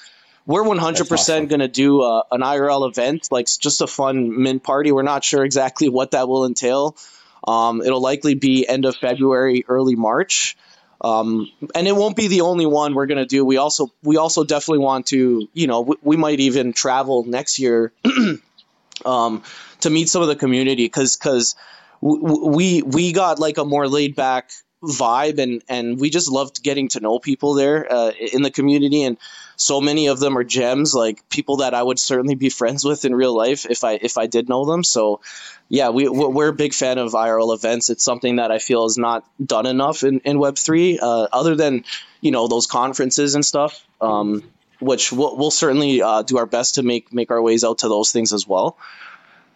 we're 0.46 0.64
100% 0.64 1.12
awesome. 1.12 1.48
going 1.48 1.62
to 1.62 1.70
do 1.70 2.02
uh, 2.02 2.24
an 2.32 2.42
IRL 2.42 2.90
event, 2.90 3.30
like 3.32 3.48
just 3.48 3.82
a 3.82 3.88
fun 3.88 4.44
mint 4.44 4.62
party. 4.62 4.92
We're 4.92 5.02
not 5.02 5.24
sure 5.24 5.46
exactly 5.46 5.88
what 5.88 6.12
that 6.12 6.28
will 6.28 6.46
entail. 6.46 6.98
Um, 7.46 7.82
it'll 7.82 8.02
likely 8.02 8.36
be 8.36 8.68
end 8.68 8.86
of 8.86 8.96
February, 8.96 9.66
early 9.68 9.96
March. 9.96 10.56
Um, 11.02 11.52
and 11.76 11.88
it 11.88 11.96
won't 11.96 12.16
be 12.16 12.28
the 12.30 12.42
only 12.42 12.66
one 12.66 12.94
we're 12.94 13.08
going 13.08 13.18
to 13.18 13.26
do. 13.26 13.44
We 13.44 13.58
also 13.58 13.92
we 14.04 14.16
also 14.18 14.46
definitely 14.46 14.86
want 14.86 15.08
to, 15.08 15.50
you 15.54 15.68
know, 15.68 15.82
we, 15.82 15.96
we 16.02 16.18
might 16.18 16.40
even 16.40 16.72
travel 16.72 17.26
next 17.26 17.60
year 17.60 17.92
um, 19.06 19.44
to 19.82 19.90
meet 19.90 20.08
some 20.08 20.22
of 20.22 20.30
the 20.30 20.36
community 20.36 20.86
because 20.86 21.18
because 21.18 21.56
we 22.00 22.82
we 22.82 23.12
got 23.12 23.40
like 23.40 23.58
a 23.58 23.66
more 23.66 23.88
laid 23.88 24.16
back 24.16 24.52
vibe 24.84 25.40
and 25.40 25.64
and 25.70 26.00
we 26.00 26.10
just 26.10 26.30
loved 26.30 26.62
getting 26.64 26.90
to 26.90 27.00
know 27.00 27.20
people 27.20 27.54
there 27.54 27.92
uh, 27.92 28.12
in 28.12 28.42
the 28.42 28.52
community 28.52 29.04
and 29.04 29.18
so 29.56 29.82
many 29.82 30.08
of 30.08 30.20
them 30.20 30.38
are 30.38 30.44
gems, 30.44 30.94
like 30.94 31.28
people 31.30 31.58
that 31.58 31.74
I 31.74 31.82
would 31.82 32.00
certainly 32.00 32.36
be 32.36 32.50
friends 32.50 32.84
with 32.84 33.06
in 33.06 33.16
real 33.16 33.36
life 33.36 33.66
if 33.70 33.84
I 33.84 33.94
if 33.94 34.18
I 34.18 34.28
did 34.28 34.50
know 34.50 34.66
them. 34.66 34.84
So, 34.84 35.22
yeah, 35.70 35.89
we 35.89 36.08
we're 36.08 36.50
a 36.50 36.54
big 36.54 36.74
fan 36.74 36.98
of 36.98 37.12
IRL 37.12 37.54
events. 37.54 37.89
It's 37.89 38.04
something 38.04 38.38
that 38.38 38.52
I 38.52 38.60
feel 38.60 38.86
is 38.86 38.98
not 38.98 39.26
done 39.44 39.66
enough 39.66 40.04
in 40.04 40.20
in 40.20 40.39
Web 40.39 40.58
three, 40.58 41.00
uh, 41.00 41.28
other 41.32 41.56
than 41.56 41.86
you 42.22 42.32
know 42.32 42.48
those 42.48 42.68
conferences 42.68 43.36
and 43.36 43.46
stuff. 43.46 43.86
Um, 44.02 44.44
which 44.80 45.13
we'll, 45.13 45.38
we'll 45.38 45.52
certainly 45.52 46.02
uh, 46.02 46.24
do 46.24 46.38
our 46.38 46.46
best 46.46 46.76
to 46.76 46.84
make 46.84 47.13
make 47.13 47.32
our 47.32 47.42
ways 47.42 47.63
out 47.63 47.80
to 47.80 47.88
those 47.88 48.12
things 48.12 48.34
as 48.34 48.48
well. 48.48 48.78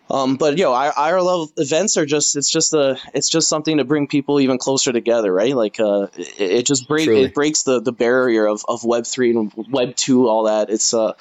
Um, 0.10 0.38
but 0.38 0.58
you 0.58 0.64
know, 0.64 0.74
our, 0.74 0.94
IRL 0.94 1.52
events 1.58 1.98
are 1.98 2.06
just 2.06 2.36
it's 2.36 2.50
just 2.50 2.74
a 2.74 2.98
it's 3.14 3.30
just 3.30 3.50
something 3.50 3.78
to 3.78 3.84
bring 3.84 4.08
people 4.08 4.40
even 4.40 4.58
closer 4.58 4.94
together, 4.94 5.34
right? 5.34 5.56
Like 5.56 5.80
uh, 5.80 6.08
it, 6.16 6.40
it 6.40 6.66
just 6.66 6.88
breaks 6.88 7.08
it 7.08 7.34
breaks 7.34 7.64
the, 7.64 7.82
the 7.82 7.92
barrier 7.92 8.48
of, 8.48 8.64
of 8.68 8.86
Web 8.86 9.06
three 9.06 9.32
and 9.32 9.52
Web 9.70 9.96
two, 9.96 10.30
all 10.30 10.44
that. 10.44 10.70
It's 10.70 10.94
uh, 10.94 11.14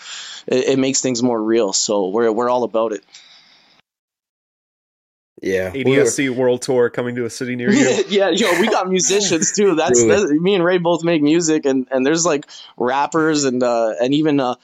it, 0.47 0.69
it, 0.69 0.79
makes 0.79 1.01
things 1.01 1.23
more 1.23 1.43
real. 1.43 1.73
So 1.73 2.09
we're 2.09 2.31
we're 2.31 2.49
all 2.49 2.63
about 2.63 2.93
it. 2.93 3.05
Yeah, 5.43 5.71
ADSC 5.71 6.31
World 6.31 6.63
Tour 6.63 6.89
coming 6.89 7.17
to 7.17 7.27
a 7.27 7.31
city 7.31 7.57
near 7.57 7.71
you. 7.71 8.05
yeah, 8.09 8.31
yo, 8.31 8.59
we 8.59 8.69
got 8.69 8.89
musicians 8.89 9.53
too. 9.53 9.75
That's, 9.75 10.03
that's, 10.03 10.31
me 10.31 10.55
and 10.55 10.65
Ray 10.65 10.79
both 10.79 11.05
make 11.05 11.21
music, 11.21 11.67
and 11.67 11.87
and 11.91 12.07
there's 12.07 12.25
like 12.25 12.47
rappers 12.79 13.45
and 13.45 13.63
uh, 13.63 13.95
and 14.01 14.15
even 14.15 14.41
uh, 14.41 14.55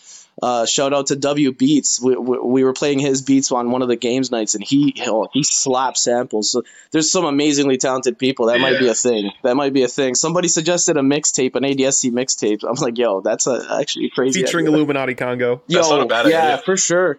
uh, 0.41 0.65
shout 0.65 0.95
out 0.95 1.09
to 1.09 1.17
W 1.17 1.53
Beats. 1.53 2.01
We, 2.01 2.17
we, 2.17 2.39
we, 2.39 2.65
were 2.65 2.73
playing 2.73 3.01
his 3.01 3.23
beats 3.23 3.53
on 3.53 3.71
one 3.71 3.83
of 3.83 3.89
the 3.89 3.97
games 3.97 4.31
nights, 4.31 4.55
and 4.55 4.65
he 4.65 4.95
oh, 5.07 5.29
he 5.33 5.43
slaps 5.43 6.03
samples. 6.03 6.51
So 6.51 6.63
there's 6.91 7.11
some 7.11 7.25
amazingly 7.25 7.77
talented 7.77 8.19
people. 8.19 8.47
That 8.47 8.57
yeah. 8.57 8.71
might 8.71 8.79
be 8.79 8.89
a 8.89 8.95
thing. 8.95 9.31
That 9.43 9.57
might 9.57 9.73
be 9.73 9.83
a 9.83 9.89
thing. 9.89 10.15
Somebody 10.15 10.49
suggested 10.49 10.97
a 10.97 11.01
mixtape, 11.01 11.55
an 11.57 11.65
ADSC 11.65 12.13
mixtape. 12.13 12.65
I'm 12.67 12.75
like, 12.77 12.97
yo, 12.97 13.21
that's 13.21 13.47
a, 13.47 13.79
actually 13.79 14.11
crazy. 14.11 14.41
Featuring 14.41 14.67
idea. 14.67 14.77
Illuminati 14.77 15.15
Congo. 15.15 15.63
Yo, 15.67 16.07
yeah, 16.07 16.15
idea. 16.15 16.63
for 16.65 16.77
sure. 16.77 17.19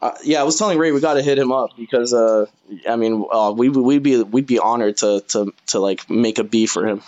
Uh, 0.00 0.12
yeah, 0.24 0.40
I 0.40 0.42
was 0.42 0.58
telling 0.58 0.78
Ray 0.78 0.90
we 0.90 1.00
got 1.00 1.14
to 1.14 1.22
hit 1.22 1.38
him 1.38 1.52
up 1.52 1.70
because 1.76 2.12
uh, 2.12 2.46
I 2.88 2.96
mean, 2.96 3.24
uh, 3.30 3.54
we 3.56 3.68
we'd 3.68 4.02
be 4.02 4.22
we'd 4.22 4.46
be 4.46 4.58
honored 4.58 4.98
to 4.98 5.20
to 5.28 5.54
to 5.68 5.78
like 5.78 6.10
make 6.10 6.38
a 6.38 6.44
beat 6.44 6.70
for 6.70 6.86
him 6.86 7.02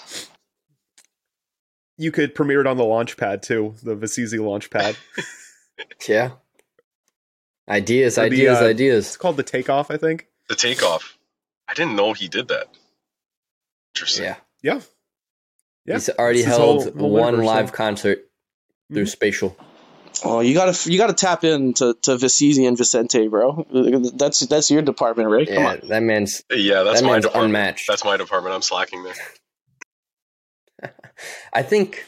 you 1.97 2.13
could 2.13 2.35
premiere 2.35 2.61
it 2.61 2.67
on 2.67 2.77
the 2.77 2.85
launch 2.85 3.17
pad 3.17 3.43
too, 3.43 3.75
the 3.83 3.97
Vicizi 3.97 4.39
launch 4.39 4.71
pad. 4.71 4.97
yeah. 6.09 6.33
Ideas, 7.69 8.19
ideas, 8.19 8.59
uh, 8.59 8.67
ideas. 8.67 9.07
It's 9.07 9.17
called 9.17 9.37
the 9.37 9.43
takeoff, 9.43 9.91
I 9.91 9.97
think. 9.97 10.27
The 10.49 10.55
takeoff. 10.55 11.17
I 11.67 11.75
didn't 11.75 11.97
know 11.97 12.13
he 12.13 12.29
did 12.29 12.49
that. 12.49 12.69
Interesting. 13.95 14.25
Yeah. 14.25 14.37
Yeah. 14.63 14.81
Yeah. 15.87 15.95
He's 15.95 16.11
already 16.11 16.43
held 16.43 16.85
whole, 16.85 16.93
whole 16.93 17.11
one 17.11 17.43
live 17.43 17.73
concert 17.73 18.19
mm-hmm. 18.19 18.95
through 18.95 19.07
Spatial. 19.07 19.57
Oh, 20.23 20.41
you 20.41 20.55
gotta 20.55 20.91
you 20.91 20.97
gotta 20.97 21.13
tap 21.13 21.43
into 21.43 21.95
to 22.03 22.13
Vicizi 22.13 22.69
and 22.69 22.79
Vicente, 22.79 23.27
bro. 23.29 23.67
That's 24.15 24.41
that's 24.41 24.71
your 24.71 24.83
department, 24.83 25.29
right? 25.29 25.49
Yeah, 25.49 25.77
that 25.77 26.03
man's 26.03 26.45
yeah, 26.51 26.85
that's 26.85 27.01
that 27.01 27.07
my 27.07 27.19
department. 27.19 27.47
unmatched. 27.47 27.87
That's 27.89 28.05
my 28.05 28.17
department. 28.17 28.55
I'm 28.55 28.63
slacking 28.63 29.03
there. 29.03 29.15
I 31.53 31.63
think 31.63 32.05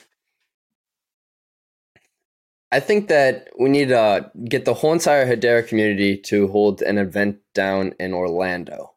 I 2.73 2.81
think 2.81 3.09
that 3.09 3.49
we 3.59 3.69
need 3.69 3.89
to 3.89 4.31
get 4.49 4.65
the 4.65 4.75
whole 4.75 4.93
entire 4.93 5.27
Hedera 5.27 5.67
community 5.67 6.17
to 6.27 6.49
hold 6.49 6.83
an 6.83 6.99
event 6.99 7.39
down 7.55 7.95
in 8.01 8.13
Orlando. 8.13 8.93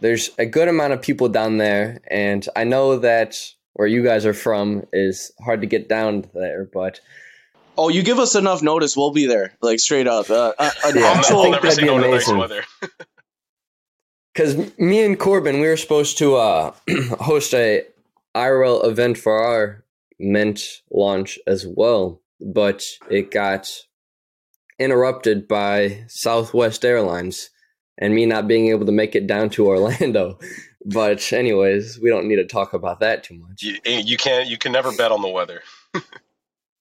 There's 0.00 0.30
a 0.38 0.46
good 0.46 0.68
amount 0.68 0.92
of 0.92 1.02
people 1.02 1.28
down 1.28 1.58
there, 1.58 2.00
and 2.10 2.46
I 2.56 2.64
know 2.64 2.98
that 2.98 3.36
where 3.74 3.86
you 3.88 4.02
guys 4.02 4.24
are 4.26 4.34
from 4.34 4.86
is 4.92 5.32
hard 5.44 5.60
to 5.60 5.66
get 5.66 5.88
down 5.88 6.28
there, 6.34 6.68
but 6.72 7.00
Oh, 7.80 7.88
you 7.88 8.02
give 8.02 8.18
us 8.18 8.34
enough 8.34 8.60
notice, 8.60 8.96
we'll 8.96 9.12
be 9.12 9.26
there. 9.26 9.56
Like 9.62 9.78
straight 9.78 10.08
up, 10.08 10.28
uh, 10.30 10.52
uh, 10.58 10.70
an 10.84 10.96
Yeah, 10.96 11.04
I 11.04 11.12
actual. 11.12 11.36
I'll 11.36 11.42
think 11.44 11.62
that'd 11.62 11.78
be 11.78 11.86
no 11.86 11.98
to 11.98 12.10
nice 12.10 12.28
amazing. 12.28 12.62
Because 14.34 14.78
me 14.78 15.04
and 15.04 15.18
Corbin, 15.18 15.60
we 15.60 15.66
were 15.66 15.76
supposed 15.76 16.18
to 16.18 16.36
uh, 16.36 16.72
host 17.20 17.54
a 17.54 17.84
IRL 18.34 18.84
event 18.86 19.18
for 19.18 19.32
our 19.42 19.84
Mint 20.18 20.82
launch 20.90 21.38
as 21.46 21.66
well, 21.66 22.20
but 22.40 22.84
it 23.10 23.30
got 23.30 23.70
interrupted 24.78 25.46
by 25.48 26.04
Southwest 26.08 26.84
Airlines 26.84 27.50
and 27.96 28.14
me 28.14 28.26
not 28.26 28.46
being 28.48 28.68
able 28.68 28.86
to 28.86 28.92
make 28.92 29.14
it 29.14 29.26
down 29.26 29.50
to 29.50 29.66
Orlando. 29.68 30.38
But 30.84 31.32
anyways, 31.32 31.98
we 32.00 32.08
don't 32.10 32.26
need 32.28 32.36
to 32.36 32.46
talk 32.46 32.72
about 32.72 33.00
that 33.00 33.24
too 33.24 33.34
much. 33.34 33.62
You, 33.62 33.76
you 33.84 34.16
can't. 34.16 34.48
You 34.48 34.56
can 34.56 34.72
never 34.72 34.92
bet 34.92 35.12
on 35.12 35.22
the 35.22 35.28
weather. 35.28 35.62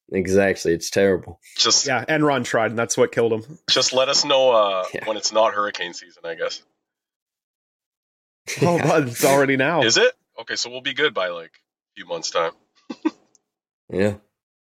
Exactly, 0.10 0.72
it's 0.72 0.90
terrible. 0.90 1.42
Just 1.58 1.86
Yeah, 1.86 2.06
Enron 2.06 2.46
tried, 2.46 2.68
and 2.72 2.80
that's 2.80 2.96
what 2.96 3.12
killed 3.12 3.34
him. 3.34 3.60
just 3.70 3.92
let 3.92 4.08
us 4.08 4.24
know 4.24 4.52
uh, 4.52 4.86
Yeah. 4.94 5.04
when 5.06 5.18
it's 5.18 5.34
not 5.34 5.54
hurricane 5.54 5.94
season. 5.94 6.24
I 6.24 6.36
guess. 6.36 6.62
Oh, 8.62 8.78
Yeah. 8.78 8.88
but 8.88 9.08
it's 9.10 9.26
already 9.26 9.58
now. 9.58 9.82
Is 9.82 9.98
it? 9.98 10.14
Okay, 10.40 10.56
so 10.56 10.70
we'll 10.70 10.82
be 10.82 10.94
good 10.94 11.14
by 11.14 11.30
like 11.30 11.52
a 11.52 11.92
few 11.96 12.06
months 12.06 12.30
time. 12.32 12.52
Yeah, 13.92 14.16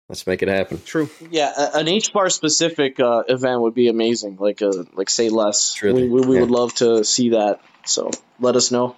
let's 0.10 0.26
make 0.26 0.42
it 0.42 0.50
happen. 0.50 0.82
True. 0.84 1.10
Yeah, 1.30 1.54
an 1.74 1.88
H 1.88 2.14
bar 2.14 2.30
specific 2.30 3.00
uh, 3.00 3.24
event 3.28 3.62
would 3.62 3.76
be 3.76 3.88
amazing. 3.88 4.38
Like, 4.40 4.62
uh, 4.62 4.84
like 4.94 5.10
say 5.10 5.30
less. 5.30 5.74
Truly, 5.74 6.10
we 6.10 6.10
we, 6.10 6.28
we 6.28 6.36
yeah. 6.36 6.42
would 6.42 6.52
love 6.52 6.74
to 6.76 7.04
see 7.04 7.30
that. 7.30 7.60
So 7.86 8.10
let 8.40 8.56
us 8.56 8.72
know. 8.72 8.96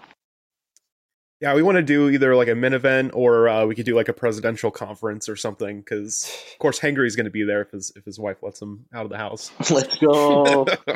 Yeah, 1.41 1.53
we 1.53 1.61
want 1.61 1.75
to 1.75 1.81
do 1.83 2.09
either 2.09 2.33
like 2.35 2.47
a 2.47 2.55
min 2.55 2.73
event 2.73 3.11
or 3.13 3.49
uh, 3.49 3.65
we 3.65 3.75
could 3.75 3.85
do 3.85 3.93
like 3.93 4.07
a 4.07 4.13
presidential 4.13 4.71
conference 4.71 5.27
or 5.27 5.35
something. 5.35 5.79
Because 5.81 6.23
of 6.53 6.59
course 6.59 6.79
Hangry's 6.79 7.15
going 7.17 7.25
to 7.25 7.31
be 7.31 7.43
there 7.43 7.61
if 7.61 7.71
his 7.71 7.91
if 7.95 8.05
his 8.05 8.17
wife 8.17 8.41
lets 8.41 8.61
him 8.61 8.85
out 8.93 9.03
of 9.03 9.09
the 9.11 9.17
house. 9.17 9.51
Let's 9.69 9.97
go. 9.97 10.65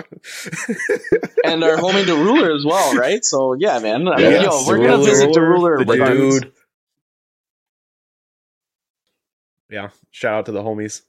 and 1.43 1.63
our 1.63 1.75
homie 1.75 2.05
the 2.05 2.15
ruler 2.15 2.53
as 2.55 2.63
well, 2.65 2.95
right? 2.95 3.23
So 3.25 3.53
yeah, 3.59 3.79
man. 3.79 4.07
I 4.07 4.15
mean, 4.17 4.31
Yes, 4.31 4.43
yo, 4.45 4.63
we're 4.65 4.77
gonna 4.77 4.97
ruler, 4.97 5.05
visit 5.09 5.33
the 5.33 5.41
ruler. 5.41 5.77
the 5.79 5.83
The 5.85 5.91
regardless. 5.91 6.39
dude. 6.39 6.53
yeah, 9.69 9.89
shout 10.11 10.33
out 10.33 10.45
to 10.47 10.51
the 10.51 10.63
homies. 10.63 11.01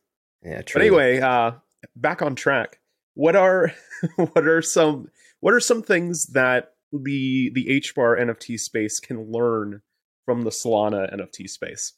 Yeah, 0.44 0.62
true. 0.62 0.80
But 0.80 0.82
anyway, 0.86 1.20
uh, 1.20 1.52
back 1.96 2.20
on 2.22 2.34
track. 2.34 2.78
What 3.14 3.36
are 3.36 3.72
what 4.16 4.46
are 4.46 4.60
some 4.62 5.08
what 5.40 5.54
are 5.54 5.60
some 5.60 5.82
things 5.82 6.26
that 6.28 6.74
the 6.92 7.50
the 7.54 7.70
H 7.70 7.94
bar 7.94 8.16
NFT 8.16 8.58
space 8.58 9.00
can 9.00 9.30
learn 9.30 9.82
from 10.24 10.42
the 10.42 10.50
Solana 10.50 11.12
NFT 11.14 11.48
space? 11.48 11.92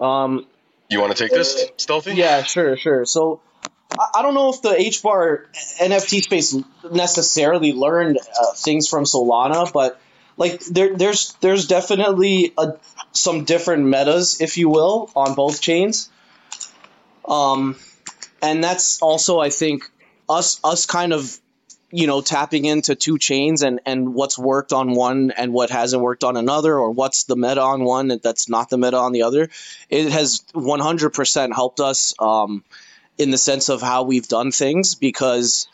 Um, 0.00 0.46
You 0.88 1.00
want 1.00 1.14
to 1.16 1.22
take 1.22 1.30
this, 1.30 1.70
Stealthy? 1.76 2.14
Yeah, 2.14 2.42
sure, 2.42 2.76
sure. 2.76 3.04
So 3.04 3.40
I, 3.98 4.06
I 4.16 4.22
don't 4.22 4.34
know 4.34 4.50
if 4.50 4.62
the 4.62 4.74
H 4.78 5.02
bar 5.02 5.46
NFT 5.78 6.22
space 6.22 6.56
necessarily 6.90 7.72
learned 7.72 8.18
uh, 8.18 8.52
things 8.54 8.88
from 8.88 9.04
Solana, 9.04 9.70
but 9.72 10.00
like 10.36 10.60
there, 10.64 10.96
there's 10.96 11.34
there's 11.40 11.66
definitely 11.66 12.52
a, 12.56 12.74
some 13.12 13.44
different 13.44 13.84
metas, 13.84 14.40
if 14.40 14.56
you 14.56 14.70
will, 14.70 15.10
on 15.14 15.34
both 15.34 15.60
chains. 15.60 16.10
Um, 17.28 17.76
and 18.42 18.64
that's 18.64 19.02
also 19.02 19.38
I 19.38 19.50
think 19.50 19.90
us 20.28 20.60
us 20.64 20.86
kind 20.86 21.12
of 21.12 21.38
you 21.90 22.06
know 22.06 22.20
tapping 22.20 22.64
into 22.64 22.94
two 22.94 23.18
chains 23.18 23.62
and 23.62 23.80
and 23.86 24.14
what's 24.14 24.38
worked 24.38 24.72
on 24.72 24.92
one 24.94 25.30
and 25.32 25.52
what 25.52 25.70
hasn't 25.70 26.02
worked 26.02 26.24
on 26.24 26.36
another 26.36 26.78
or 26.78 26.90
what's 26.90 27.24
the 27.24 27.36
meta 27.36 27.60
on 27.60 27.84
one 27.84 28.20
that's 28.22 28.48
not 28.48 28.70
the 28.70 28.78
meta 28.78 28.96
on 28.96 29.12
the 29.12 29.22
other. 29.22 29.48
It 29.88 30.10
has 30.10 30.44
100% 30.54 31.54
helped 31.54 31.80
us 31.80 32.14
um, 32.18 32.64
in 33.18 33.30
the 33.30 33.38
sense 33.38 33.68
of 33.68 33.82
how 33.82 34.04
we've 34.04 34.28
done 34.28 34.52
things 34.52 34.94
because 34.94 35.68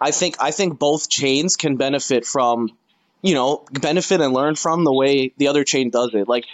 I 0.00 0.10
think 0.10 0.36
I 0.40 0.50
think 0.50 0.78
both 0.78 1.08
chains 1.08 1.56
can 1.56 1.76
benefit 1.76 2.26
from 2.26 2.70
you 3.22 3.34
know 3.34 3.64
benefit 3.72 4.20
and 4.20 4.34
learn 4.34 4.56
from 4.56 4.84
the 4.84 4.92
way 4.92 5.32
the 5.36 5.48
other 5.48 5.64
chain 5.64 5.90
does 5.90 6.12
it. 6.14 6.28
Like 6.28 6.44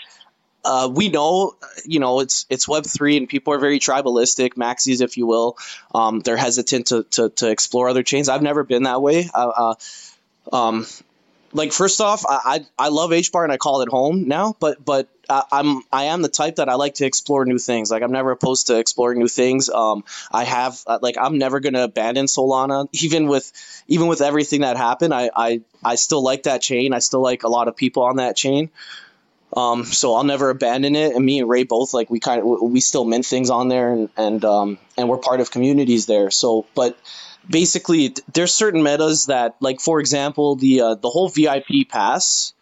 uh, 0.68 0.86
we 0.86 1.08
know 1.08 1.56
you 1.86 1.98
know 1.98 2.20
it's 2.20 2.44
it's 2.50 2.68
web 2.68 2.84
3 2.84 3.16
and 3.16 3.28
people 3.28 3.54
are 3.54 3.58
very 3.58 3.80
tribalistic 3.80 4.54
maxis 4.54 5.00
if 5.00 5.16
you 5.16 5.26
will. 5.26 5.56
Um, 5.94 6.20
they're 6.20 6.36
hesitant 6.36 6.88
to, 6.88 7.04
to, 7.04 7.30
to 7.30 7.50
explore 7.50 7.88
other 7.88 8.02
chains. 8.02 8.28
I've 8.28 8.42
never 8.42 8.64
been 8.64 8.82
that 8.82 9.00
way. 9.00 9.30
Uh, 9.32 9.74
uh, 10.52 10.56
um, 10.56 10.86
like 11.54 11.72
first 11.72 12.02
off 12.02 12.26
I, 12.28 12.66
I 12.78 12.86
I 12.86 12.88
love 12.88 13.14
h 13.14 13.32
bar 13.32 13.44
and 13.44 13.50
i 13.50 13.56
call 13.56 13.80
it 13.80 13.88
home 13.88 14.28
now 14.28 14.54
but 14.60 14.84
but 14.84 15.08
I, 15.30 15.44
i'm 15.50 15.80
i 15.90 16.04
am 16.04 16.20
the 16.20 16.28
type 16.28 16.56
that 16.56 16.68
i 16.68 16.74
like 16.74 16.94
to 16.96 17.06
explore 17.06 17.46
new 17.46 17.56
things. 17.56 17.90
Like 17.90 18.02
i'm 18.02 18.12
never 18.12 18.32
opposed 18.32 18.66
to 18.66 18.78
exploring 18.78 19.18
new 19.18 19.28
things. 19.28 19.70
Um 19.70 20.04
i 20.30 20.44
have 20.44 20.78
uh, 20.86 20.98
like 21.00 21.16
i'm 21.18 21.38
never 21.38 21.60
gonna 21.60 21.84
abandon 21.84 22.26
solana. 22.26 22.88
Even 22.92 23.28
with 23.28 23.50
even 23.88 24.08
with 24.08 24.20
everything 24.20 24.60
that 24.60 24.76
happened 24.76 25.14
i 25.14 25.30
i 25.34 25.62
i 25.82 25.94
still 25.94 26.22
like 26.22 26.42
that 26.42 26.60
chain. 26.60 26.92
I 26.92 26.98
still 26.98 27.22
like 27.22 27.44
a 27.44 27.48
lot 27.48 27.68
of 27.68 27.76
people 27.76 28.02
on 28.02 28.16
that 28.16 28.36
chain 28.36 28.70
um, 29.56 29.84
so 29.84 30.14
I'll 30.14 30.24
never 30.24 30.50
abandon 30.50 30.94
it. 30.94 31.14
And 31.14 31.24
me 31.24 31.40
and 31.40 31.48
Ray 31.48 31.64
both 31.64 31.94
like 31.94 32.10
we 32.10 32.20
kind 32.20 32.42
of 32.42 32.62
we 32.62 32.80
still 32.80 33.04
mint 33.04 33.24
things 33.24 33.50
on 33.50 33.68
there, 33.68 33.92
and 33.92 34.08
and 34.16 34.44
um, 34.44 34.78
and 34.96 35.08
we're 35.08 35.18
part 35.18 35.40
of 35.40 35.50
communities 35.50 36.06
there. 36.06 36.30
So, 36.30 36.66
but 36.74 36.98
basically, 37.48 38.14
there's 38.32 38.54
certain 38.54 38.82
metas 38.82 39.26
that, 39.26 39.56
like 39.60 39.80
for 39.80 40.00
example, 40.00 40.56
the 40.56 40.80
uh, 40.82 40.94
the 40.96 41.08
whole 41.08 41.28
VIP 41.28 41.88
pass 41.88 42.52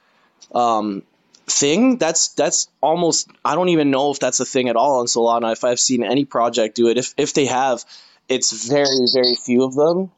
um, 0.55 1.03
thing. 1.47 1.97
That's 1.99 2.29
that's 2.29 2.69
almost 2.81 3.31
I 3.45 3.57
don't 3.57 3.71
even 3.71 3.91
know 3.91 4.13
if 4.13 4.21
that's 4.21 4.39
a 4.41 4.45
thing 4.47 4.69
at 4.69 4.77
all 4.77 5.01
on 5.01 5.07
Solana. 5.07 5.53
If 5.53 5.65
I've 5.65 5.81
seen 5.81 6.05
any 6.05 6.25
project 6.25 6.77
do 6.77 6.89
it, 6.89 6.99
if 6.99 7.15
if 7.17 7.35
they 7.35 7.47
have, 7.47 7.85
it's 8.29 8.53
very 8.53 9.07
very 9.13 9.35
few 9.35 9.65
of 9.65 9.75
them 9.75 10.13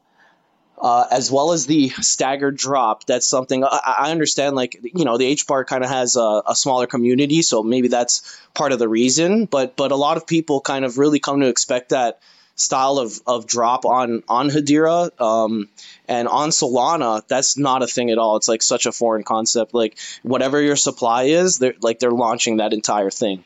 uh, 0.79 1.05
as 1.11 1.31
well 1.31 1.51
as 1.51 1.65
the 1.65 1.89
staggered 1.89 2.55
drop. 2.55 3.05
That's 3.05 3.27
something 3.27 3.63
I, 3.63 3.95
I 3.99 4.11
understand. 4.11 4.55
Like 4.55 4.79
you 4.81 5.05
know, 5.05 5.17
the 5.17 5.25
H 5.25 5.45
bar 5.47 5.65
kind 5.65 5.83
of 5.83 5.89
has 5.89 6.15
a, 6.15 6.43
a 6.47 6.55
smaller 6.55 6.87
community, 6.87 7.41
so 7.41 7.63
maybe 7.63 7.89
that's 7.89 8.39
part 8.53 8.71
of 8.71 8.79
the 8.79 8.87
reason. 8.87 9.45
But 9.45 9.75
but 9.75 9.91
a 9.91 9.95
lot 9.95 10.17
of 10.17 10.25
people 10.25 10.61
kind 10.61 10.85
of 10.85 10.97
really 10.97 11.19
come 11.19 11.41
to 11.41 11.47
expect 11.47 11.89
that 11.89 12.21
style 12.55 12.97
of, 12.99 13.19
of 13.25 13.47
drop 13.47 13.85
on 13.85 14.23
on 14.27 14.49
Hedera 14.49 15.09
um, 15.19 15.69
and 16.07 16.27
on 16.27 16.49
Solana. 16.49 17.27
That's 17.27 17.57
not 17.57 17.83
a 17.83 17.87
thing 17.87 18.11
at 18.11 18.17
all. 18.17 18.37
It's 18.37 18.47
like 18.47 18.61
such 18.61 18.85
a 18.85 18.91
foreign 18.91 19.23
concept. 19.23 19.73
Like 19.73 19.97
whatever 20.23 20.61
your 20.61 20.75
supply 20.75 21.23
is, 21.23 21.57
they're 21.57 21.75
like 21.81 21.99
they're 21.99 22.11
launching 22.11 22.57
that 22.57 22.73
entire 22.73 23.09
thing. 23.09 23.43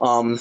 Um, 0.00 0.40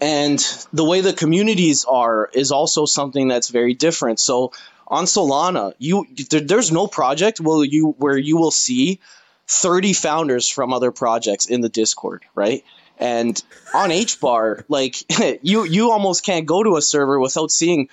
and 0.00 0.38
the 0.72 0.84
way 0.84 1.00
the 1.00 1.12
communities 1.12 1.84
are 1.84 2.28
is 2.32 2.52
also 2.52 2.84
something 2.84 3.28
that's 3.28 3.48
very 3.48 3.74
different. 3.74 4.20
So 4.20 4.52
on 4.88 5.04
Solana, 5.04 5.72
you 5.78 6.06
there, 6.30 6.40
there's 6.40 6.72
no 6.72 6.86
project 6.86 7.40
will 7.40 7.64
you 7.64 7.94
where 7.98 8.16
you 8.16 8.36
will 8.36 8.50
see 8.50 9.00
30 9.48 9.92
founders 9.92 10.48
from 10.48 10.72
other 10.72 10.92
projects 10.92 11.46
in 11.46 11.60
the 11.60 11.68
Discord, 11.68 12.24
right? 12.34 12.64
And 12.98 13.40
on 13.74 13.90
HBAR, 13.90 14.64
like 14.68 14.96
you 15.42 15.64
you 15.64 15.90
almost 15.90 16.24
can't 16.24 16.46
go 16.46 16.62
to 16.62 16.76
a 16.76 16.82
server 16.82 17.18
without 17.20 17.50
seeing 17.50 17.88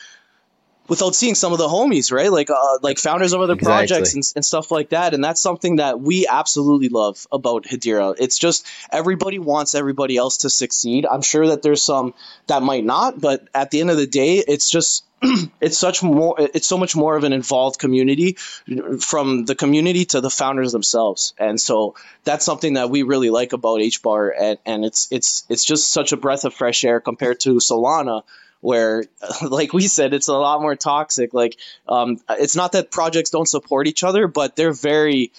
without 0.87 1.15
seeing 1.15 1.35
some 1.35 1.53
of 1.53 1.59
the 1.59 1.67
homies, 1.67 2.11
right? 2.11 2.31
Like 2.31 2.49
uh, 2.49 2.77
like 2.81 2.97
founders 2.97 3.33
of 3.33 3.41
other 3.41 3.53
Exactly. 3.53 3.87
projects 3.87 4.13
and, 4.13 4.23
and 4.35 4.45
stuff 4.45 4.71
like 4.71 4.89
that. 4.89 5.13
And 5.13 5.23
that's 5.23 5.41
something 5.41 5.77
that 5.77 5.99
we 5.99 6.27
absolutely 6.27 6.89
love 6.89 7.25
about 7.31 7.63
Hedera. 7.63 8.15
It's 8.19 8.37
just 8.37 8.67
everybody 8.91 9.39
wants 9.39 9.75
everybody 9.75 10.17
else 10.17 10.37
to 10.37 10.49
succeed. 10.49 11.05
I'm 11.05 11.21
sure 11.21 11.47
that 11.47 11.61
there's 11.61 11.81
some 11.81 12.13
that 12.47 12.63
might 12.63 12.83
not, 12.83 13.19
but 13.19 13.47
at 13.53 13.71
the 13.71 13.81
end 13.81 13.89
of 13.91 13.97
the 13.97 14.07
day, 14.07 14.43
it's 14.45 14.69
just 14.69 15.05
it's 15.61 15.77
such 15.77 16.03
more 16.03 16.35
it's 16.37 16.67
so 16.67 16.77
much 16.77 16.97
more 16.97 17.15
of 17.15 17.23
an 17.23 17.31
involved 17.31 17.79
community 17.79 18.33
from 18.99 19.45
the 19.45 19.55
community 19.55 20.03
to 20.03 20.19
the 20.19 20.29
founders 20.29 20.73
themselves 20.73 21.33
and 21.37 21.61
so 21.61 21.95
that's 22.25 22.43
something 22.43 22.73
that 22.73 22.89
we 22.89 23.03
really 23.03 23.29
like 23.29 23.53
about 23.53 23.79
hbar 23.79 24.31
and, 24.37 24.59
and 24.65 24.83
it's 24.83 25.07
it's 25.11 25.45
it's 25.47 25.63
just 25.63 25.91
such 25.93 26.11
a 26.11 26.17
breath 26.17 26.43
of 26.43 26.53
fresh 26.53 26.83
air 26.83 26.99
compared 26.99 27.39
to 27.39 27.51
solana 27.55 28.23
where 28.63 29.03
like 29.41 29.73
we 29.73 29.87
said 29.87 30.13
it's 30.13 30.27
a 30.27 30.33
lot 30.33 30.61
more 30.61 30.75
toxic 30.75 31.33
like 31.33 31.57
um, 31.87 32.19
it's 32.31 32.55
not 32.55 32.71
that 32.71 32.91
projects 32.91 33.29
don't 33.29 33.47
support 33.47 33.87
each 33.87 34.03
other 34.03 34.27
but 34.27 34.55
they're 34.55 34.73
very 34.73 35.31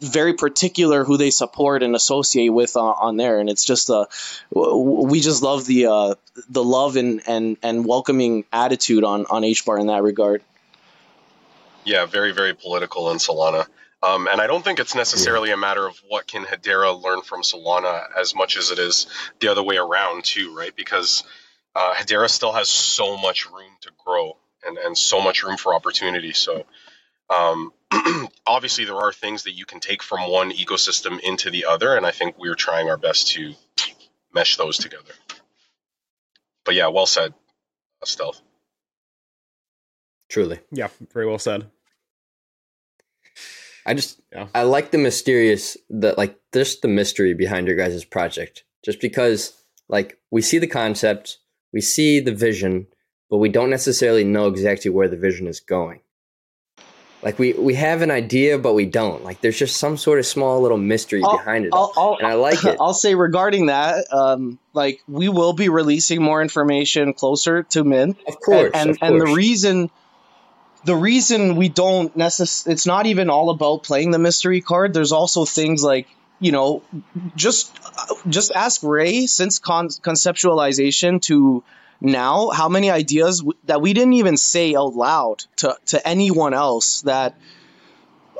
very 0.00 0.34
particular 0.34 1.04
who 1.04 1.16
they 1.16 1.30
support 1.30 1.84
and 1.84 1.94
associate 1.94 2.48
with 2.48 2.76
on, 2.76 2.94
on 2.98 3.16
there 3.16 3.38
and 3.38 3.48
it's 3.48 3.64
just 3.64 3.90
uh 3.90 4.06
we 4.50 5.20
just 5.20 5.42
love 5.42 5.66
the 5.66 5.86
uh 5.86 6.14
the 6.48 6.64
love 6.64 6.96
and 6.96 7.22
and 7.28 7.56
and 7.62 7.86
welcoming 7.86 8.44
attitude 8.52 9.04
on 9.04 9.24
on 9.26 9.42
hbar 9.42 9.80
in 9.80 9.86
that 9.86 10.02
regard 10.02 10.42
Yeah, 11.84 12.06
very, 12.06 12.32
very 12.32 12.54
political 12.54 13.10
in 13.10 13.18
Solana. 13.18 13.66
Um, 14.02 14.28
and 14.30 14.40
I 14.40 14.46
don't 14.48 14.64
think 14.64 14.80
it's 14.80 14.94
necessarily 14.96 15.52
a 15.52 15.56
matter 15.56 15.86
of 15.86 15.96
what 16.08 16.26
can 16.26 16.44
Hedera 16.44 17.00
learn 17.00 17.22
from 17.22 17.42
Solana 17.42 18.04
as 18.18 18.34
much 18.34 18.56
as 18.56 18.70
it 18.70 18.78
is 18.78 19.06
the 19.38 19.48
other 19.48 19.62
way 19.62 19.76
around 19.76 20.24
too, 20.24 20.54
right? 20.56 20.74
Because 20.74 21.22
uh, 21.74 21.94
Hedera 21.94 22.28
still 22.28 22.52
has 22.52 22.68
so 22.68 23.16
much 23.16 23.50
room 23.50 23.72
to 23.82 23.90
grow 24.04 24.36
and, 24.64 24.78
and 24.78 24.96
so 24.96 25.20
much 25.20 25.42
room 25.42 25.56
for 25.56 25.74
opportunity. 25.74 26.32
So 26.32 26.64
um, 27.30 27.72
obviously 28.46 28.84
there 28.84 28.96
are 28.96 29.12
things 29.12 29.44
that 29.44 29.52
you 29.52 29.64
can 29.64 29.80
take 29.80 30.02
from 30.02 30.30
one 30.30 30.52
ecosystem 30.52 31.18
into 31.20 31.50
the 31.50 31.64
other, 31.66 31.96
and 31.96 32.04
I 32.04 32.10
think 32.10 32.38
we're 32.38 32.54
trying 32.54 32.88
our 32.90 32.96
best 32.98 33.28
to 33.28 33.54
mesh 34.34 34.56
those 34.56 34.78
together. 34.78 35.12
but 36.64 36.74
yeah, 36.74 36.88
well 36.88 37.06
said, 37.06 37.34
stealth. 38.04 38.40
Truly, 40.28 40.60
Yeah, 40.70 40.88
very 41.12 41.26
well 41.26 41.38
said. 41.38 41.70
I 43.84 43.94
just 43.94 44.20
Yeah. 44.32 44.48
I 44.54 44.62
like 44.62 44.90
the 44.90 44.98
mysterious 44.98 45.76
the 45.90 46.14
like 46.16 46.38
just 46.54 46.82
the 46.82 46.88
mystery 46.88 47.34
behind 47.34 47.66
your 47.66 47.76
guys' 47.76 48.04
project. 48.04 48.64
Just 48.84 49.00
because 49.00 49.52
like 49.88 50.18
we 50.30 50.40
see 50.40 50.58
the 50.58 50.66
concept, 50.66 51.38
we 51.72 51.80
see 51.80 52.20
the 52.20 52.34
vision, 52.34 52.86
but 53.30 53.38
we 53.38 53.48
don't 53.48 53.70
necessarily 53.70 54.24
know 54.24 54.46
exactly 54.48 54.90
where 54.90 55.08
the 55.08 55.16
vision 55.16 55.46
is 55.46 55.60
going. 55.60 56.00
Like 57.22 57.38
we 57.38 57.52
we 57.52 57.74
have 57.74 58.02
an 58.02 58.10
idea, 58.10 58.58
but 58.58 58.74
we 58.74 58.84
don't. 58.84 59.22
Like 59.22 59.40
there's 59.40 59.58
just 59.58 59.76
some 59.76 59.96
sort 59.96 60.18
of 60.18 60.26
small 60.26 60.60
little 60.60 60.76
mystery 60.76 61.22
I'll- 61.22 61.36
behind 61.38 61.66
it. 61.66 61.70
I'll, 61.72 61.92
I'll, 61.96 62.16
and 62.18 62.26
I 62.26 62.34
like 62.34 62.64
it. 62.64 62.76
I'll 62.80 62.94
say 62.94 63.14
regarding 63.14 63.66
that, 63.66 64.12
um, 64.12 64.58
like 64.72 65.00
we 65.06 65.28
will 65.28 65.52
be 65.52 65.68
releasing 65.68 66.20
more 66.20 66.42
information 66.42 67.14
closer 67.14 67.62
to 67.62 67.84
Mint. 67.84 68.18
Of 68.26 68.40
course, 68.40 68.72
and 68.74 68.90
of 68.90 68.98
and 69.00 69.20
the 69.20 69.26
reason 69.26 69.90
the 70.84 70.96
reason 70.96 71.54
we 71.54 71.68
don't 71.68 72.16
necess- 72.18 72.66
it's 72.66 72.86
not 72.86 73.06
even 73.06 73.30
all 73.30 73.50
about 73.50 73.84
playing 73.84 74.10
the 74.10 74.18
mystery 74.18 74.60
card 74.60 74.92
there's 74.92 75.12
also 75.12 75.44
things 75.44 75.82
like 75.82 76.08
you 76.42 76.52
know 76.52 76.82
just 77.36 77.72
just 78.28 78.52
ask 78.52 78.82
ray 78.82 79.26
since 79.26 79.58
con- 79.58 79.88
conceptualization 79.88 81.22
to 81.22 81.62
now 82.00 82.50
how 82.50 82.68
many 82.68 82.90
ideas 82.90 83.38
w- 83.38 83.58
that 83.64 83.80
we 83.80 83.94
didn't 83.94 84.14
even 84.14 84.36
say 84.36 84.74
out 84.74 84.94
loud 84.94 85.44
to 85.56 85.76
to 85.86 86.06
anyone 86.06 86.52
else 86.52 87.02
that 87.02 87.36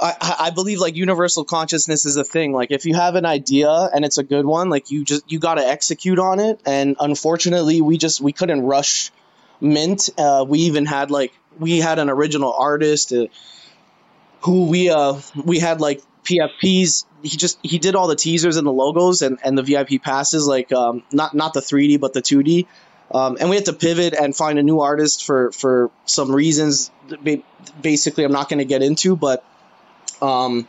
I, 0.00 0.36
I 0.46 0.50
believe 0.50 0.80
like 0.80 0.96
universal 0.96 1.44
consciousness 1.44 2.06
is 2.06 2.16
a 2.16 2.24
thing. 2.24 2.52
Like 2.52 2.72
if 2.72 2.86
you 2.86 2.94
have 2.94 3.14
an 3.14 3.24
idea 3.24 3.70
and 3.70 4.04
it's 4.04 4.18
a 4.18 4.24
good 4.24 4.44
one, 4.44 4.68
like 4.68 4.90
you 4.90 5.04
just 5.04 5.30
you 5.30 5.38
got 5.38 5.56
to 5.56 5.64
execute 5.64 6.18
on 6.18 6.40
it. 6.40 6.60
And 6.66 6.96
unfortunately, 6.98 7.80
we 7.80 7.98
just 7.98 8.20
we 8.20 8.32
couldn't 8.32 8.62
rush 8.62 9.12
Mint. 9.60 10.10
Uh, 10.18 10.44
we 10.48 10.60
even 10.60 10.86
had 10.86 11.12
like 11.12 11.32
we 11.56 11.78
had 11.78 12.00
an 12.00 12.10
original 12.10 12.52
artist 12.52 13.12
uh, 13.12 13.26
who 14.40 14.66
we 14.66 14.90
uh 14.90 15.20
we 15.44 15.60
had 15.60 15.80
like 15.80 16.02
PFPs. 16.24 17.04
He 17.22 17.36
just 17.36 17.58
he 17.62 17.78
did 17.78 17.94
all 17.94 18.08
the 18.08 18.16
teasers 18.16 18.56
and 18.56 18.66
the 18.66 18.72
logos 18.72 19.22
and, 19.22 19.38
and 19.44 19.56
the 19.56 19.62
VIP 19.62 20.02
passes 20.02 20.46
like 20.46 20.72
um 20.72 21.02
not 21.12 21.34
not 21.34 21.54
the 21.54 21.60
3D 21.60 22.00
but 22.00 22.12
the 22.12 22.22
2D. 22.22 22.66
Um, 23.12 23.36
and 23.38 23.50
we 23.50 23.56
had 23.56 23.66
to 23.66 23.74
pivot 23.74 24.14
and 24.14 24.34
find 24.34 24.58
a 24.58 24.62
new 24.62 24.80
artist 24.80 25.24
for 25.24 25.52
for 25.52 25.90
some 26.06 26.32
reasons. 26.34 26.90
Basically, 27.80 28.24
I'm 28.24 28.32
not 28.32 28.48
going 28.48 28.58
to 28.58 28.64
get 28.64 28.82
into, 28.82 29.16
but 29.16 29.44
um, 30.22 30.66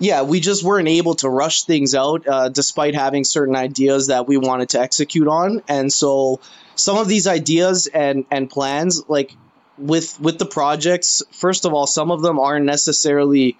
yeah, 0.00 0.22
we 0.22 0.40
just 0.40 0.64
weren't 0.64 0.88
able 0.88 1.14
to 1.16 1.28
rush 1.28 1.62
things 1.62 1.94
out 1.94 2.26
uh, 2.26 2.48
despite 2.48 2.94
having 2.94 3.24
certain 3.24 3.54
ideas 3.54 4.08
that 4.08 4.26
we 4.26 4.36
wanted 4.36 4.70
to 4.70 4.80
execute 4.80 5.28
on. 5.28 5.62
And 5.68 5.92
so 5.92 6.40
some 6.74 6.98
of 6.98 7.08
these 7.08 7.26
ideas 7.26 7.86
and 7.86 8.24
and 8.30 8.50
plans, 8.50 9.08
like 9.08 9.32
with 9.76 10.20
with 10.20 10.38
the 10.38 10.46
projects, 10.46 11.22
first 11.30 11.64
of 11.64 11.72
all, 11.72 11.86
some 11.86 12.10
of 12.10 12.20
them 12.22 12.38
aren't 12.38 12.66
necessarily. 12.66 13.56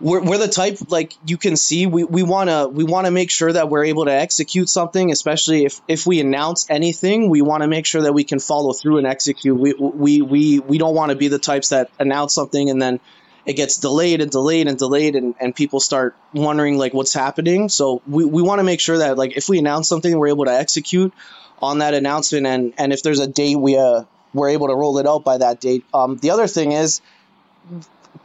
We're, 0.00 0.22
we're 0.22 0.38
the 0.38 0.48
type 0.48 0.78
like 0.88 1.14
you 1.26 1.36
can 1.36 1.56
see 1.56 1.86
we, 1.86 2.04
we 2.04 2.22
want 2.22 2.48
to 2.48 2.68
we 2.68 2.84
want 2.84 3.06
to 3.06 3.10
make 3.10 3.30
sure 3.30 3.52
that 3.52 3.68
we're 3.68 3.84
able 3.84 4.06
to 4.06 4.12
execute 4.12 4.70
something 4.70 5.10
especially 5.10 5.66
if 5.66 5.80
if 5.88 6.06
we 6.06 6.20
announce 6.20 6.66
anything 6.70 7.28
we 7.28 7.42
want 7.42 7.62
to 7.62 7.68
make 7.68 7.84
sure 7.84 8.02
that 8.02 8.14
we 8.14 8.24
can 8.24 8.38
follow 8.38 8.72
through 8.72 8.96
and 8.96 9.06
execute. 9.06 9.58
We 9.58 9.74
we 9.74 10.22
we, 10.22 10.58
we 10.58 10.78
don't 10.78 10.94
want 10.94 11.10
to 11.10 11.16
be 11.16 11.28
the 11.28 11.38
types 11.38 11.68
that 11.68 11.90
announce 11.98 12.34
something 12.34 12.70
and 12.70 12.80
then 12.80 12.98
it 13.44 13.54
gets 13.54 13.76
delayed 13.78 14.20
and 14.20 14.30
delayed 14.30 14.68
and 14.68 14.78
delayed 14.78 15.16
and, 15.16 15.34
and 15.40 15.54
people 15.54 15.80
start 15.80 16.14
wondering 16.32 16.78
like 16.78 16.94
what's 16.94 17.12
happening. 17.12 17.68
So 17.68 18.00
we, 18.06 18.24
we 18.24 18.42
want 18.42 18.58
to 18.60 18.64
make 18.64 18.80
sure 18.80 18.98
that 18.98 19.18
like 19.18 19.36
if 19.36 19.48
we 19.48 19.58
announce 19.58 19.88
something 19.88 20.16
we're 20.18 20.28
able 20.28 20.46
to 20.46 20.52
execute 20.52 21.12
on 21.60 21.78
that 21.78 21.92
announcement 21.92 22.46
and 22.46 22.72
and 22.78 22.92
if 22.92 23.02
there's 23.02 23.20
a 23.20 23.26
date 23.26 23.56
we 23.56 23.76
uh 23.76 24.04
we're 24.32 24.50
able 24.50 24.68
to 24.68 24.74
roll 24.74 24.96
it 24.98 25.06
out 25.06 25.24
by 25.24 25.36
that 25.36 25.60
date. 25.60 25.84
Um 25.92 26.16
the 26.16 26.30
other 26.30 26.46
thing 26.46 26.72
is 26.72 27.02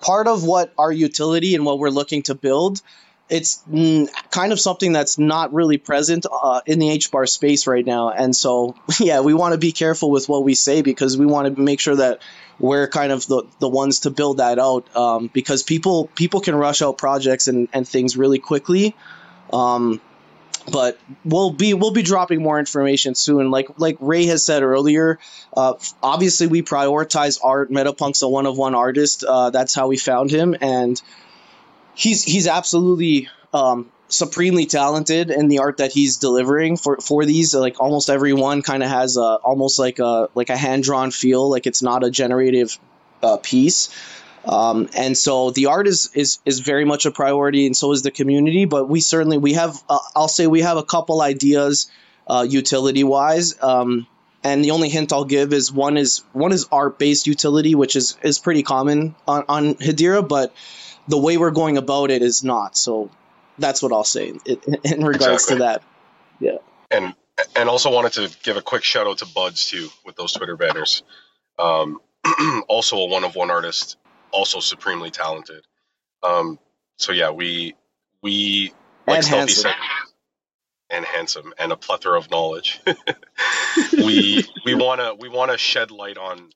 part 0.01 0.27
of 0.27 0.43
what 0.43 0.73
our 0.77 0.91
utility 0.91 1.55
and 1.55 1.65
what 1.65 1.79
we're 1.79 1.89
looking 1.89 2.23
to 2.23 2.36
build 2.36 2.81
it's 3.27 3.63
mm, 3.69 4.08
kind 4.29 4.53
of 4.53 4.60
something 4.60 4.91
that's 4.91 5.17
not 5.17 5.53
really 5.53 5.77
present 5.77 6.25
uh, 6.31 6.62
in 6.65 6.79
the 6.79 6.89
H 6.89 7.12
bar 7.12 7.25
space 7.25 7.65
right 7.65 7.86
now. 7.86 8.10
And 8.10 8.36
so, 8.36 8.75
yeah, 8.99 9.21
we 9.21 9.34
want 9.34 9.53
to 9.53 9.58
be 9.58 9.71
careful 9.71 10.12
with 10.12 10.29
what 10.29 10.43
we 10.43 10.53
say 10.53 10.81
because 10.81 11.17
we 11.17 11.25
want 11.25 11.55
to 11.55 11.62
make 11.62 11.79
sure 11.79 11.95
that 11.95 12.21
we're 12.60 12.88
kind 12.88 13.12
of 13.12 13.25
the, 13.27 13.43
the 13.60 13.67
ones 13.67 14.01
to 14.01 14.12
build 14.12 14.38
that 14.38 14.60
out 14.60 14.95
um, 14.95 15.29
because 15.34 15.63
people 15.63 16.08
people 16.15 16.39
can 16.39 16.55
rush 16.55 16.81
out 16.81 16.97
projects 16.97 17.47
and, 17.47 17.67
and 17.73 17.88
things 17.88 18.15
really 18.15 18.39
quickly. 18.39 18.95
Um, 19.51 20.01
but 20.71 20.99
we'll 21.23 21.51
be 21.51 21.73
we'll 21.73 21.91
be 21.91 22.01
dropping 22.01 22.41
more 22.41 22.60
information 22.60 23.15
soon. 23.15 23.51
Like 23.51 23.67
like 23.78 23.97
Ray 23.99 24.25
has 24.28 24.43
said 24.43 24.63
earlier, 24.63 25.19
uh, 25.56 25.73
obviously 26.01 26.47
we 26.47 26.62
prioritize 26.62 27.39
art. 27.43 27.71
Metapunk's 27.71 28.21
a 28.21 28.28
one 28.28 28.45
of 28.45 28.58
one 28.58 28.75
artist. 28.75 29.23
Uh, 29.23 29.49
that's 29.49 29.75
how 29.75 29.88
we 29.88 29.97
found 29.97 30.32
him, 30.32 30.56
and 30.60 31.01
he's 31.93 32.23
he's 32.23 32.47
absolutely 32.47 33.30
um, 33.54 33.91
supremely 34.08 34.65
talented 34.65 35.30
in 35.30 35.47
the 35.47 35.60
art 35.60 35.78
that 35.78 35.91
he's 35.91 36.17
delivering 36.17 36.78
for 36.78 36.97
for 36.97 37.25
these. 37.25 37.54
Like 37.54 37.80
almost 37.80 38.10
every 38.10 38.34
one 38.34 38.62
kind 38.62 38.84
of 38.84 38.89
has 38.89 39.17
a 39.17 39.21
almost 39.43 39.80
like 39.80 39.99
a 39.99 40.30
like 40.34 40.49
a 40.49 40.58
hand 40.58 40.84
drawn 40.84 41.12
feel. 41.12 41.49
Like 41.49 41.67
it's 41.67 41.82
not 41.82 42.04
a 42.04 42.10
generative 42.10 42.78
uh, 43.21 43.38
piece. 43.38 43.89
Um, 44.45 44.89
and 44.95 45.17
so 45.17 45.49
the 45.51 45.67
art 45.67 45.88
is, 45.88 46.12
is 46.13 46.39
is 46.45 46.60
very 46.60 46.86
much 46.86 47.05
a 47.05 47.12
priority, 47.12 47.65
and 47.65 47.75
so 47.75 47.91
is 47.91 48.03
the 48.03 48.12
community. 48.12 48.65
But 48.65 48.88
we 48.88 49.01
certainly 49.01 49.38
we 49.38 49.53
have 49.53 49.81
uh, 49.89 49.99
I'll 50.15 50.27
say 50.27 50.47
we 50.47 50.62
have 50.62 50.77
a 50.77 50.84
couple 50.84 51.21
ideas 51.21 51.89
uh, 52.27 52.45
utility 52.47 53.03
wise. 53.03 53.62
Um, 53.62 54.08
and 54.43 54.63
the 54.63 54.71
only 54.71 54.89
hint 54.89 55.12
I'll 55.12 55.25
give 55.25 55.53
is 55.53 55.71
one 55.71 55.97
is 55.97 56.23
one 56.31 56.51
is 56.51 56.67
art 56.71 56.99
based 56.99 57.25
utility, 57.25 57.73
which 57.73 57.95
is 57.95 58.17
is 58.21 58.38
pretty 58.38 58.62
common 58.62 59.15
on, 59.27 59.45
on 59.49 59.73
Hedera, 59.75 60.27
but 60.27 60.53
the 61.08 61.17
way 61.17 61.38
we're 61.38 61.51
going 61.51 61.77
about 61.77 62.12
it 62.12 62.21
is 62.21 62.43
not. 62.43 62.77
So 62.77 63.10
that's 63.58 63.81
what 63.81 63.91
I'll 63.91 64.03
say 64.03 64.34
in, 64.45 64.60
in 64.84 65.03
regards 65.03 65.45
Exactly. 65.45 65.55
to 65.55 65.60
that. 65.63 65.84
Yeah. 66.39 66.58
And 66.91 67.15
and 67.55 67.69
also 67.69 67.91
wanted 67.91 68.13
to 68.13 68.38
give 68.43 68.55
a 68.55 68.62
quick 68.62 68.84
shout 68.84 69.08
out 69.08 69.17
to 69.19 69.25
Buds 69.25 69.67
too 69.67 69.89
with 70.05 70.15
those 70.15 70.34
Twitter 70.34 70.55
banners. 70.55 71.01
Um, 71.58 71.99
also 72.67 72.97
a 72.97 73.08
one 73.08 73.23
of 73.23 73.36
one 73.36 73.49
artist, 73.49 73.97
also 74.36 74.62
supremely 74.62 75.12
talented. 75.12 75.65
Um, 76.24 76.60
so 76.98 77.13
yeah, 77.13 77.32
we 77.32 77.76
we 78.24 78.74
like 79.08 79.21
And 79.21 79.26
Stealthy 79.26 79.54
handsome. 79.54 79.63
said, 79.63 79.76
and 80.91 81.06
handsome 81.06 81.54
and 81.60 81.74
a 81.74 81.78
plethora 81.78 82.17
of 82.19 82.32
knowledge. 82.32 82.82
we 83.98 84.45
we 84.65 84.76
wanna 84.76 85.15
we 85.15 85.30
wanna 85.30 85.58
shed 85.58 85.91
light 85.91 86.17
on 86.17 86.50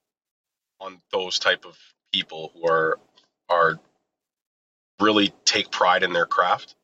on 0.81 1.01
those 1.11 1.39
type 1.39 1.65
of 1.65 1.77
people 2.13 2.51
who 2.55 2.67
are 2.67 2.99
are 3.49 3.79
really 5.01 5.33
take 5.45 5.71
pride 5.71 6.03
in 6.03 6.13
their 6.13 6.27
craft 6.27 6.75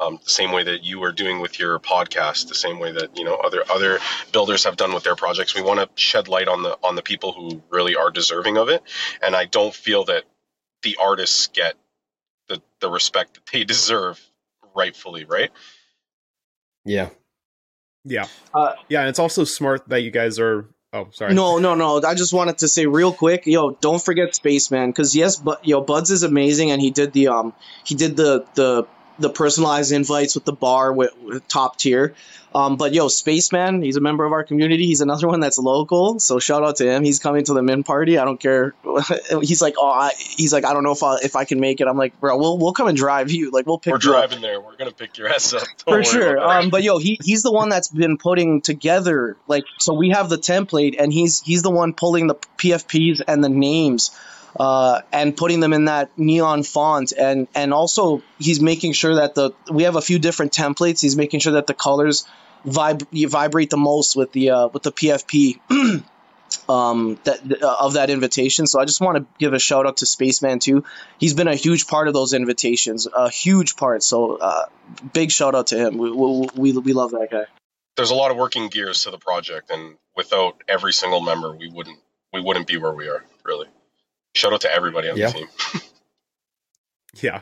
um, 0.00 0.20
the 0.22 0.30
same 0.30 0.52
way 0.52 0.62
that 0.62 0.84
you 0.84 1.02
are 1.02 1.12
doing 1.12 1.40
with 1.40 1.58
your 1.58 1.78
podcast, 1.78 2.48
the 2.48 2.54
same 2.54 2.78
way 2.78 2.92
that 2.92 3.16
you 3.16 3.24
know 3.24 3.34
other 3.34 3.64
other 3.70 3.98
builders 4.32 4.64
have 4.64 4.76
done 4.76 4.94
with 4.94 5.04
their 5.04 5.16
projects. 5.16 5.54
We 5.54 5.62
want 5.62 5.80
to 5.80 5.88
shed 6.00 6.28
light 6.28 6.48
on 6.48 6.62
the 6.62 6.78
on 6.82 6.94
the 6.94 7.02
people 7.02 7.32
who 7.32 7.62
really 7.70 7.96
are 7.96 8.10
deserving 8.10 8.58
of 8.58 8.68
it, 8.68 8.82
and 9.22 9.34
I 9.34 9.44
don't 9.44 9.74
feel 9.74 10.04
that 10.04 10.24
the 10.82 10.98
artists 11.00 11.48
get 11.48 11.74
the 12.48 12.62
the 12.80 12.90
respect 12.90 13.34
that 13.34 13.46
they 13.52 13.64
deserve 13.74 14.20
rightfully. 14.74 15.24
Right? 15.24 15.50
Yeah. 16.84 17.10
Yeah. 18.04 18.26
Uh, 18.54 18.72
yeah, 18.88 19.00
and 19.00 19.08
it's 19.08 19.18
also 19.18 19.44
smart 19.44 19.88
that 19.88 20.02
you 20.02 20.10
guys 20.10 20.38
are. 20.38 20.66
Oh, 20.92 21.08
sorry. 21.12 21.34
No, 21.34 21.58
no, 21.58 21.74
no. 21.74 22.00
I 22.02 22.14
just 22.14 22.32
wanted 22.32 22.58
to 22.58 22.68
say 22.68 22.86
real 22.86 23.12
quick, 23.12 23.44
yo, 23.44 23.72
don't 23.72 24.02
forget 24.02 24.34
Spaceman, 24.34 24.88
because 24.88 25.14
yes, 25.14 25.36
but 25.36 25.66
yo, 25.66 25.82
Buds 25.82 26.10
is 26.10 26.22
amazing, 26.22 26.70
and 26.70 26.80
he 26.80 26.90
did 26.90 27.12
the 27.12 27.28
um, 27.28 27.52
he 27.84 27.94
did 27.94 28.16
the 28.16 28.46
the 28.54 28.86
the 29.18 29.30
personalized 29.30 29.92
invites 29.92 30.34
with 30.34 30.44
the 30.44 30.52
bar 30.52 30.92
with, 30.92 31.16
with 31.18 31.48
top 31.48 31.76
tier. 31.76 32.14
Um, 32.54 32.76
but 32.76 32.94
yo, 32.94 33.08
Spaceman, 33.08 33.82
he's 33.82 33.96
a 33.96 34.00
member 34.00 34.24
of 34.24 34.32
our 34.32 34.42
community. 34.42 34.86
He's 34.86 35.02
another 35.02 35.28
one 35.28 35.40
that's 35.40 35.58
local, 35.58 36.18
so 36.18 36.38
shout 36.38 36.64
out 36.64 36.76
to 36.76 36.90
him. 36.90 37.04
He's 37.04 37.18
coming 37.18 37.44
to 37.44 37.52
the 37.52 37.62
min 37.62 37.84
party. 37.84 38.16
I 38.16 38.24
don't 38.24 38.40
care. 38.40 38.74
he's 39.42 39.60
like, 39.60 39.74
oh, 39.76 39.86
I, 39.86 40.12
he's 40.16 40.52
like, 40.52 40.64
I 40.64 40.72
don't 40.72 40.82
know 40.82 40.92
if 40.92 41.02
I 41.02 41.16
if 41.22 41.36
I 41.36 41.44
can 41.44 41.60
make 41.60 41.80
it. 41.80 41.86
I'm 41.86 41.98
like, 41.98 42.18
bro, 42.20 42.38
we'll 42.38 42.56
we'll 42.56 42.72
come 42.72 42.88
and 42.88 42.96
drive 42.96 43.30
you. 43.30 43.50
Like, 43.50 43.66
we'll 43.66 43.78
pick 43.78 43.92
We're 43.92 44.00
you 44.02 44.14
up 44.14 44.30
driving 44.30 44.40
there. 44.40 44.60
We're 44.60 44.76
gonna 44.76 44.92
pick 44.92 45.18
your 45.18 45.28
ass 45.28 45.52
up. 45.52 45.62
Don't 45.86 45.96
for 45.96 46.04
sure. 46.04 46.38
Um, 46.40 46.70
but 46.70 46.82
yo, 46.82 46.98
he 46.98 47.20
he's 47.22 47.42
the 47.42 47.52
one 47.52 47.68
that's 47.68 47.88
been 47.88 48.16
putting 48.16 48.62
together 48.62 49.36
like 49.46 49.64
so 49.78 49.92
we 49.92 50.10
have 50.10 50.30
the 50.30 50.38
template 50.38 50.96
and 50.98 51.12
he's 51.12 51.40
he's 51.42 51.62
the 51.62 51.70
one 51.70 51.92
pulling 51.92 52.28
the 52.28 52.34
PFPs 52.34 53.20
and 53.28 53.44
the 53.44 53.50
names 53.50 54.10
uh, 54.58 55.02
and 55.12 55.36
putting 55.36 55.60
them 55.60 55.72
in 55.72 55.86
that 55.86 56.10
neon 56.16 56.62
font 56.62 57.12
and 57.12 57.48
and 57.54 57.72
also 57.72 58.22
he's 58.38 58.60
making 58.60 58.92
sure 58.92 59.16
that 59.16 59.34
the 59.34 59.52
we 59.70 59.84
have 59.84 59.96
a 59.96 60.00
few 60.00 60.18
different 60.18 60.52
templates. 60.52 61.00
He's 61.00 61.16
making 61.16 61.40
sure 61.40 61.54
that 61.54 61.66
the 61.66 61.74
colors 61.74 62.26
vib- 62.66 63.28
vibrate 63.30 63.70
the 63.70 63.76
most 63.76 64.16
with 64.16 64.32
the 64.32 64.50
uh, 64.50 64.68
with 64.68 64.82
the 64.82 64.92
PFP. 64.92 65.60
um 66.66 67.18
that 67.24 67.62
uh, 67.62 67.76
of 67.80 67.92
that 67.92 68.08
invitation 68.08 68.66
so 68.66 68.80
i 68.80 68.86
just 68.86 69.02
want 69.02 69.18
to 69.18 69.26
give 69.38 69.52
a 69.52 69.58
shout 69.58 69.86
out 69.86 69.98
to 69.98 70.06
spaceman 70.06 70.58
too 70.58 70.82
he's 71.18 71.34
been 71.34 71.46
a 71.46 71.54
huge 71.54 71.86
part 71.86 72.08
of 72.08 72.14
those 72.14 72.32
invitations 72.32 73.06
a 73.06 73.28
huge 73.28 73.76
part 73.76 74.02
so 74.02 74.36
uh 74.36 74.64
big 75.12 75.30
shout 75.30 75.54
out 75.54 75.66
to 75.66 75.76
him 75.76 75.98
we 75.98 76.10
we, 76.10 76.48
we, 76.56 76.72
we 76.78 76.92
love 76.94 77.10
that 77.10 77.28
guy 77.30 77.44
there's 77.98 78.10
a 78.10 78.14
lot 78.14 78.30
of 78.30 78.36
working 78.36 78.68
gears 78.68 79.02
to 79.02 79.10
the 79.10 79.18
project, 79.18 79.70
and 79.70 79.96
without 80.16 80.62
every 80.68 80.92
single 80.92 81.20
member, 81.20 81.52
we 81.52 81.68
wouldn't 81.68 81.98
we 82.32 82.40
wouldn't 82.40 82.68
be 82.68 82.78
where 82.78 82.92
we 82.92 83.08
are. 83.08 83.24
Really, 83.44 83.66
shout 84.34 84.52
out 84.52 84.60
to 84.62 84.72
everybody 84.72 85.08
on 85.08 85.16
Yeah. 85.16 85.28
the 85.28 85.32
team. 85.38 85.48
Yeah. 87.22 87.40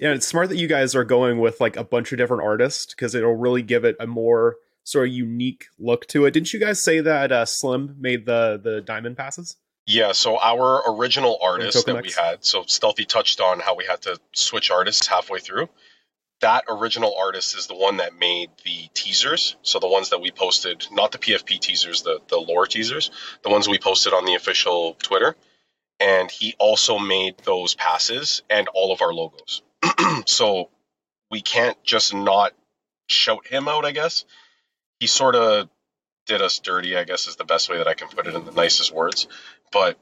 Yeah, 0.00 0.12
it's 0.14 0.26
smart 0.26 0.48
that 0.48 0.56
you 0.56 0.68
guys 0.68 0.94
are 0.94 1.04
going 1.04 1.40
with 1.40 1.60
like 1.60 1.76
a 1.76 1.84
bunch 1.84 2.12
of 2.12 2.18
different 2.18 2.42
artists 2.42 2.94
because 2.94 3.14
it'll 3.14 3.34
really 3.36 3.62
give 3.62 3.84
it 3.84 3.96
a 4.00 4.06
more 4.06 4.56
sort 4.84 5.08
of 5.08 5.14
unique 5.14 5.66
look 5.78 6.06
to 6.08 6.24
it. 6.24 6.30
Didn't 6.30 6.52
you 6.52 6.60
guys 6.60 6.82
say 6.82 7.00
that 7.00 7.30
uh, 7.32 7.44
Slim 7.44 7.96
made 7.98 8.24
the 8.24 8.58
the 8.62 8.80
diamond 8.80 9.16
passes? 9.18 9.56
Yeah, 9.86 10.12
so 10.12 10.38
our 10.38 10.82
original 10.96 11.38
artist 11.42 11.84
that 11.86 12.02
we 12.02 12.12
had, 12.12 12.44
so 12.44 12.62
Stealthy 12.66 13.04
touched 13.04 13.40
on 13.40 13.58
how 13.60 13.74
we 13.74 13.84
had 13.84 14.00
to 14.02 14.18
switch 14.32 14.70
artists 14.70 15.06
halfway 15.06 15.40
through. 15.40 15.68
That 16.40 16.64
original 16.68 17.14
artist 17.18 17.56
is 17.58 17.66
the 17.66 17.74
one 17.74 17.96
that 17.98 18.16
made 18.18 18.50
the 18.64 18.88
teasers. 18.94 19.56
So 19.62 19.80
the 19.80 19.88
ones 19.88 20.10
that 20.10 20.20
we 20.20 20.30
posted, 20.30 20.86
not 20.92 21.12
the 21.12 21.18
PFP 21.18 21.58
teasers, 21.60 22.02
the, 22.02 22.20
the 22.28 22.36
lore 22.38 22.66
teasers, 22.66 23.10
the 23.42 23.50
ones 23.50 23.68
we 23.68 23.78
posted 23.78 24.12
on 24.14 24.24
the 24.24 24.34
official 24.34 24.94
Twitter. 25.02 25.34
And 26.00 26.30
he 26.30 26.54
also 26.58 26.98
made 26.98 27.36
those 27.44 27.74
passes 27.74 28.42
and 28.48 28.68
all 28.68 28.92
of 28.92 29.02
our 29.02 29.12
logos. 29.12 29.62
so 30.26 30.70
we 31.30 31.42
can't 31.42 31.82
just 31.84 32.14
not 32.14 32.52
shout 33.08 33.46
him 33.46 33.68
out, 33.68 33.84
I 33.84 33.92
guess. 33.92 34.24
He 34.98 35.06
sort 35.06 35.34
of 35.36 35.68
did 36.26 36.42
us 36.42 36.58
dirty, 36.58 36.96
I 36.96 37.04
guess 37.04 37.28
is 37.28 37.36
the 37.36 37.44
best 37.44 37.68
way 37.68 37.78
that 37.78 37.88
I 37.88 37.94
can 37.94 38.08
put 38.08 38.26
it 38.26 38.34
in 38.34 38.44
the 38.44 38.52
nicest 38.52 38.92
words 38.92 39.26
but 39.72 39.98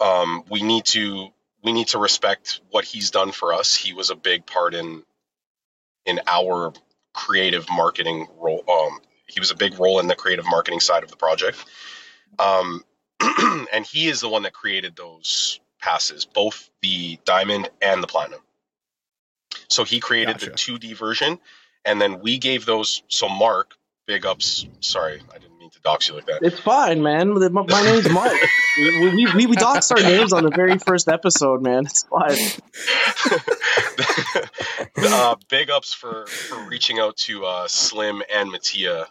um, 0.00 0.44
we 0.50 0.62
need 0.62 0.84
to 0.86 1.28
we 1.62 1.72
need 1.72 1.88
to 1.88 1.98
respect 1.98 2.60
what 2.70 2.84
he's 2.84 3.10
done 3.10 3.32
for 3.32 3.52
us. 3.54 3.74
He 3.74 3.92
was 3.92 4.10
a 4.10 4.16
big 4.16 4.46
part 4.46 4.74
in 4.74 5.02
in 6.06 6.20
our 6.26 6.72
creative 7.12 7.66
marketing 7.70 8.28
role. 8.38 8.62
Um, 8.68 9.00
he 9.26 9.40
was 9.40 9.50
a 9.50 9.56
big 9.56 9.78
role 9.78 10.00
in 10.00 10.06
the 10.06 10.14
creative 10.14 10.44
marketing 10.44 10.80
side 10.80 11.02
of 11.02 11.10
the 11.10 11.16
project, 11.16 11.64
um, 12.38 12.84
and 13.72 13.84
he 13.84 14.08
is 14.08 14.20
the 14.20 14.28
one 14.28 14.42
that 14.42 14.52
created 14.52 14.96
those 14.96 15.60
passes, 15.80 16.24
both 16.24 16.70
the 16.82 17.18
diamond 17.24 17.68
and 17.82 18.02
the 18.02 18.06
platinum. 18.06 18.40
So 19.68 19.84
he 19.84 20.00
created 20.00 20.40
the 20.40 20.50
2D 20.50 20.96
version, 20.96 21.38
and 21.84 22.00
then 22.00 22.20
we 22.20 22.38
gave 22.38 22.66
those. 22.66 23.02
So 23.08 23.28
Mark, 23.28 23.74
big 24.06 24.26
ups. 24.26 24.66
Sorry, 24.80 25.22
I 25.32 25.38
didn't 25.38 25.58
mean 25.58 25.70
to 25.70 25.80
dox 25.80 26.08
you 26.08 26.14
like 26.14 26.26
that. 26.26 26.42
It's 26.42 26.58
fine, 26.60 27.02
man. 27.02 27.34
My 27.52 27.62
my 27.62 27.82
name's 27.82 28.08
Mark. 28.10 28.32
we, 28.78 28.98
we, 28.98 29.26
we, 29.34 29.46
we 29.46 29.56
doxed 29.56 29.92
our 29.92 30.02
names 30.02 30.32
on 30.32 30.44
the 30.44 30.50
very 30.50 30.78
first 30.78 31.08
episode, 31.08 31.62
man. 31.62 31.86
It's 31.86 32.04
fine. 32.04 32.38
uh, 35.14 35.36
big 35.48 35.70
ups 35.70 35.92
for, 35.92 36.26
for 36.26 36.62
reaching 36.68 36.98
out 36.98 37.16
to 37.16 37.44
uh, 37.44 37.68
Slim 37.68 38.22
and 38.32 38.50
Mattia. 38.50 39.06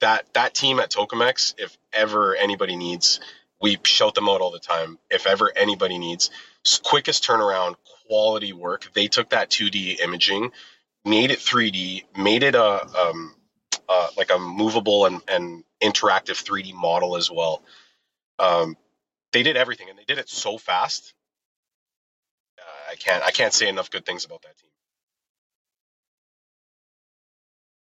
That 0.00 0.26
that 0.34 0.54
team 0.54 0.80
at 0.80 0.90
Tokamex, 0.90 1.54
if 1.58 1.78
ever 1.92 2.34
anybody 2.34 2.74
needs, 2.74 3.20
we 3.62 3.78
shout 3.84 4.14
them 4.14 4.28
out 4.28 4.40
all 4.40 4.50
the 4.50 4.58
time. 4.58 4.98
If 5.10 5.26
ever 5.26 5.50
anybody 5.56 5.98
needs, 5.98 6.30
quickest 6.82 7.24
turnaround, 7.24 7.76
quality 8.06 8.52
work. 8.52 8.90
They 8.92 9.06
took 9.06 9.30
that 9.30 9.50
2D 9.50 10.00
imaging, 10.00 10.50
made 11.04 11.30
it 11.30 11.38
3D, 11.38 12.04
made 12.16 12.42
it 12.42 12.54
a 12.54 12.86
um, 12.86 13.34
uh, 13.88 14.08
like 14.16 14.30
a 14.30 14.38
movable 14.38 15.06
and, 15.06 15.20
and 15.28 15.64
interactive 15.82 16.42
3D 16.42 16.74
model 16.74 17.16
as 17.16 17.30
well. 17.30 17.62
Um, 18.38 18.76
they 19.32 19.42
did 19.42 19.56
everything, 19.56 19.88
and 19.88 19.98
they 19.98 20.04
did 20.04 20.18
it 20.18 20.28
so 20.28 20.58
fast. 20.58 21.14
Uh, 22.58 22.92
I 22.92 22.94
can't 22.96 23.22
I 23.24 23.30
can't 23.30 23.52
say 23.52 23.68
enough 23.68 23.90
good 23.90 24.04
things 24.04 24.24
about 24.24 24.42
that 24.42 24.58
team. 24.58 24.70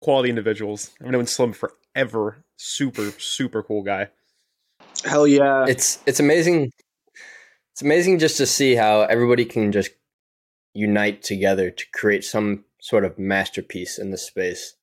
Quality 0.00 0.30
individuals. 0.30 0.92
I've 1.04 1.10
known 1.10 1.26
Slim 1.26 1.52
forever. 1.52 2.44
Super, 2.56 3.10
super 3.18 3.62
cool 3.62 3.82
guy. 3.82 4.08
Hell 5.04 5.26
yeah. 5.26 5.66
it's 5.66 5.98
it's 6.06 6.20
amazing 6.20 6.70
it's 7.72 7.82
amazing 7.82 8.18
just 8.18 8.36
to 8.38 8.46
see 8.46 8.74
how 8.74 9.02
everybody 9.02 9.44
can 9.44 9.72
just 9.72 9.90
unite 10.74 11.22
together 11.22 11.70
to 11.70 11.84
create 11.92 12.24
some 12.24 12.64
sort 12.80 13.04
of 13.04 13.18
masterpiece 13.18 13.98
in 13.98 14.10
the 14.10 14.18
space 14.18 14.74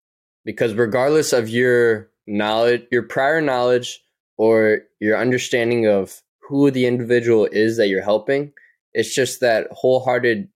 because 0.45 0.73
regardless 0.73 1.33
of 1.33 1.49
your 1.49 2.09
knowledge 2.27 2.83
your 2.91 3.03
prior 3.03 3.41
knowledge 3.41 4.03
or 4.37 4.79
your 4.99 5.17
understanding 5.17 5.87
of 5.87 6.21
who 6.47 6.71
the 6.71 6.85
individual 6.85 7.47
is 7.51 7.77
that 7.77 7.87
you're 7.87 8.03
helping 8.03 8.51
it's 8.93 9.13
just 9.13 9.39
that 9.39 9.67
wholehearted 9.71 10.47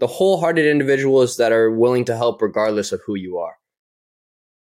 the 0.00 0.06
wholehearted 0.06 0.66
individuals 0.66 1.36
that 1.36 1.52
are 1.52 1.70
willing 1.70 2.04
to 2.04 2.16
help 2.16 2.42
regardless 2.42 2.92
of 2.92 3.00
who 3.06 3.14
you 3.14 3.38
are 3.38 3.56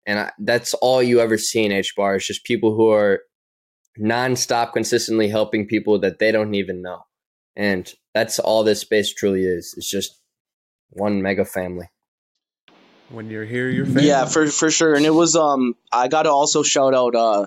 and 0.05 0.19
I, 0.19 0.31
that's 0.39 0.73
all 0.75 1.03
you 1.03 1.19
ever 1.19 1.37
see 1.37 1.63
in 1.63 1.71
HBAR 1.71 2.17
is 2.17 2.25
just 2.25 2.43
people 2.43 2.75
who 2.75 2.89
are 2.89 3.21
nonstop 3.99 4.73
consistently 4.73 5.27
helping 5.27 5.67
people 5.67 5.99
that 5.99 6.19
they 6.19 6.31
don't 6.31 6.55
even 6.55 6.81
know. 6.81 7.05
And 7.55 7.91
that's 8.13 8.39
all 8.39 8.63
this 8.63 8.81
space 8.81 9.13
truly 9.13 9.43
is. 9.43 9.73
It's 9.77 9.89
just 9.89 10.19
one 10.89 11.21
mega 11.21 11.45
family. 11.45 11.89
When 13.09 13.29
you're 13.29 13.45
here, 13.45 13.69
you're 13.69 13.85
family. 13.85 14.07
Yeah, 14.07 14.25
for 14.25 14.47
for 14.47 14.69
sure. 14.69 14.93
And 14.93 15.05
it 15.05 15.13
was 15.13 15.35
um 15.35 15.75
I 15.91 16.07
got 16.07 16.23
to 16.23 16.29
also 16.29 16.63
shout 16.63 16.93
out 16.93 17.15
uh 17.15 17.45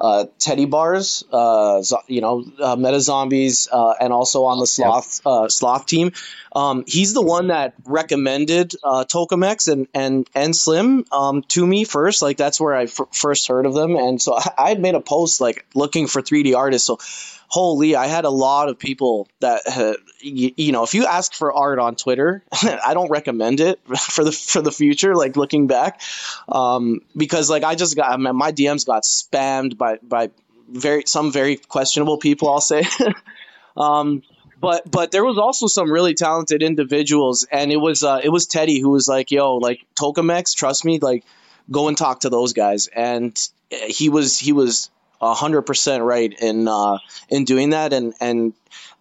uh 0.00 0.26
Teddy 0.38 0.64
Bars, 0.66 1.22
uh 1.30 1.82
zo- 1.82 2.02
you 2.08 2.20
know, 2.20 2.44
uh, 2.60 2.76
Meta 2.76 3.00
Zombies 3.00 3.68
uh 3.70 3.94
and 4.00 4.12
also 4.12 4.44
on 4.44 4.58
the 4.58 4.66
Sloth 4.66 5.20
uh 5.24 5.48
Sloth 5.48 5.86
team. 5.86 6.12
Um 6.54 6.84
he's 6.86 7.14
the 7.14 7.22
one 7.22 7.48
that 7.48 7.74
recommended 7.84 8.74
uh 8.82 9.04
Tokamex 9.04 9.70
and 9.72 9.86
and 9.94 10.28
and 10.34 10.56
Slim 10.56 11.04
um 11.12 11.42
to 11.48 11.66
me 11.66 11.84
first. 11.84 12.22
Like 12.22 12.36
that's 12.36 12.60
where 12.60 12.74
I 12.74 12.84
f- 12.84 13.00
first 13.12 13.48
heard 13.48 13.66
of 13.66 13.74
them 13.74 13.96
and 13.96 14.20
so 14.20 14.36
I, 14.36 14.50
I 14.58 14.68
had 14.70 14.80
made 14.80 14.94
a 14.94 15.00
post 15.00 15.40
like 15.40 15.66
looking 15.74 16.06
for 16.06 16.20
3D 16.22 16.56
artists. 16.56 16.86
So 16.86 16.98
holy 17.52 17.94
i 17.94 18.06
had 18.06 18.24
a 18.24 18.30
lot 18.30 18.68
of 18.70 18.78
people 18.78 19.28
that 19.40 19.60
you, 20.20 20.52
you 20.56 20.72
know 20.72 20.84
if 20.84 20.94
you 20.94 21.06
ask 21.06 21.34
for 21.34 21.52
art 21.52 21.78
on 21.78 21.94
twitter 21.96 22.42
i 22.62 22.94
don't 22.94 23.10
recommend 23.10 23.60
it 23.60 23.78
for 23.98 24.24
the 24.24 24.32
for 24.32 24.62
the 24.62 24.72
future 24.72 25.14
like 25.14 25.36
looking 25.36 25.66
back. 25.66 26.00
Um, 26.48 27.00
because 27.16 27.50
like 27.50 27.62
i 27.62 27.74
just 27.74 27.94
got 27.94 28.18
my 28.18 28.52
dms 28.52 28.86
got 28.86 29.02
spammed 29.02 29.76
by 29.76 29.98
by 30.02 30.30
very 30.68 31.04
some 31.06 31.30
very 31.30 31.56
questionable 31.56 32.18
people 32.18 32.48
i'll 32.50 32.60
say. 32.60 32.84
Um, 33.74 34.22
but 34.60 34.90
but 34.90 35.12
there 35.12 35.24
was 35.24 35.38
also 35.38 35.66
some 35.66 35.90
really 35.90 36.12
talented 36.12 36.62
individuals 36.62 37.46
and 37.50 37.72
it 37.72 37.78
was 37.78 38.02
uh, 38.02 38.20
it 38.22 38.28
was 38.28 38.44
teddy 38.46 38.80
who 38.80 38.90
was 38.90 39.08
like 39.08 39.30
yo 39.30 39.56
like 39.56 39.80
tokamex 39.98 40.54
trust 40.54 40.84
me 40.84 40.98
like 41.00 41.24
go 41.70 41.88
and 41.88 41.96
talk 41.96 42.20
to 42.20 42.30
those 42.30 42.52
guys. 42.52 42.88
And 42.88 43.36
he 43.70 44.08
was 44.08 44.38
he 44.38 44.52
was 44.52 44.90
hundred 45.22 45.62
percent 45.62 46.02
right 46.02 46.32
in 46.40 46.68
uh, 46.68 46.98
in 47.28 47.44
doing 47.44 47.70
that. 47.70 47.92
And 47.92 48.14
and 48.20 48.52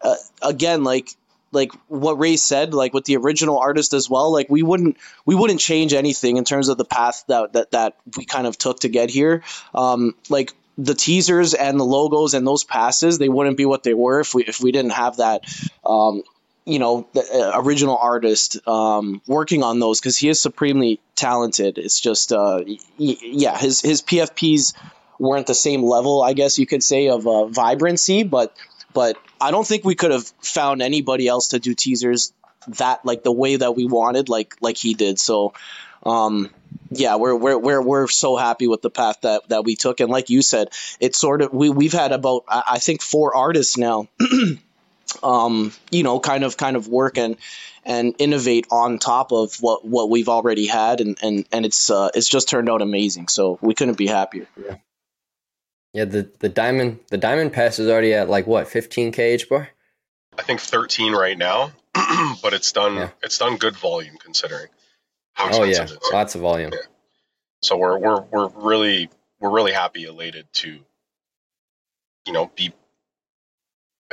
uh, 0.02 0.16
again 0.42 0.84
like 0.84 1.16
like 1.52 1.72
what 1.88 2.18
Ray 2.20 2.38
said 2.38 2.74
like 2.74 2.94
with 2.94 3.06
the 3.06 3.18
original 3.18 3.60
artist 3.60 3.94
as 3.94 4.10
well 4.10 4.32
like 4.32 4.50
we 4.50 4.64
wouldn't 4.64 4.98
we 5.26 5.36
wouldn't 5.36 5.60
change 5.60 5.94
anything 5.94 6.38
in 6.38 6.46
terms 6.46 6.70
of 6.70 6.78
the 6.78 6.86
path 6.86 7.24
that 7.28 7.54
that, 7.54 7.72
that 7.72 7.98
we 8.18 8.26
kind 8.26 8.48
of 8.48 8.58
took 8.58 8.80
to 8.82 8.90
get 8.90 9.10
here. 9.10 9.44
Um, 9.74 10.16
like 10.30 10.54
the 10.78 10.96
teasers 10.96 11.54
and 11.54 11.80
the 11.80 11.84
logos 11.84 12.34
and 12.34 12.48
those 12.48 12.64
passes 12.64 13.18
they 13.18 13.30
wouldn't 13.30 13.58
be 13.58 13.66
what 13.66 13.84
they 13.84 13.94
were 13.94 14.22
if 14.22 14.34
we 14.34 14.44
if 14.46 14.62
we 14.62 14.72
didn't 14.72 14.94
have 14.94 15.18
that 15.18 15.44
um, 15.86 16.24
you 16.66 16.80
know 16.80 17.08
the 17.14 17.22
uh, 17.22 17.62
original 17.62 17.98
artist 17.98 18.66
um, 18.68 19.22
working 19.28 19.64
on 19.64 19.80
those 19.80 20.00
because 20.00 20.18
he 20.18 20.30
is 20.30 20.42
supremely 20.42 21.00
talented. 21.16 21.78
It's 21.78 22.00
just 22.00 22.32
uh, 22.32 22.62
y- 22.66 22.78
yeah 22.98 23.58
his 23.58 23.82
his 23.82 24.02
PFPs 24.02 24.74
weren't 25.22 25.48
the 25.48 25.56
same 25.56 25.84
level, 25.84 26.24
I 26.24 26.34
guess 26.34 26.58
you 26.58 26.66
could 26.66 26.84
say, 26.84 27.10
of 27.10 27.28
uh, 27.28 27.46
vibrancy. 27.46 28.24
But 28.24 28.56
but 28.94 29.18
I 29.40 29.52
don't 29.52 29.66
think 29.66 29.86
we 29.86 29.96
could 29.96 30.12
have 30.12 30.28
found 30.42 30.82
anybody 30.82 31.28
else 31.28 31.50
to 31.50 31.60
do 31.60 31.74
teasers 31.74 32.34
that 32.68 33.06
like 33.06 33.24
the 33.24 33.32
way 33.32 33.56
that 33.56 33.76
we 33.76 33.86
wanted, 33.86 34.30
like 34.30 34.56
like 34.62 34.78
he 34.78 34.94
did. 34.96 35.20
So 35.20 35.54
um, 36.04 36.50
yeah, 36.90 37.16
we're 37.16 37.36
we're 37.36 37.58
we're 37.58 37.82
we're 37.82 38.08
so 38.08 38.36
happy 38.36 38.68
with 38.68 38.82
the 38.82 38.90
path 38.90 39.22
that 39.22 39.48
that 39.50 39.64
we 39.64 39.76
took. 39.76 40.00
And 40.00 40.10
like 40.10 40.30
you 40.30 40.42
said, 40.42 40.70
it's 41.00 41.20
sort 41.20 41.42
of 41.42 41.54
we 41.54 41.70
we've 41.70 41.94
had 41.94 42.12
about 42.12 42.44
I 42.50 42.80
think 42.80 43.02
four 43.02 43.36
artists 43.36 43.78
now. 43.78 44.08
um, 45.24 45.74
you 45.92 46.04
know, 46.04 46.20
kind 46.20 46.44
of 46.44 46.58
kind 46.58 46.76
of 46.76 46.88
work 46.88 47.18
and 47.18 47.38
and 47.84 48.16
innovate 48.20 48.68
on 48.72 49.00
top 49.00 49.32
of 49.32 49.56
what 49.60 49.86
what 49.86 50.10
we've 50.10 50.30
already 50.30 50.68
had 50.68 51.02
and 51.02 51.18
and 51.22 51.46
and 51.52 51.66
it's 51.66 51.90
uh, 51.90 52.10
it's 52.14 52.28
just 52.28 52.50
turned 52.50 52.70
out 52.70 52.82
amazing. 52.82 53.28
So 53.28 53.60
we 53.62 53.74
couldn't 53.74 53.98
be 53.98 54.08
happier. 54.08 54.48
Yeah, 54.58 54.76
the, 55.94 56.30
the 56.40 56.50
diamond 56.50 57.00
the 57.10 57.18
diamond 57.18 57.54
pass 57.54 57.80
is 57.80 57.90
already 57.90 58.14
at 58.14 58.30
like 58.30 58.48
what, 58.48 58.68
fifteen 58.68 59.12
K 59.12 59.36
each 59.36 59.50
bar? 59.50 59.70
I 60.38 60.44
think 60.44 60.62
13 60.62 61.14
right 61.14 61.38
now, 61.38 61.72
but 62.42 62.54
it's 62.54 62.72
done. 62.72 62.96
Yeah. 62.96 63.10
It's 63.22 63.38
done 63.38 63.58
good 63.58 63.76
volume 63.76 64.18
considering 64.18 64.68
how 65.34 65.50
Oh 65.52 65.64
yeah. 65.64 65.88
Lots 66.12 66.36
of 66.36 66.42
volume. 66.42 66.72
Yeah. 66.74 66.80
So 67.62 67.78
we're 67.78 67.98
we're 67.98 68.22
we're 68.22 68.48
really 68.48 69.10
we're 69.40 69.52
really 69.52 69.72
happy, 69.74 70.06
elated 70.06 70.48
to, 70.54 70.80
you 72.26 72.34
know, 72.34 72.52
be. 72.56 72.74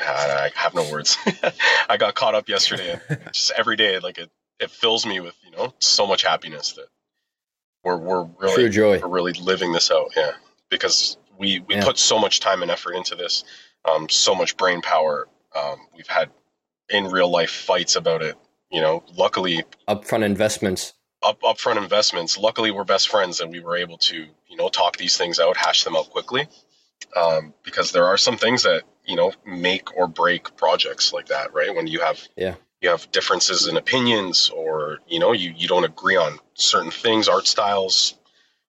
I 0.01 0.51
have 0.55 0.75
no 0.75 0.89
words. 0.93 1.17
I 1.89 1.97
got 1.97 2.15
caught 2.15 2.37
up 2.37 2.49
yesterday, 2.49 3.01
just 3.33 3.51
every 3.57 3.75
day, 3.75 3.99
like 3.99 4.19
it, 4.19 4.31
it 4.61 4.71
fills 4.71 5.05
me 5.05 5.19
with 5.19 5.35
you 5.45 5.51
know 5.57 5.75
so 5.81 6.07
much 6.07 6.23
happiness 6.23 6.73
that 6.73 6.87
we're 7.83 7.97
we're 7.97 8.29
really 8.39 8.69
joy. 8.69 9.01
we're 9.01 9.09
really 9.09 9.33
living 9.33 9.73
this 9.73 9.91
out. 9.91 10.13
Yeah, 10.17 10.33
because 10.71 11.17
we 11.39 11.61
we 11.61 11.77
Yeah. 11.77 11.85
put 11.85 11.99
so 11.99 12.19
much 12.19 12.41
time 12.41 12.63
and 12.63 12.71
effort 12.71 12.95
into 12.95 13.15
this, 13.15 13.45
um, 13.85 14.09
so 14.09 14.35
much 14.35 14.57
brain 14.57 14.83
power. 14.83 15.29
Um, 15.55 15.87
we've 15.97 16.07
had 16.07 16.31
in 16.89 17.07
real 17.09 17.31
life 17.31 17.51
fights 17.51 17.97
about 17.97 18.23
it. 18.23 18.37
You 18.71 18.81
know, 18.83 19.03
luckily 19.15 19.65
Upfront 19.87 20.25
investments. 20.25 20.93
up 21.23 21.41
upfront 21.43 21.79
investments. 21.79 22.37
Luckily, 22.37 22.71
we're 22.71 22.85
best 22.85 23.09
friends 23.09 23.41
and 23.41 23.51
we 23.51 23.61
were 23.61 23.77
able 23.77 23.99
to 23.99 24.27
you 24.49 24.57
know 24.57 24.69
talk 24.69 24.97
these 24.97 25.17
things 25.17 25.39
out, 25.41 25.57
hash 25.57 25.85
them 25.85 25.97
out 25.97 26.11
quickly. 26.11 26.47
Um, 27.17 27.55
because 27.63 27.93
there 27.93 28.07
are 28.07 28.19
some 28.19 28.37
things 28.37 28.65
that 28.65 28.83
you 29.05 29.17
know 29.17 29.33
make 29.47 29.97
or 29.97 30.07
break 30.09 30.57
projects 30.57 31.13
like 31.13 31.27
that, 31.29 31.55
right? 31.55 31.75
When 31.75 31.87
you 31.87 32.01
have 32.01 32.21
Yeah. 32.37 32.57
you 32.83 32.91
have 32.91 33.11
differences 33.11 33.67
in 33.67 33.77
opinions, 33.77 34.51
or 34.51 34.99
you 35.07 35.19
know 35.19 35.33
you 35.33 35.53
you 35.57 35.69
don't 35.69 35.85
agree 35.85 36.17
on 36.17 36.39
certain 36.55 36.91
things, 36.91 37.29
art 37.29 37.47
styles. 37.47 38.15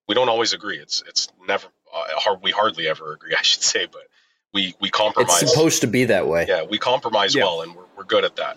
We 0.08 0.14
don't 0.14 0.28
always 0.28 0.52
agree. 0.54 0.78
It's 0.78 1.02
it's 1.06 1.28
never 1.46 1.68
uh. 1.94 2.36
We 2.42 2.50
hardly 2.50 2.86
ever 2.88 3.12
agree, 3.12 3.34
I 3.38 3.42
should 3.42 3.62
say, 3.62 3.86
but 3.90 4.02
we 4.52 4.74
we 4.80 4.90
compromise. 4.90 5.42
It's 5.42 5.52
supposed 5.52 5.80
to 5.82 5.86
be 5.86 6.06
that 6.06 6.26
way. 6.26 6.46
yeah, 6.48 6.64
we 6.64 6.78
compromise 6.78 7.34
Yeah. 7.34 7.44
well, 7.44 7.62
and 7.62 7.74
we're 7.74 7.84
we're 7.96 8.04
good 8.04 8.24
at 8.24 8.36
that. 8.36 8.56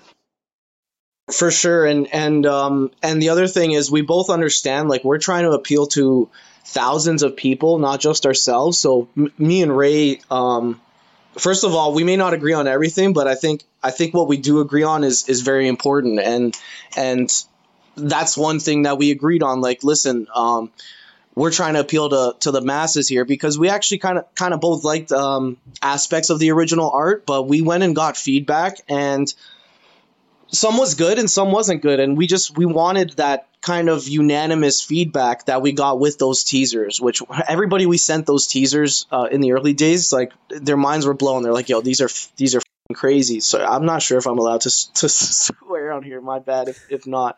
for 1.32 1.52
sure 1.52 1.86
and 1.86 2.14
and 2.14 2.46
um 2.46 2.92
and 3.02 3.22
the 3.22 3.30
other 3.30 3.48
thing 3.48 3.72
is 3.72 3.90
we 3.90 4.02
both 4.02 4.30
understand 4.30 4.90
like 4.90 5.04
we're 5.06 5.18
trying 5.20 5.44
to 5.46 5.52
appeal 5.52 5.86
to 5.88 6.30
thousands 6.66 7.24
of 7.24 7.38
people 7.38 7.80
not 7.80 8.02
just 8.02 8.26
ourselves 8.26 8.78
so 8.78 9.08
m- 9.16 9.32
me 9.38 9.62
and 9.64 9.76
ray 9.76 10.20
um 10.30 10.82
first 11.38 11.64
of 11.64 11.74
all 11.74 11.94
we 11.94 12.04
may 12.04 12.18
not 12.18 12.34
agree 12.34 12.52
on 12.52 12.68
everything 12.68 13.14
but 13.14 13.26
i 13.26 13.36
think 13.36 13.64
i 13.82 13.90
think 13.90 14.14
what 14.14 14.28
we 14.28 14.36
do 14.36 14.60
agree 14.60 14.84
on 14.84 15.06
is 15.06 15.30
is 15.30 15.42
very 15.42 15.70
important 15.70 16.20
and 16.20 16.58
and 16.98 17.30
that's 17.96 18.36
one 18.38 18.60
thing 18.60 18.82
that 18.84 18.98
we 18.98 19.10
agreed 19.12 19.44
on 19.44 19.62
like 19.62 19.82
listen 19.82 20.28
um 20.36 20.72
we're 21.36 21.52
trying 21.52 21.74
to 21.74 21.80
appeal 21.80 22.10
to, 22.10 22.36
to 22.42 22.52
the 22.52 22.62
masses 22.62 23.08
here 23.08 23.26
because 23.26 23.58
we 23.58 23.70
actually 23.70 23.98
kind 24.00 24.18
of 24.20 24.36
kind 24.36 24.54
of 24.54 24.62
both 24.62 24.84
liked 24.84 25.12
um, 25.12 25.58
aspects 25.82 26.30
of 26.30 26.40
the 26.40 26.52
original 26.52 26.92
art, 26.92 27.26
but 27.26 27.48
we 27.48 27.62
went 27.62 27.84
and 27.84 27.96
got 27.96 28.18
feedback 28.18 28.78
and 28.88 29.34
some 30.48 30.78
was 30.78 30.94
good 30.94 31.18
and 31.18 31.30
some 31.30 31.52
wasn't 31.52 31.82
good. 31.82 32.00
And 32.00 32.16
we 32.16 32.28
just 32.28 32.56
we 32.56 32.66
wanted 32.66 33.14
that 33.14 33.48
kind 33.62 33.90
of 33.90 34.08
unanimous 34.08 34.82
feedback 34.82 35.46
that 35.46 35.62
we 35.62 35.72
got 35.72 35.98
with 35.98 36.18
those 36.18 36.44
teasers 36.44 37.00
which 37.00 37.22
everybody 37.48 37.86
we 37.86 37.98
sent 37.98 38.26
those 38.26 38.46
teasers 38.46 39.06
uh, 39.10 39.30
in 39.32 39.40
the 39.40 39.54
early 39.54 39.72
days 39.72 40.12
like 40.12 40.34
their 40.50 40.76
minds 40.76 41.06
were 41.06 41.14
blown. 41.14 41.44
They're 41.44 41.54
like 41.54 41.70
yo 41.70 41.80
these 41.80 42.02
are 42.02 42.10
these 42.36 42.56
are 42.56 42.62
crazy. 42.94 43.40
So 43.40 43.64
i'm 43.64 43.86
not 43.86 44.02
sure 44.02 44.18
if 44.18 44.28
i'm 44.28 44.38
allowed 44.38 44.62
to, 44.62 44.94
to 44.96 45.10
swear 45.10 45.94
on 45.94 46.04
here. 46.04 46.22
My 46.22 46.40
bad 46.40 46.68
if, 46.68 46.86
if 46.90 47.08
not 47.08 47.38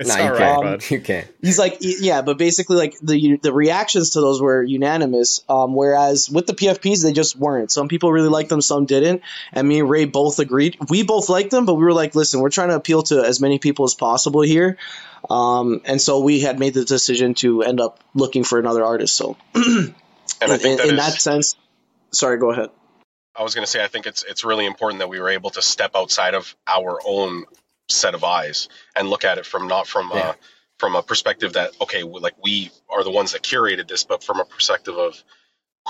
It's 0.00 0.08
Nah, 0.08 0.16
all 0.16 0.24
you 0.24 0.30
right, 0.32 0.38
can't. 0.38 0.62
bud. 0.62 0.90
You 0.90 1.00
can't. 1.00 1.28
he's 1.42 1.58
like 1.58 1.76
yeah 1.80 2.22
but 2.22 2.38
basically 2.38 2.76
like 2.78 2.94
the 3.02 3.36
the 3.36 3.52
reactions 3.52 4.10
to 4.10 4.20
those 4.20 4.40
were 4.40 4.62
unanimous 4.62 5.44
um, 5.48 5.74
whereas 5.74 6.28
with 6.30 6.46
the 6.46 6.54
pfps 6.54 7.02
they 7.02 7.12
just 7.12 7.36
weren't 7.36 7.70
some 7.70 7.86
people 7.88 8.10
really 8.10 8.28
liked 8.30 8.48
them 8.48 8.60
some 8.62 8.86
didn't 8.86 9.20
and 9.52 9.68
me 9.68 9.80
and 9.80 9.90
ray 9.90 10.06
both 10.06 10.38
agreed 10.38 10.76
we 10.88 11.02
both 11.02 11.28
liked 11.28 11.50
them 11.50 11.66
but 11.66 11.74
we 11.74 11.84
were 11.84 11.92
like 11.92 12.14
listen 12.14 12.40
we're 12.40 12.48
trying 12.50 12.70
to 12.70 12.76
appeal 12.76 13.02
to 13.02 13.22
as 13.22 13.40
many 13.40 13.58
people 13.58 13.84
as 13.84 13.94
possible 13.94 14.40
here 14.40 14.78
um, 15.28 15.82
and 15.84 16.00
so 16.00 16.20
we 16.20 16.40
had 16.40 16.58
made 16.58 16.72
the 16.74 16.84
decision 16.84 17.34
to 17.34 17.62
end 17.62 17.78
up 17.78 18.00
looking 18.14 18.42
for 18.42 18.58
another 18.58 18.82
artist 18.84 19.14
so 19.16 19.36
And 19.54 19.94
I 20.40 20.54
in, 20.54 20.60
think 20.60 20.78
that 20.80 20.88
in 20.88 20.94
is- 20.94 21.00
that 21.00 21.20
sense 21.20 21.56
sorry 22.10 22.38
go 22.38 22.50
ahead 22.52 22.70
I 23.36 23.42
was 23.44 23.54
going 23.54 23.64
to 23.64 23.70
say, 23.70 23.82
I 23.82 23.86
think 23.86 24.06
it's 24.06 24.24
it's 24.24 24.44
really 24.44 24.66
important 24.66 24.98
that 24.98 25.08
we 25.08 25.20
were 25.20 25.30
able 25.30 25.50
to 25.50 25.62
step 25.62 25.92
outside 25.94 26.34
of 26.34 26.54
our 26.66 26.98
own 27.06 27.44
set 27.90 28.14
of 28.14 28.24
eyes 28.24 28.68
and 28.96 29.08
look 29.08 29.24
at 29.24 29.38
it 29.38 29.46
from 29.46 29.68
not 29.68 29.86
from 29.86 30.10
Yeah. 30.10 30.30
uh, 30.30 30.32
from 30.78 30.96
a 30.96 31.02
perspective 31.02 31.54
that 31.54 31.72
okay, 31.80 32.02
like 32.02 32.34
we 32.42 32.70
are 32.88 33.04
the 33.04 33.10
ones 33.10 33.32
that 33.32 33.42
curated 33.42 33.88
this, 33.88 34.04
but 34.04 34.24
from 34.24 34.40
a 34.40 34.44
perspective 34.44 34.96
of 34.96 35.22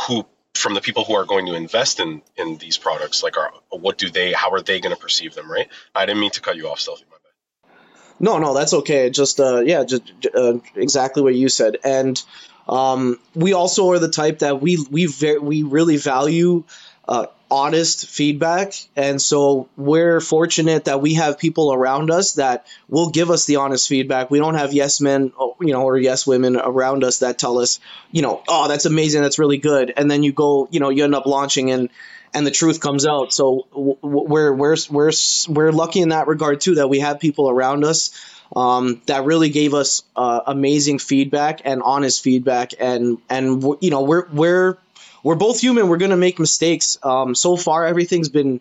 who 0.07 0.27
from 0.55 0.75
the 0.75 0.81
people 0.81 1.05
who 1.05 1.15
are 1.15 1.25
going 1.25 1.47
to 1.47 1.55
invest 1.55 2.01
in 2.01 2.23
in 2.37 2.57
these 2.59 2.77
products, 2.77 3.23
like 3.23 3.37
are 3.39 3.53
what 3.71 3.99
do 3.99 4.11
they, 4.11 4.33
how 4.33 4.51
are 4.51 4.61
they 4.61 4.81
going 4.81 4.95
to 4.95 5.01
perceive 5.01 5.35
them, 5.35 5.51
right? 5.51 5.69
I 5.95 6.07
didn't 6.07 6.21
mean 6.21 6.33
to 6.33 6.41
cut 6.41 6.57
you 6.57 6.69
off, 6.69 6.81
stealthy. 6.81 7.05
My 7.09 7.17
bad. 7.17 7.73
No, 8.19 8.39
no, 8.39 8.55
that's 8.55 8.75
okay. 8.75 9.11
Just 9.11 9.41
uh, 9.41 9.61
yeah, 9.61 9.85
just 9.85 10.03
uh, 10.35 10.55
exactly 10.75 11.23
what 11.23 11.35
you 11.35 11.49
said. 11.49 11.77
And 11.85 12.21
um, 12.69 13.19
we 13.35 13.53
also 13.55 13.91
are 13.91 13.99
the 13.99 14.11
type 14.11 14.41
that 14.41 14.61
we 14.61 14.85
we 14.91 15.07
ve- 15.07 15.39
we 15.39 15.63
really 15.63 15.97
value 15.97 16.65
uh, 17.09 17.27
honest 17.51 18.07
feedback, 18.07 18.75
and 18.97 19.21
so 19.21 19.69
we're 19.77 20.21
fortunate 20.21 20.85
that 20.85 21.01
we 21.01 21.15
have 21.15 21.39
people 21.39 21.73
around 21.73 22.11
us 22.11 22.35
that 22.35 22.67
will 22.89 23.11
give 23.11 23.31
us 23.31 23.47
the 23.47 23.57
honest 23.57 23.89
feedback. 23.89 24.31
We 24.31 24.39
don't 24.39 24.55
have 24.55 24.73
yes 24.73 25.01
men, 25.01 25.33
or, 25.37 25.57
you 25.61 25.73
know, 25.73 25.83
or 25.83 25.99
yes 25.99 26.27
women 26.27 26.57
around 26.57 27.05
us 27.05 27.19
that 27.19 27.39
tell 27.39 27.59
us, 27.59 27.81
you 28.13 28.23
know, 28.23 28.43
oh, 28.49 28.69
that's 28.69 28.87
amazing, 28.87 29.23
that's 29.23 29.39
really 29.39 29.59
good, 29.59 29.93
and 29.97 30.11
then 30.11 30.23
you 30.23 30.33
go, 30.33 30.69
you 30.71 30.81
know, 30.81 30.91
you 30.91 31.05
end 31.05 31.15
up 31.15 31.27
launching 31.27 31.71
and 31.71 31.91
and 32.33 32.47
the 32.47 32.51
truth 32.51 32.81
comes 32.81 33.07
out. 33.07 33.33
So 33.33 33.67
we're 33.73 34.53
we're 34.53 34.77
we're 34.89 35.13
we're 35.49 35.73
lucky 35.73 36.01
in 36.01 36.11
that 36.11 36.29
regard 36.29 36.61
too 36.61 36.77
that 36.77 36.89
we 36.89 37.01
have 37.01 37.19
people 37.19 37.51
around 37.51 37.85
us 37.85 38.11
um, 38.55 39.01
that 39.07 39.25
really 39.25 39.51
gave 39.51 39.75
us 39.75 40.03
uh, 40.17 40.41
amazing 40.47 40.99
feedback 40.99 41.63
and 41.65 41.83
honest 41.83 42.23
feedback, 42.23 42.73
and 42.81 43.19
and 43.29 43.63
you 43.81 43.91
know 43.91 44.03
we're 44.03 44.27
we're 44.33 44.77
we're 45.23 45.37
both 45.37 45.61
human. 45.61 45.89
We're 45.89 45.99
gonna 45.99 46.17
make 46.17 46.39
mistakes. 46.39 46.99
Um, 47.03 47.35
so 47.35 47.57
far, 47.57 47.87
everything's 47.87 48.29
been 48.29 48.61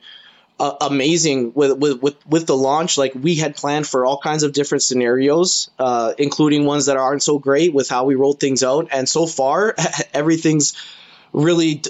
uh, 0.59 0.75
amazing 0.81 1.53
with, 1.53 1.77
with 1.77 2.01
with 2.01 2.27
with 2.27 2.45
the 2.47 2.55
launch. 2.55 2.97
Like 2.97 3.13
we 3.15 3.35
had 3.35 3.55
planned 3.55 3.87
for 3.87 4.05
all 4.05 4.19
kinds 4.19 4.43
of 4.43 4.53
different 4.53 4.83
scenarios, 4.83 5.69
uh, 5.79 6.13
including 6.17 6.65
ones 6.65 6.87
that 6.87 6.97
aren't 6.97 7.23
so 7.23 7.39
great 7.39 7.73
with 7.73 7.89
how 7.89 8.05
we 8.05 8.15
rolled 8.15 8.39
things 8.39 8.61
out. 8.61 8.89
And 8.91 9.07
so 9.07 9.25
far, 9.25 9.75
everything's 10.13 10.75
really 11.31 11.81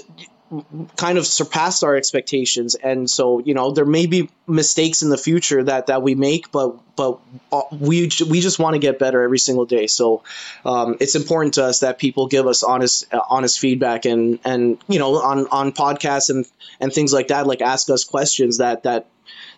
kind 0.96 1.16
of 1.16 1.26
surpassed 1.26 1.84
our 1.84 1.94
expectations. 1.94 2.74
And 2.74 3.08
so 3.08 3.38
you 3.38 3.54
know 3.54 3.70
there 3.70 3.84
may 3.84 4.06
be 4.06 4.30
mistakes 4.46 5.02
in 5.02 5.10
the 5.10 5.18
future 5.18 5.62
that 5.64 5.86
that 5.86 6.02
we 6.02 6.14
make 6.14 6.50
but 6.50 6.78
but 6.96 7.20
uh, 7.52 7.62
we 7.70 8.10
we 8.28 8.40
just 8.40 8.58
want 8.58 8.74
to 8.74 8.78
get 8.78 8.98
better 8.98 9.22
every 9.22 9.38
single 9.38 9.64
day. 9.64 9.86
So 9.86 10.22
um, 10.64 10.96
it's 11.00 11.14
important 11.14 11.54
to 11.54 11.64
us 11.64 11.80
that 11.80 11.98
people 11.98 12.26
give 12.26 12.46
us 12.46 12.62
honest 12.62 13.12
uh, 13.12 13.20
honest 13.28 13.58
feedback 13.58 14.04
and 14.06 14.40
and 14.44 14.78
you 14.88 14.98
know 14.98 15.16
on 15.16 15.46
on 15.48 15.72
podcasts 15.72 16.30
and 16.30 16.46
and 16.80 16.92
things 16.92 17.12
like 17.12 17.28
that 17.28 17.46
like 17.46 17.62
ask 17.62 17.88
us 17.90 18.04
questions 18.04 18.58
that 18.58 18.82
that 18.82 19.06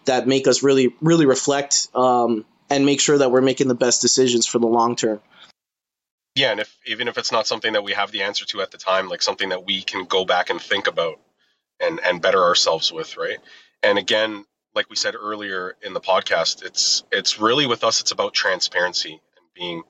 that 0.04 0.26
make 0.26 0.46
us 0.46 0.62
really 0.62 0.94
really 1.00 1.26
reflect 1.26 1.88
um, 1.94 2.44
and 2.68 2.84
make 2.84 3.00
sure 3.00 3.16
that 3.16 3.30
we're 3.30 3.40
making 3.40 3.68
the 3.68 3.74
best 3.74 4.02
decisions 4.02 4.46
for 4.46 4.58
the 4.58 4.66
long 4.66 4.96
term 4.96 5.20
Yeah, 6.34 6.50
and 6.50 6.60
if 6.60 6.78
even 6.86 7.08
if 7.08 7.18
it's 7.18 7.32
not 7.32 7.46
something 7.46 7.74
that 7.74 7.84
we 7.84 7.92
have 7.92 8.10
the 8.10 8.22
answer 8.22 8.46
to 8.46 8.62
at 8.62 8.70
the 8.70 8.78
time, 8.78 9.08
like 9.08 9.22
something 9.22 9.50
that 9.50 9.66
we 9.66 9.82
can 9.82 10.04
go 10.06 10.24
back 10.24 10.50
and 10.50 10.60
think 10.60 10.86
about 10.86 11.20
and 11.80 12.00
and 12.00 12.22
better 12.22 12.42
ourselves 12.42 12.90
with, 12.90 13.16
right? 13.16 13.38
And 13.82 13.98
again, 13.98 14.46
like 14.74 14.88
we 14.88 14.96
said 14.96 15.14
earlier 15.14 15.76
in 15.82 15.92
the 15.92 16.00
podcast, 16.00 16.64
it's 16.64 17.04
it's 17.12 17.38
really 17.38 17.66
with 17.66 17.84
us 17.84 18.00
it's 18.00 18.12
about 18.12 18.32
transparency 18.32 19.12
and 19.12 19.46
being 19.54 19.82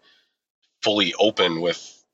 fully 0.82 1.14
open 1.14 1.61
with 1.61 2.05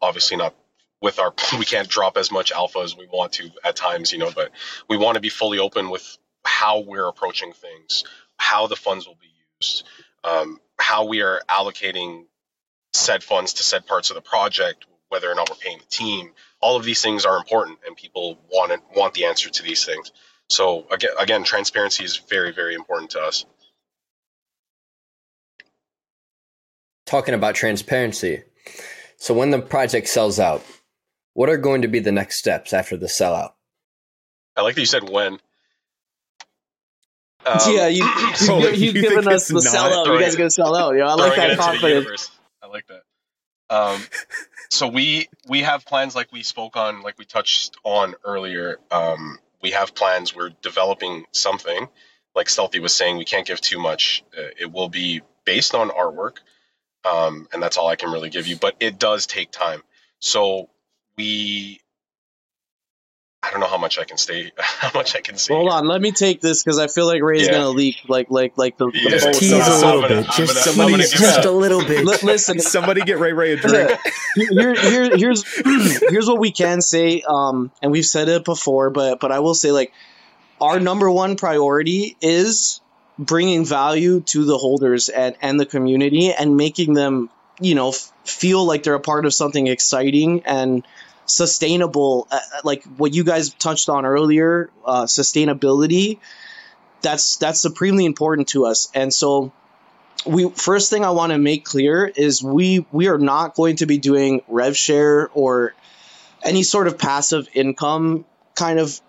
obviously 0.00 0.36
not 0.36 0.54
with 1.00 1.18
our 1.18 1.34
we 1.58 1.64
can't 1.64 1.88
drop 1.88 2.16
as 2.16 2.30
much 2.30 2.52
alpha 2.52 2.78
as 2.78 2.96
we 2.96 3.08
want 3.08 3.32
to 3.32 3.50
at 3.64 3.74
times, 3.74 4.12
you 4.12 4.18
know, 4.18 4.30
but 4.30 4.52
we 4.88 4.96
want 4.96 5.16
to 5.16 5.20
be 5.20 5.30
fully 5.30 5.58
open 5.58 5.90
with 5.90 6.16
how 6.44 6.80
we're 6.80 7.08
approaching 7.08 7.52
things, 7.52 8.04
how 8.36 8.68
the 8.68 8.76
funds 8.76 9.06
will 9.06 9.18
be 9.20 9.32
used, 9.60 9.84
um, 10.22 10.60
how 10.78 11.06
we 11.06 11.22
are 11.22 11.42
allocating 11.48 12.24
said 12.98 13.22
funds 13.22 13.54
to 13.54 13.62
said 13.62 13.86
parts 13.86 14.10
of 14.10 14.14
the 14.16 14.20
project, 14.20 14.86
whether 15.08 15.30
or 15.30 15.34
not 15.34 15.48
we're 15.50 15.56
paying 15.56 15.78
the 15.78 15.86
team. 15.86 16.32
All 16.60 16.76
of 16.76 16.84
these 16.84 17.00
things 17.02 17.24
are 17.24 17.36
important, 17.36 17.78
and 17.86 17.96
people 17.96 18.38
want 18.50 18.72
it, 18.72 18.80
want 18.94 19.14
the 19.14 19.24
answer 19.26 19.48
to 19.48 19.62
these 19.62 19.84
things. 19.84 20.12
So 20.48 20.86
again, 20.90 21.10
again, 21.18 21.44
transparency 21.44 22.04
is 22.04 22.16
very, 22.16 22.52
very 22.52 22.74
important 22.74 23.10
to 23.12 23.20
us. 23.20 23.44
Talking 27.06 27.34
about 27.34 27.54
transparency. 27.54 28.42
So 29.16 29.34
when 29.34 29.50
the 29.50 29.60
project 29.60 30.08
sells 30.08 30.38
out, 30.38 30.64
what 31.34 31.48
are 31.48 31.56
going 31.56 31.82
to 31.82 31.88
be 31.88 32.00
the 32.00 32.12
next 32.12 32.38
steps 32.38 32.72
after 32.72 32.96
the 32.96 33.06
sellout? 33.06 33.52
I 34.56 34.62
like 34.62 34.74
that 34.74 34.80
you 34.80 34.86
said 34.86 35.08
when. 35.08 35.38
Um, 37.46 37.58
yeah, 37.68 37.86
you, 37.86 38.04
you, 38.40 38.70
you've 38.70 38.96
you 38.96 39.02
given 39.02 39.28
us 39.28 39.48
the 39.48 39.54
not? 39.54 39.62
sellout. 39.62 40.06
You 40.06 40.20
guys 40.20 40.34
are 40.34 40.38
gonna 40.38 40.50
sell 40.50 40.74
out. 40.74 40.92
You 40.92 41.00
know, 41.00 41.06
I 41.06 41.14
like 41.14 41.36
that 41.36 41.58
confidence. 41.58 42.30
I 42.68 42.70
like 42.70 42.86
that. 42.88 43.02
Um, 43.70 44.02
so 44.70 44.88
we 44.88 45.28
we 45.48 45.62
have 45.62 45.84
plans 45.84 46.14
like 46.14 46.32
we 46.32 46.42
spoke 46.42 46.76
on, 46.76 47.02
like 47.02 47.18
we 47.18 47.24
touched 47.24 47.76
on 47.84 48.14
earlier. 48.24 48.78
Um, 48.90 49.38
we 49.62 49.72
have 49.72 49.94
plans. 49.94 50.34
We're 50.34 50.50
developing 50.62 51.24
something. 51.32 51.88
Like 52.34 52.48
Stealthy 52.48 52.78
was 52.78 52.94
saying, 52.94 53.16
we 53.16 53.24
can't 53.24 53.46
give 53.46 53.60
too 53.60 53.80
much. 53.80 54.22
Uh, 54.36 54.42
it 54.58 54.72
will 54.72 54.88
be 54.88 55.22
based 55.44 55.74
on 55.74 55.90
artwork, 55.90 56.36
um, 57.04 57.48
and 57.52 57.62
that's 57.62 57.76
all 57.76 57.88
I 57.88 57.96
can 57.96 58.10
really 58.10 58.30
give 58.30 58.46
you. 58.46 58.56
But 58.56 58.76
it 58.80 58.98
does 58.98 59.26
take 59.26 59.50
time. 59.50 59.82
So 60.20 60.68
we 61.16 61.80
I 63.40 63.50
don't 63.52 63.60
know 63.60 63.68
how 63.68 63.78
much 63.78 63.98
I 64.00 64.04
can 64.04 64.16
stay. 64.18 64.50
How 64.58 64.90
much 64.94 65.14
I 65.14 65.20
can 65.20 65.36
say. 65.38 65.54
Hold 65.54 65.70
on, 65.70 65.86
let 65.86 66.00
me 66.00 66.10
take 66.10 66.40
this 66.40 66.62
because 66.62 66.78
I 66.78 66.88
feel 66.88 67.06
like 67.06 67.22
Ray's 67.22 67.46
Yeah. 67.46 67.52
gonna 67.52 67.68
leak 67.70 67.96
like 68.08 68.30
like 68.30 68.54
like 68.58 68.76
the, 68.76 68.86
the 68.90 68.98
Yeah. 69.00 69.10
Just 69.10 69.38
tease 69.40 69.50
so- 69.50 69.58
a 69.58 69.74
little 69.86 70.02
gonna- 70.02 70.22
bit. 70.22 70.24
Just 70.32 70.38
gonna- 70.38 70.76
somebody, 70.76 71.02
just 71.04 71.44
a 71.44 71.50
little 71.50 71.84
bit. 71.84 72.04
Li- 72.04 72.16
listen, 72.24 72.58
Somebody 72.76 73.02
get 73.02 73.18
Ray 73.18 73.32
Ray 73.32 73.52
a 73.52 73.56
drink. 73.56 73.90
here, 74.34 74.74
here, 74.74 75.16
here's 75.16 75.44
here's 76.10 76.26
what 76.26 76.40
we 76.40 76.50
can 76.50 76.80
say, 76.82 77.22
um, 77.28 77.70
and 77.80 77.92
we've 77.92 78.04
said 78.06 78.28
it 78.28 78.44
before, 78.44 78.90
but 78.90 79.20
but 79.20 79.30
I 79.30 79.38
will 79.38 79.54
say 79.54 79.70
like 79.70 79.92
our 80.60 80.80
number 80.80 81.08
one 81.10 81.36
priority 81.36 82.16
is 82.20 82.80
bringing 83.20 83.64
value 83.64 84.20
to 84.20 84.44
the 84.44 84.58
holders 84.58 85.08
and 85.08 85.36
and 85.42 85.60
the 85.60 85.66
community 85.66 86.32
and 86.32 86.56
making 86.56 86.94
them 86.94 87.30
you 87.60 87.74
know 87.76 87.90
f- 87.90 88.12
feel 88.24 88.64
like 88.64 88.82
they're 88.82 88.94
a 88.94 89.00
part 89.00 89.26
of 89.26 89.32
something 89.34 89.66
exciting 89.68 90.42
and 90.44 90.84
sustainable 91.28 92.26
uh, 92.30 92.40
like 92.64 92.84
what 92.96 93.14
you 93.14 93.24
guys 93.24 93.50
touched 93.54 93.88
on 93.88 94.04
earlier 94.04 94.70
uh, 94.84 95.04
sustainability 95.04 96.18
that's 97.02 97.36
that's 97.36 97.60
supremely 97.60 98.04
important 98.04 98.48
to 98.48 98.66
us 98.66 98.88
and 98.94 99.12
so 99.12 99.52
we 100.26 100.50
first 100.50 100.90
thing 100.90 101.04
I 101.04 101.10
want 101.10 101.32
to 101.32 101.38
make 101.38 101.64
clear 101.64 102.06
is 102.06 102.42
we 102.42 102.84
we 102.90 103.08
are 103.08 103.18
not 103.18 103.54
going 103.54 103.76
to 103.76 103.86
be 103.86 103.98
doing 103.98 104.42
rev 104.48 104.76
share 104.76 105.28
or 105.32 105.74
any 106.42 106.62
sort 106.62 106.86
of 106.86 106.98
passive 106.98 107.48
income 107.54 108.24
kind 108.54 108.78
of 108.78 109.00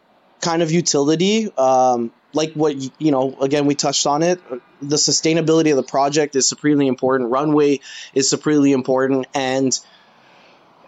kind 0.42 0.62
of 0.62 0.72
utility. 0.72 1.52
Um, 1.58 2.12
like 2.32 2.54
what 2.54 2.76
you 3.02 3.12
know, 3.12 3.36
again, 3.42 3.66
we 3.66 3.76
touched 3.76 4.06
on 4.06 4.22
it. 4.22 4.40
The 4.82 4.98
sustainability 4.98 5.72
of 5.72 5.78
the 5.78 5.84
project 5.84 6.36
is 6.36 6.48
supremely 6.48 6.88
important. 6.88 7.32
Runway 7.32 7.80
is 8.14 8.30
supremely 8.30 8.72
important, 8.72 9.26
and 9.34 9.78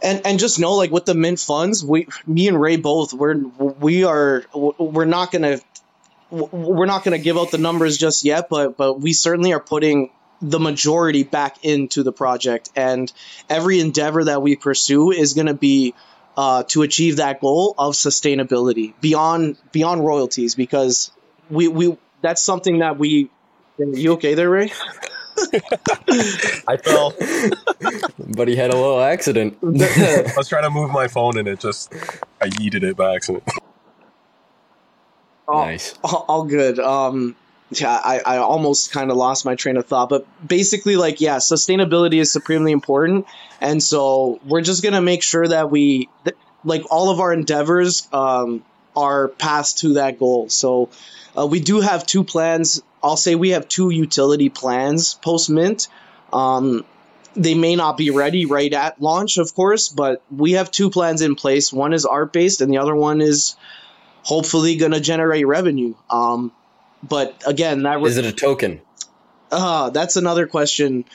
and 0.01 0.21
and 0.25 0.39
just 0.39 0.59
know, 0.59 0.73
like 0.73 0.91
with 0.91 1.05
the 1.05 1.13
mint 1.15 1.39
funds, 1.39 1.83
we, 1.83 2.07
me 2.25 2.47
and 2.47 2.59
Ray 2.59 2.77
both, 2.77 3.13
we're 3.13 3.35
we 3.37 4.03
are 4.03 4.43
we're 4.53 5.05
not 5.05 5.31
gonna 5.31 5.59
we're 6.29 6.85
not 6.85 7.03
to 7.17 7.23
give 7.23 7.37
out 7.37 7.51
the 7.51 7.57
numbers 7.57 7.97
just 7.97 8.23
yet, 8.23 8.47
but 8.49 8.77
but 8.77 8.99
we 8.99 9.13
certainly 9.13 9.53
are 9.53 9.59
putting 9.59 10.11
the 10.41 10.59
majority 10.59 11.23
back 11.23 11.63
into 11.63 12.03
the 12.03 12.11
project, 12.11 12.69
and 12.75 13.11
every 13.49 13.79
endeavor 13.79 14.23
that 14.23 14.41
we 14.41 14.55
pursue 14.55 15.11
is 15.11 15.33
to 15.47 15.53
be 15.53 15.93
uh, 16.37 16.63
to 16.69 16.81
achieve 16.83 17.17
that 17.17 17.41
goal 17.41 17.75
of 17.77 17.93
sustainability 17.93 18.93
beyond 19.01 19.57
beyond 19.71 20.05
royalties, 20.05 20.55
because 20.55 21.11
we 21.49 21.67
we 21.67 21.97
that's 22.21 22.43
something 22.43 22.79
that 22.79 22.97
we. 22.97 23.29
You 23.77 24.13
okay 24.13 24.35
there, 24.35 24.49
Ray? 24.49 24.71
I 26.67 26.77
fell. 26.77 27.13
but 28.35 28.47
he 28.47 28.55
had 28.55 28.71
a 28.71 28.75
little 28.75 29.01
accident. 29.01 29.57
I 29.63 30.33
was 30.35 30.47
trying 30.47 30.63
to 30.63 30.69
move 30.69 30.91
my 30.91 31.07
phone 31.07 31.37
and 31.37 31.47
it 31.47 31.59
just 31.59 31.93
I 32.41 32.47
yeeted 32.49 32.83
it 32.83 32.95
by 32.95 33.15
accident. 33.15 33.43
Oh, 35.47 35.65
nice. 35.65 35.95
all, 36.03 36.25
all 36.27 36.45
good. 36.45 36.79
Um, 36.79 37.35
yeah, 37.71 37.91
I, 38.03 38.19
I 38.25 38.37
almost 38.37 38.91
kind 38.91 39.11
of 39.11 39.17
lost 39.17 39.45
my 39.45 39.55
train 39.55 39.77
of 39.77 39.85
thought, 39.85 40.09
but 40.09 40.25
basically, 40.45 40.97
like, 40.97 41.21
yeah, 41.21 41.37
sustainability 41.37 42.19
is 42.19 42.31
supremely 42.31 42.73
important, 42.73 43.25
and 43.61 43.81
so 43.81 44.41
we're 44.45 44.61
just 44.61 44.83
gonna 44.83 45.01
make 45.01 45.23
sure 45.23 45.47
that 45.47 45.71
we, 45.71 46.09
th- 46.25 46.35
like, 46.65 46.83
all 46.91 47.09
of 47.09 47.21
our 47.21 47.31
endeavors, 47.31 48.07
um, 48.11 48.63
are 48.93 49.29
passed 49.29 49.79
to 49.79 49.93
that 49.93 50.19
goal. 50.19 50.49
So, 50.49 50.89
uh, 51.37 51.47
we 51.47 51.61
do 51.61 51.79
have 51.79 52.05
two 52.05 52.25
plans. 52.25 52.81
I'll 53.03 53.17
say 53.17 53.35
we 53.35 53.49
have 53.49 53.67
two 53.67 53.89
utility 53.89 54.49
plans 54.49 55.15
post 55.15 55.49
mint. 55.49 55.87
Um, 56.31 56.85
they 57.35 57.55
may 57.55 57.75
not 57.75 57.97
be 57.97 58.09
ready 58.11 58.45
right 58.45 58.71
at 58.73 59.01
launch, 59.01 59.37
of 59.37 59.53
course, 59.55 59.89
but 59.89 60.21
we 60.29 60.53
have 60.53 60.69
two 60.69 60.89
plans 60.89 61.21
in 61.21 61.35
place. 61.35 61.71
One 61.71 61.93
is 61.93 62.05
art 62.05 62.33
based, 62.33 62.61
and 62.61 62.71
the 62.71 62.77
other 62.79 62.95
one 62.95 63.21
is 63.21 63.55
hopefully 64.23 64.75
going 64.75 64.91
to 64.91 64.99
generate 64.99 65.47
revenue. 65.47 65.95
Um, 66.09 66.51
but 67.01 67.41
again, 67.47 67.83
that 67.83 68.01
Is 68.01 68.17
it 68.17 68.25
a 68.25 68.33
token? 68.33 68.81
uh, 69.51 69.89
that's 69.89 70.15
another 70.15 70.47
question. 70.47 71.05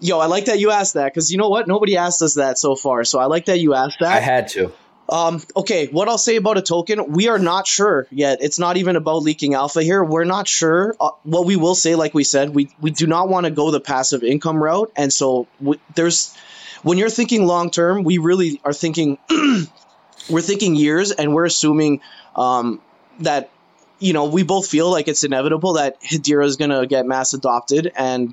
Yo, 0.00 0.18
I 0.18 0.26
like 0.26 0.46
that 0.46 0.58
you 0.58 0.70
asked 0.70 0.94
that 0.94 1.12
because 1.12 1.30
you 1.30 1.38
know 1.38 1.48
what? 1.48 1.68
Nobody 1.68 1.96
asked 1.96 2.22
us 2.22 2.34
that 2.34 2.58
so 2.58 2.76
far. 2.76 3.04
So 3.04 3.18
I 3.18 3.26
like 3.26 3.46
that 3.46 3.58
you 3.58 3.74
asked 3.74 3.98
that. 4.00 4.12
I 4.12 4.20
had 4.20 4.48
to. 4.48 4.72
Um, 5.12 5.42
okay, 5.54 5.88
what 5.88 6.08
I'll 6.08 6.16
say 6.16 6.36
about 6.36 6.56
a 6.56 6.62
token, 6.62 7.12
we 7.12 7.28
are 7.28 7.38
not 7.38 7.66
sure 7.66 8.06
yet. 8.10 8.38
It's 8.40 8.58
not 8.58 8.78
even 8.78 8.96
about 8.96 9.22
leaking 9.22 9.52
alpha 9.52 9.82
here. 9.82 10.02
We're 10.02 10.24
not 10.24 10.48
sure. 10.48 10.96
Uh, 10.98 11.10
what 11.22 11.44
we 11.44 11.56
will 11.56 11.74
say, 11.74 11.96
like 11.96 12.14
we 12.14 12.24
said, 12.24 12.54
we, 12.54 12.74
we 12.80 12.90
do 12.90 13.06
not 13.06 13.28
want 13.28 13.44
to 13.44 13.50
go 13.50 13.70
the 13.70 13.78
passive 13.78 14.22
income 14.22 14.56
route. 14.56 14.90
And 14.96 15.12
so 15.12 15.48
we, 15.60 15.78
there's, 15.94 16.34
when 16.82 16.96
you're 16.96 17.10
thinking 17.10 17.46
long 17.46 17.70
term, 17.70 18.04
we 18.04 18.16
really 18.16 18.58
are 18.64 18.72
thinking, 18.72 19.18
we're 20.30 20.40
thinking 20.40 20.76
years 20.76 21.10
and 21.10 21.34
we're 21.34 21.44
assuming 21.44 22.00
um, 22.34 22.80
that, 23.20 23.50
you 23.98 24.14
know, 24.14 24.30
we 24.30 24.44
both 24.44 24.66
feel 24.66 24.90
like 24.90 25.08
it's 25.08 25.24
inevitable 25.24 25.74
that 25.74 26.00
Hedera 26.00 26.46
is 26.46 26.56
going 26.56 26.70
to 26.70 26.86
get 26.86 27.04
mass 27.04 27.34
adopted 27.34 27.92
and, 27.94 28.32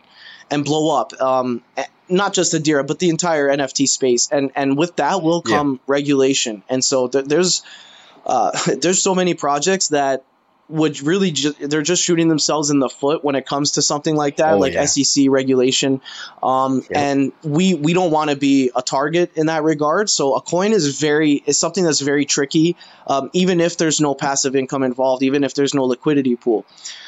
and 0.49 0.63
blow 0.63 0.97
up. 0.97 1.11
Um, 1.21 1.61
not 2.09 2.33
just 2.33 2.53
Hedera, 2.53 2.85
but 2.85 2.99
the 2.99 3.09
entire 3.09 3.47
NFT 3.49 3.87
space, 3.87 4.29
and 4.31 4.51
and 4.55 4.77
with 4.77 4.95
that 4.97 5.21
will 5.21 5.43
Yeah. 5.45 5.57
come 5.57 5.79
regulation. 5.87 6.63
And 6.69 6.83
so 6.83 7.07
th- 7.07 7.25
there's 7.25 7.63
uh, 8.25 8.51
there's 8.81 9.01
so 9.03 9.15
many 9.15 9.33
projects 9.33 9.89
that 9.89 10.23
would 10.71 11.01
really 11.01 11.31
ju- 11.31 11.53
they're 11.59 11.81
just 11.81 12.03
shooting 12.03 12.27
themselves 12.27 12.69
in 12.69 12.77
the 12.77 12.89
foot 12.89 13.23
when 13.23 13.33
it 13.33 13.43
comes 13.47 13.71
to 13.71 13.81
something 13.81 14.15
like 14.15 14.35
that, 14.37 14.53
Oh, 14.53 14.57
like 14.59 14.73
yeah. 14.73 14.85
SEC 14.85 15.25
regulation. 15.27 15.99
Um. 16.43 16.83
And 16.91 17.31
we 17.43 17.73
we 17.73 17.93
don't 17.93 18.11
want 18.11 18.29
to 18.29 18.35
be 18.35 18.69
a 18.75 18.83
target 18.83 19.31
in 19.35 19.47
that 19.47 19.63
regard. 19.63 20.11
So 20.11 20.35
a 20.35 20.41
coin 20.41 20.71
is 20.73 20.99
very 20.99 21.41
is 21.45 21.57
something 21.57 21.83
that's 21.83 22.01
very 22.01 22.25
tricky, 22.25 22.75
um, 23.07 23.31
even 23.33 23.61
if 23.61 23.77
there's 23.77 23.99
no 23.99 24.13
passive 24.13 24.55
income 24.55 24.83
involved, 24.83 25.23
even 25.23 25.43
if 25.43 25.55
there's 25.55 25.73
no 25.73 25.85
liquidity 25.85 26.35
pool. 26.35 26.65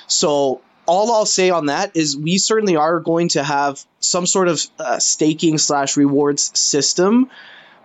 So 0.07 0.61
all 0.85 1.11
I'll 1.11 1.25
say 1.25 1.49
on 1.49 1.67
that 1.67 1.95
is 1.95 2.17
we 2.17 2.37
certainly 2.37 2.75
are 2.75 2.99
going 2.99 3.29
to 3.29 3.43
have 3.43 3.83
some 3.99 4.25
sort 4.25 4.47
of 4.47 4.65
uh, 4.79 4.99
staking 4.99 5.57
slash 5.57 5.97
rewards 5.97 6.57
system, 6.59 7.29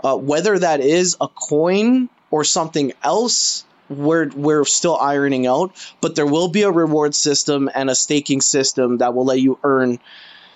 uh, 0.02 0.16
whether 0.16 0.58
that 0.58 0.80
is 0.80 1.16
a 1.20 1.28
coin 1.28 2.08
or 2.30 2.44
something 2.44 2.92
else. 3.02 3.64
We're 3.88 4.28
we're 4.28 4.64
still 4.64 4.96
ironing 4.96 5.46
out, 5.46 5.72
but 6.00 6.16
there 6.16 6.26
will 6.26 6.48
be 6.48 6.62
a 6.62 6.70
reward 6.70 7.14
system 7.14 7.70
and 7.72 7.88
a 7.88 7.94
staking 7.94 8.40
system 8.40 8.98
that 8.98 9.14
will 9.14 9.26
let 9.26 9.40
you 9.40 9.58
earn 9.62 10.00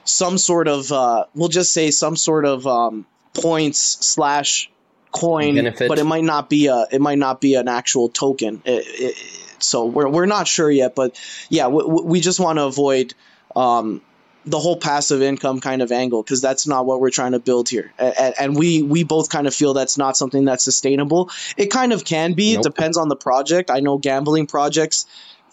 some 0.04 0.38
sort 0.38 0.66
of 0.66 0.90
uh, 0.90 1.26
we'll 1.34 1.48
just 1.48 1.72
say 1.72 1.90
some 1.90 2.16
sort 2.16 2.44
of 2.44 2.66
um, 2.66 3.06
points 3.34 3.80
slash 4.00 4.69
coin, 5.12 5.54
Benefit. 5.56 5.88
but 5.88 5.98
it 5.98 6.04
might 6.04 6.24
not 6.24 6.48
be 6.48 6.66
a 6.68 6.86
it 6.90 7.00
might 7.00 7.18
not 7.18 7.40
be 7.40 7.54
an 7.54 7.68
actual 7.68 8.08
token. 8.08 8.62
It- 8.64 8.86
it- 8.86 9.16
so 9.62 9.84
we're 9.84 10.08
we're 10.08 10.24
not 10.26 10.48
sure 10.48 10.70
yet, 10.70 10.94
but 10.94 11.20
yeah, 11.50 11.68
we, 11.68 11.84
we 11.84 12.20
just 12.20 12.40
want 12.40 12.58
to 12.58 12.64
avoid 12.64 13.12
um, 13.54 14.00
the 14.46 14.58
whole 14.58 14.78
passive 14.78 15.20
income 15.20 15.60
kind 15.60 15.82
of 15.82 15.92
angle 15.92 16.22
because 16.22 16.40
that's 16.40 16.66
not 16.66 16.86
what 16.86 16.98
we're 16.98 17.10
trying 17.10 17.32
to 17.32 17.38
build 17.38 17.68
here, 17.68 17.92
and, 17.98 18.34
and 18.40 18.56
we 18.56 18.82
we 18.82 19.04
both 19.04 19.28
kind 19.28 19.46
of 19.46 19.54
feel 19.54 19.74
that's 19.74 19.98
not 19.98 20.16
something 20.16 20.46
that's 20.46 20.64
sustainable. 20.64 21.30
It 21.58 21.66
kind 21.66 21.92
of 21.92 22.06
can 22.06 22.32
be. 22.32 22.54
Nope. 22.54 22.60
It 22.64 22.68
depends 22.70 22.96
on 22.96 23.08
the 23.10 23.16
project. 23.16 23.70
I 23.70 23.80
know 23.80 23.98
gambling 23.98 24.46
projects 24.46 25.04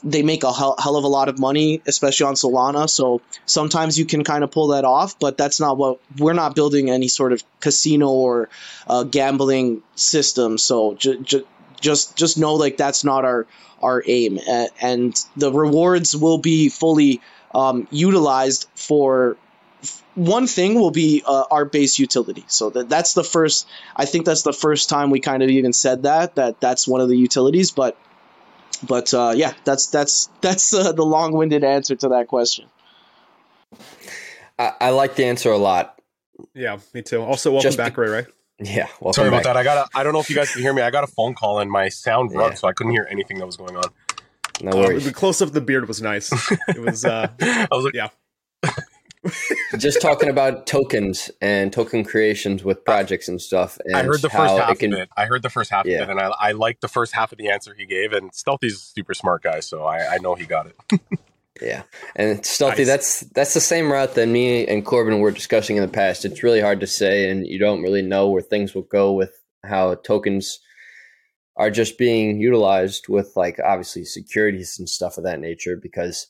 they 0.03 0.21
make 0.23 0.43
a 0.43 0.53
hell, 0.53 0.75
hell 0.77 0.95
of 0.95 1.03
a 1.03 1.07
lot 1.07 1.27
of 1.27 1.39
money, 1.39 1.81
especially 1.85 2.27
on 2.27 2.35
Solana. 2.35 2.89
So 2.89 3.21
sometimes 3.45 3.97
you 3.97 4.05
can 4.05 4.23
kind 4.23 4.43
of 4.43 4.51
pull 4.51 4.67
that 4.69 4.85
off, 4.85 5.19
but 5.19 5.37
that's 5.37 5.59
not 5.59 5.77
what 5.77 5.99
we're 6.17 6.33
not 6.33 6.55
building 6.55 6.89
any 6.89 7.07
sort 7.07 7.33
of 7.33 7.43
casino 7.59 8.09
or 8.09 8.49
uh, 8.87 9.03
gambling 9.03 9.81
system. 9.95 10.57
So 10.57 10.93
ju- 10.95 11.45
just 11.81 12.15
just 12.15 12.37
know 12.37 12.55
like 12.55 12.77
that's 12.77 13.03
not 13.03 13.25
our 13.25 13.47
our 13.81 14.03
aim, 14.05 14.39
A- 14.47 14.69
and 14.81 15.13
the 15.35 15.51
rewards 15.51 16.15
will 16.15 16.39
be 16.39 16.69
fully 16.69 17.21
um, 17.53 17.87
utilized 17.91 18.67
for. 18.75 19.37
One 20.15 20.47
thing 20.47 20.73
will 20.73 20.89
be 20.89 21.21
uh, 21.23 21.43
our 21.51 21.63
base 21.63 21.99
utility, 21.99 22.43
so 22.47 22.71
that 22.71 22.89
that's 22.89 23.13
the 23.13 23.23
first. 23.23 23.67
I 23.95 24.05
think 24.05 24.25
that's 24.25 24.41
the 24.41 24.53
first 24.53 24.89
time 24.89 25.11
we 25.11 25.19
kind 25.19 25.43
of 25.43 25.49
even 25.49 25.73
said 25.73 26.03
that 26.03 26.35
that 26.35 26.59
that's 26.59 26.87
one 26.87 27.01
of 27.01 27.09
the 27.09 27.15
utilities, 27.15 27.69
but 27.69 27.95
but 28.84 29.13
uh, 29.13 29.34
yeah, 29.36 29.53
that's 29.63 29.88
that's 29.88 30.30
that's 30.41 30.73
uh, 30.73 30.91
the 30.91 31.03
long-winded 31.05 31.63
answer 31.63 31.95
to 31.95 32.09
that 32.09 32.28
question. 32.28 32.65
I, 34.59 34.73
I 34.82 34.89
like 34.89 35.15
the 35.15 35.25
answer 35.25 35.51
a 35.51 35.57
lot. 35.57 35.99
Yeah, 36.53 36.78
me 36.93 37.01
too. 37.01 37.21
Also, 37.21 37.51
welcome 37.51 37.63
Just 37.67 37.78
back, 37.78 37.97
Ray 37.97 38.09
Ray. 38.09 38.25
Yeah. 38.59 38.88
Welcome 38.99 39.13
Sorry 39.13 39.30
back. 39.30 39.41
about 39.41 39.53
that. 39.53 39.57
I 39.57 39.63
got. 39.63 39.88
A, 39.93 39.97
I 39.97 40.03
don't 40.03 40.13
know 40.13 40.19
if 40.19 40.30
you 40.30 40.36
guys 40.36 40.51
can 40.51 40.61
hear 40.61 40.73
me. 40.73 40.82
I 40.82 40.89
got 40.89 41.03
a 41.03 41.07
phone 41.07 41.34
call 41.36 41.59
and 41.59 41.69
my 41.69 41.89
sound 41.89 42.32
broke, 42.32 42.51
Yeah. 42.51 42.55
so 42.55 42.67
I 42.67 42.73
couldn't 42.73 42.91
hear 42.93 43.07
anything 43.09 43.38
that 43.39 43.45
was 43.45 43.57
going 43.57 43.75
on. 43.75 43.84
No 44.61 44.75
worries. 44.75 45.05
the 45.05 45.13
close 45.13 45.41
up 45.41 45.49
of 45.49 45.53
the 45.53 45.61
beard 45.61 45.88
was 45.88 46.01
nice. 46.01 46.32
It 46.69 46.80
was. 46.82 47.05
uh 47.05 47.28
I 47.41 47.67
was 47.71 47.86
like, 47.86 47.93
Yeah. 47.93 48.09
Just 49.78 50.01
talking 50.01 50.30
about 50.30 50.67
tokens 50.67 51.30
and 51.41 51.71
token 51.71 52.03
creations 52.03 52.63
with 52.63 52.84
projects 52.86 53.28
and 53.28 53.41
stuff. 53.41 53.78
And 53.86 53.95
I 53.95 54.03
heard 54.03 54.21
the 54.21 54.30
first 54.30 54.57
half 54.57 54.71
it 54.71 54.80
can, 54.80 54.93
of 54.93 54.99
it. 54.99 55.09
I 55.17 55.25
heard 55.25 55.41
the 55.41 55.49
first 55.49 55.69
half 55.69 55.86
Yeah. 55.86 56.03
of 56.03 56.09
it, 56.09 56.11
and 56.11 56.19
I, 56.19 56.28
I 56.39 56.51
liked 56.51 56.82
the 56.82 56.88
first 56.88 57.13
half 57.13 57.32
of 57.32 57.38
the 57.38 57.49
answer 57.49 57.73
he 57.73 57.86
gave. 57.86 58.13
And 58.13 58.32
Stealthy's 58.32 58.75
a 58.75 58.78
super 58.78 59.13
smart 59.13 59.43
guy, 59.43 59.59
so 59.59 59.84
I, 59.84 60.15
I 60.15 60.17
know 60.17 60.36
he 60.36 60.45
got 60.45 60.67
it. 60.67 61.01
Yeah, 61.61 61.84
and 62.15 62.45
stealthy. 62.45 62.84
Nice. 62.84 62.88
That's 62.88 63.19
that's 63.32 63.53
the 63.55 63.59
same 63.59 63.91
route 63.91 64.13
that 64.13 64.28
me 64.28 64.67
and 64.67 64.86
Corbin 64.86 65.19
were 65.19 65.32
discussing 65.32 65.75
in 65.75 65.82
the 65.82 65.88
past. 65.88 66.23
It's 66.23 66.43
really 66.43 66.61
hard 66.61 66.80
to 66.82 66.88
say, 66.88 67.30
and 67.32 67.47
you 67.47 67.57
don't 67.57 67.82
really 67.82 68.03
know 68.03 68.30
where 68.30 68.43
things 68.43 68.75
will 68.75 68.84
go 68.84 69.13
with 69.13 69.32
how 69.65 69.95
tokens 69.95 70.59
are 71.55 71.71
just 71.71 71.97
being 71.97 72.39
utilized 72.39 73.07
with 73.09 73.32
like 73.36 73.59
obviously 73.65 74.05
securities 74.05 74.78
and 74.78 74.88
stuff 74.88 75.17
of 75.17 75.23
that 75.23 75.39
nature 75.39 75.75
because 75.75 76.28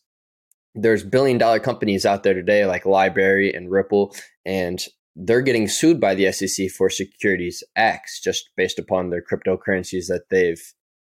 there's 0.77 1.03
billion 1.03 1.37
dollar 1.37 1.59
companies 1.59 2.05
out 2.05 2.23
there 2.23 2.33
today 2.33 2.65
like 2.65 2.83
LBRY 2.83 3.55
and 3.55 3.71
Ripple, 3.71 4.15
and 4.45 4.79
they're 5.15 5.41
getting 5.41 5.67
sued 5.67 5.99
by 5.99 6.13
the 6.13 6.31
SEC 6.31 6.69
for 6.69 6.89
securities 6.89 7.63
acts 7.75 8.21
just 8.21 8.51
based 8.55 8.77
upon 8.77 9.09
their 9.09 9.23
cryptocurrencies 9.23 10.07
that 10.07 10.25
they've 10.29 10.61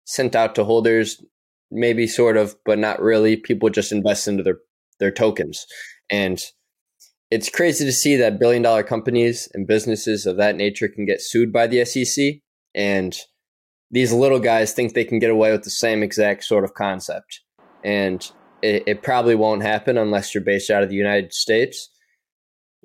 sent 0.05 0.35
out 0.35 0.55
to 0.55 0.65
holders, 0.65 1.23
maybe 1.71 2.07
sort 2.07 2.39
of, 2.39 2.57
but 2.65 2.79
not 2.79 3.01
really. 3.01 3.37
People 3.37 3.69
just 3.69 3.93
invest 3.93 4.27
into 4.27 4.43
their 4.43 4.59
their 4.99 5.13
tokens, 5.13 5.67
and 6.11 6.41
it's 7.31 7.51
crazy 7.51 7.85
to 7.85 7.93
see 7.93 8.17
that 8.17 8.41
billion 8.41 8.63
dollar 8.63 8.83
companies 8.83 9.49
and 9.53 9.67
businesses 9.67 10.25
of 10.25 10.39
that 10.39 10.57
nature 10.57 10.89
can 10.89 11.05
get 11.05 11.21
sued 11.21 11.53
by 11.53 11.67
the 11.67 11.85
SEC, 11.85 12.37
and 12.75 13.19
these 13.91 14.13
little 14.13 14.41
guys 14.41 14.73
think 14.73 14.95
they 14.95 15.05
can 15.05 15.19
get 15.19 15.31
away 15.31 15.53
with 15.53 15.63
the 15.63 15.71
same 15.71 16.03
exact 16.03 16.45
sort 16.45 16.65
of 16.65 16.73
concept, 16.73 17.43
and 17.85 18.33
it, 18.63 18.85
it 18.87 19.03
probably 19.03 19.35
won't 19.35 19.63
happen 19.63 19.97
unless 19.99 20.35
you're 20.35 20.45
based 20.45 20.71
out 20.71 20.83
of 20.83 20.89
the 20.89 20.97
United 20.97 21.33
States. 21.33 21.91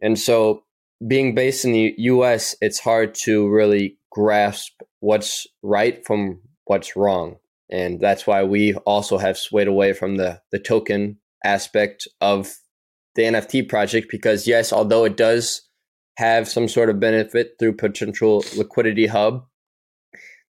And 0.01 0.17
so, 0.19 0.63
being 1.05 1.35
based 1.35 1.65
in 1.65 1.71
the 1.71 1.93
US, 1.97 2.55
it's 2.61 2.79
hard 2.79 3.13
to 3.23 3.49
really 3.49 3.97
grasp 4.11 4.71
what's 4.99 5.45
right 5.61 6.05
from 6.05 6.41
what's 6.65 6.95
wrong. 6.95 7.37
And 7.69 7.99
that's 7.99 8.27
why 8.27 8.43
we 8.43 8.75
also 8.85 9.17
have 9.17 9.37
swayed 9.37 9.67
away 9.67 9.93
from 9.93 10.15
the, 10.17 10.41
the 10.51 10.59
token 10.59 11.17
aspect 11.43 12.07
of 12.21 12.53
the 13.15 13.23
NFT 13.23 13.67
project 13.67 14.07
because, 14.09 14.47
yes, 14.47 14.71
although 14.71 15.03
it 15.03 15.17
does 15.17 15.67
have 16.17 16.47
some 16.47 16.67
sort 16.67 16.89
of 16.89 16.99
benefit 16.99 17.55
through 17.59 17.75
potential 17.75 18.45
liquidity 18.55 19.07
hub, 19.07 19.45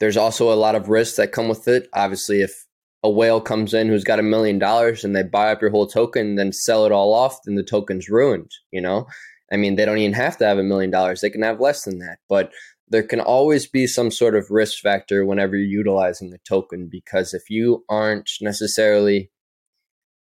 there's 0.01 0.17
also 0.17 0.53
a 0.53 0.55
lot 0.55 0.77
of 0.77 0.89
risks 0.89 1.17
that 1.17 1.33
come 1.33 1.49
with 1.49 1.67
it. 1.67 1.89
Obviously, 1.93 2.41
if 2.41 2.68
a 3.03 3.11
whale 3.11 3.41
comes 3.41 3.75
in 3.75 3.89
who's 3.89 4.05
got 4.05 4.19
a 4.19 4.25
million 4.25 4.59
dollars 4.59 5.05
and 5.05 5.15
they 5.15 5.23
buy 5.23 5.53
up 5.53 5.61
your 5.61 5.71
whole 5.71 5.87
token, 5.87 6.35
then 6.35 6.53
sell 6.53 6.85
it 6.85 6.93
all 6.93 7.15
off, 7.15 7.39
then 7.45 7.55
the 7.55 7.63
token's 7.63 8.09
ruined. 8.09 8.51
You 8.73 8.81
know, 8.81 9.07
I 9.53 9.57
mean, 9.57 9.77
they 9.77 9.85
don't 9.85 9.99
even 9.99 10.15
have 10.15 10.37
to 10.39 10.47
have 10.47 10.59
a 10.59 10.63
million 10.63 10.91
dollars; 10.91 11.21
they 11.21 11.31
can 11.31 11.43
have 11.43 11.61
less 11.61 11.85
than 11.85 11.99
that. 12.01 12.19
But 12.29 12.51
there 12.91 13.03
can 13.03 13.21
always 13.21 13.67
be 13.67 13.87
some 13.87 14.11
sort 14.11 14.35
of 14.35 14.51
risk 14.51 14.81
factor 14.83 15.25
whenever 15.25 15.57
you're 15.57 15.79
utilizing 15.81 16.31
the 16.31 16.39
token 16.49 16.89
because 16.91 17.35
if 17.35 17.51
you 17.51 17.85
aren't 17.89 18.31
necessarily 18.41 19.31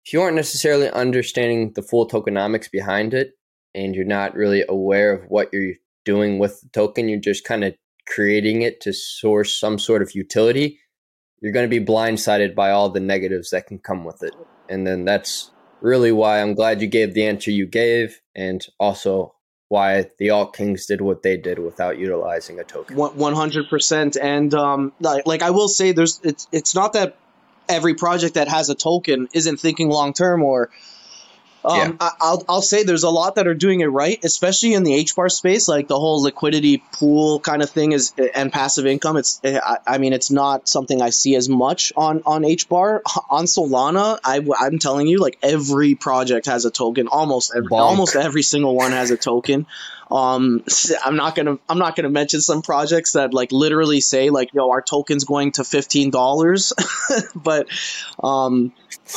if 0.05 0.13
you 0.15 0.23
aren't 0.23 0.37
necessarily 0.37 0.89
understanding 0.91 1.73
the 1.75 1.83
full 1.83 2.09
tokenomics 2.09 2.71
behind 2.71 3.13
it 3.13 3.33
and 3.75 3.95
you're 3.95 4.07
not 4.07 4.35
really 4.35 4.65
aware 4.67 5.13
of 5.13 5.25
what 5.29 5.51
you're 5.53 5.75
doing 6.07 6.39
with 6.39 6.63
the 6.63 6.69
token, 6.73 7.09
you're 7.09 7.21
just 7.21 7.45
kind 7.45 7.63
of 7.63 7.75
creating 8.07 8.63
it 8.63 8.81
to 8.81 8.93
source 8.95 9.61
some 9.61 9.79
sort 9.79 10.01
of 10.01 10.15
utility 10.15 10.81
you're 11.41 11.53
going 11.53 11.69
to 11.69 11.81
be 11.81 11.85
blindsided 11.85 12.55
by 12.55 12.71
all 12.71 12.91
the 12.91 13.01
negatives 13.01 13.51
that 13.51 13.67
can 13.67 13.79
come 13.79 14.05
with 14.05 14.23
it. 14.23 14.35
And 14.69 14.87
then 14.87 15.05
that's 15.05 15.51
really 15.81 16.13
why 16.13 16.41
I'm 16.41 16.55
glad 16.55 16.81
you 16.83 16.89
gave 16.89 17.15
the 17.15 17.27
answer 17.27 17.51
you 17.51 17.67
gave, 17.67 18.21
and 18.35 18.67
also 18.79 19.35
why 19.69 20.11
the 20.19 20.31
Alt 20.31 20.57
Kings 20.57 20.87
did 20.87 21.01
what 21.01 21.23
they 21.23 21.37
did 21.37 21.59
without 21.59 21.99
utilizing 21.99 22.59
a 22.59 22.65
token. 22.65 22.97
One 22.97 23.35
hundred 23.35 23.69
percent, 23.69 24.17
and 24.17 24.53
um, 24.55 24.93
like, 25.01 25.27
like 25.27 25.43
I 25.43 25.51
will 25.51 25.69
say, 25.69 25.93
there's 25.93 26.21
it's 26.25 26.49
it's 26.53 26.75
not 26.75 26.95
that 26.95 27.17
every 27.69 27.95
project 27.95 28.35
that 28.35 28.49
has 28.49 28.71
a 28.71 28.75
token 28.75 29.29
isn't 29.33 29.61
thinking 29.61 29.91
long 29.91 30.13
term 30.15 30.43
or 30.43 30.71
um, 31.69 31.99
yeah. 32.01 32.11
I, 32.21 32.31
will 32.33 32.45
I'll 32.49 32.63
say 32.63 32.83
there's 32.83 33.03
a 33.03 33.11
lot 33.11 33.35
that 33.35 33.47
are 33.47 33.55
doing 33.55 33.81
it 33.81 33.87
right, 33.87 34.19
especially 34.25 34.73
in 34.73 34.85
the 34.85 35.05
HBAR 35.05 35.31
space, 35.31 35.69
like 35.69 35.87
the 35.87 35.99
whole 35.99 36.23
liquidity 36.23 36.83
pool 36.93 37.41
kind 37.41 37.63
of 37.63 37.69
thing 37.69 37.93
is 37.93 38.15
and 38.35 38.51
passive 38.51 38.87
income. 38.87 39.19
It's 39.19 39.39
I, 39.45 39.77
I 39.87 39.99
mean 39.99 40.15
it's 40.15 40.31
not 40.31 40.67
something 40.67 41.03
I 41.03 41.11
see 41.11 41.37
as 41.37 41.47
much 41.49 41.93
on 41.95 42.23
on 42.25 42.43
HBAR 42.43 43.01
on 43.31 43.45
Solana. 43.45 44.19
I, 44.25 44.41
I'm 44.59 44.79
telling 44.79 45.09
you, 45.09 45.19
like 45.19 45.39
every 45.43 45.95
project 45.95 46.47
has 46.47 46.65
a 46.65 46.71
token, 46.71 47.07
almost 47.07 47.53
every, 47.55 47.69
almost 47.71 48.17
every 48.17 48.43
single 48.43 48.75
one 48.75 48.93
has 48.93 49.11
a 49.11 49.19
token. 49.19 49.67
Um, 50.11 50.65
I'm 51.05 51.17
not 51.17 51.35
gonna 51.35 51.59
I'm 51.69 51.79
not 51.79 51.97
gonna 51.97 52.09
mention 52.09 52.41
some 52.41 52.63
projects 52.63 53.13
that 53.13 53.35
like 53.35 53.53
literally 53.53 54.01
say 54.01 54.31
like 54.31 54.55
yo 54.55 54.71
our 54.71 54.83
token's 54.83 55.25
going 55.25 55.53
to 55.53 55.65
fifteen 55.65 56.11
dollars, 56.11 56.73
but 57.35 57.69
um, 58.23 58.73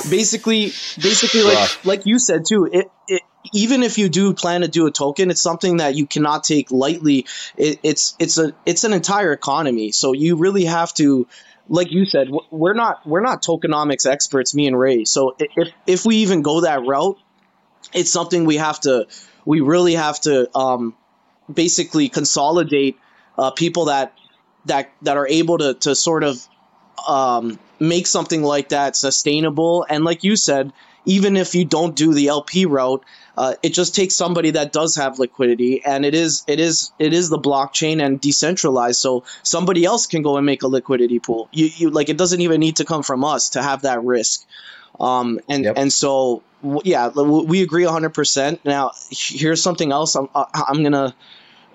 basically 0.10 0.66
basically 1.02 1.44
like 1.44 1.86
like 1.86 2.06
you 2.06 2.20
said 2.20 2.46
too 2.46 2.70
it, 2.72 2.92
it 3.08 3.22
even 3.54 3.84
if 3.84 3.98
you 3.98 4.10
do 4.10 4.34
plan 4.34 4.62
to 4.62 4.68
do 4.68 4.86
a 4.88 4.92
token, 4.92 5.32
it's 5.32 5.42
something 5.42 5.78
that 5.78 5.96
you 5.96 6.06
cannot 6.06 6.44
take 6.44 6.72
lightly. 6.72 7.26
It, 7.58 7.80
it's 7.84 8.16
it's 8.20 8.38
a 8.38 8.54
it's 8.66 8.84
an 8.84 8.94
entire 8.94 9.32
economy, 9.34 9.92
so 9.92 10.14
you 10.14 10.36
really 10.36 10.66
have 10.66 10.94
to, 10.96 11.28
like 11.68 11.92
you 11.92 12.06
said, 12.06 12.30
we're 12.52 12.74
not 12.74 13.06
we're 13.06 13.22
not 13.22 13.42
tokenomics 13.42 14.06
experts, 14.06 14.54
me 14.54 14.68
and 14.68 14.78
Ray. 14.78 15.06
So 15.06 15.36
if 15.40 15.70
if 15.88 16.06
we 16.06 16.18
even 16.18 16.42
go 16.42 16.62
that 16.62 16.86
route, 16.86 17.18
it's 17.94 18.12
something 18.12 18.46
we 18.46 18.58
have 18.58 18.80
to 18.82 19.08
we 19.46 19.62
really 19.62 19.96
have 19.96 20.20
to 20.22 20.56
um, 20.58 20.96
basically 21.52 22.10
consolidate 22.10 22.98
uh, 23.38 23.52
people 23.52 23.86
that 23.86 24.14
that 24.66 24.92
that 25.02 25.18
are 25.18 25.28
able 25.28 25.58
to 25.58 25.74
to 25.76 25.96
sort 25.96 26.24
of 26.24 26.46
um, 27.08 27.60
make 27.80 28.08
something 28.08 28.44
like 28.44 28.70
that 28.70 28.96
sustainable. 28.96 29.86
And 29.90 30.04
like 30.04 30.24
you 30.24 30.36
said, 30.36 30.72
even 31.06 31.36
if 31.36 31.56
you 31.56 31.66
don't 31.66 31.96
do 31.96 32.14
the 32.14 32.28
LP 32.28 32.66
route, 32.66 33.04
uh, 33.36 33.56
it 33.64 33.74
just 33.74 33.96
takes 33.96 34.14
somebody 34.14 34.52
that 34.52 34.72
does 34.72 34.96
have 34.98 35.18
liquidity, 35.18 35.84
and 35.84 36.06
it 36.06 36.14
is 36.14 36.44
it 36.48 36.60
is 36.60 36.92
it 37.00 37.14
is 37.14 37.30
the 37.30 37.40
blockchain 37.40 38.04
and 38.04 38.22
decentralized. 38.22 39.00
So 39.00 39.24
somebody 39.42 39.86
else 39.86 40.06
can 40.06 40.22
go 40.22 40.38
and 40.38 40.46
make 40.46 40.64
a 40.64 40.68
liquidity 40.68 41.20
pool. 41.20 41.50
You 41.52 41.70
you 41.76 41.90
like 41.90 42.10
it 42.10 42.18
doesn't 42.18 42.42
even 42.42 42.60
need 42.60 42.78
to 42.78 42.86
come 42.86 43.04
from 43.04 43.24
us 43.24 43.50
to 43.52 43.64
have 43.64 43.84
that 43.84 44.04
risk. 44.04 44.46
Um, 45.00 45.40
and 45.50 45.64
yep. 45.64 45.78
and 45.78 45.92
so 45.92 46.44
yeah, 46.84 47.10
we 47.10 47.64
agree 47.64 47.84
100%. 47.84 48.60
Now, 48.66 48.92
here's 49.10 49.64
something 49.64 49.92
else 49.92 50.16
I'm, 50.16 50.28
I'm 50.36 50.84
to 50.84 51.14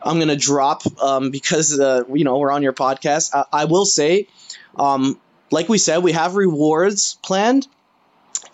I'm 0.03 0.21
to 0.21 0.37
drop 0.37 0.83
um, 1.01 1.31
because 1.31 1.79
uh, 1.79 2.05
you 2.12 2.25
know, 2.25 2.39
we're 2.39 2.53
on 2.53 2.62
your 2.62 2.73
podcast. 2.73 3.35
I, 3.35 3.45
I 3.53 3.64
will 3.64 3.85
say 3.85 4.29
um, 4.77 5.19
like 5.51 5.69
we 5.69 5.79
said, 5.79 5.99
we 5.99 6.12
have 6.12 6.37
rewards 6.37 7.19
planned 7.23 7.67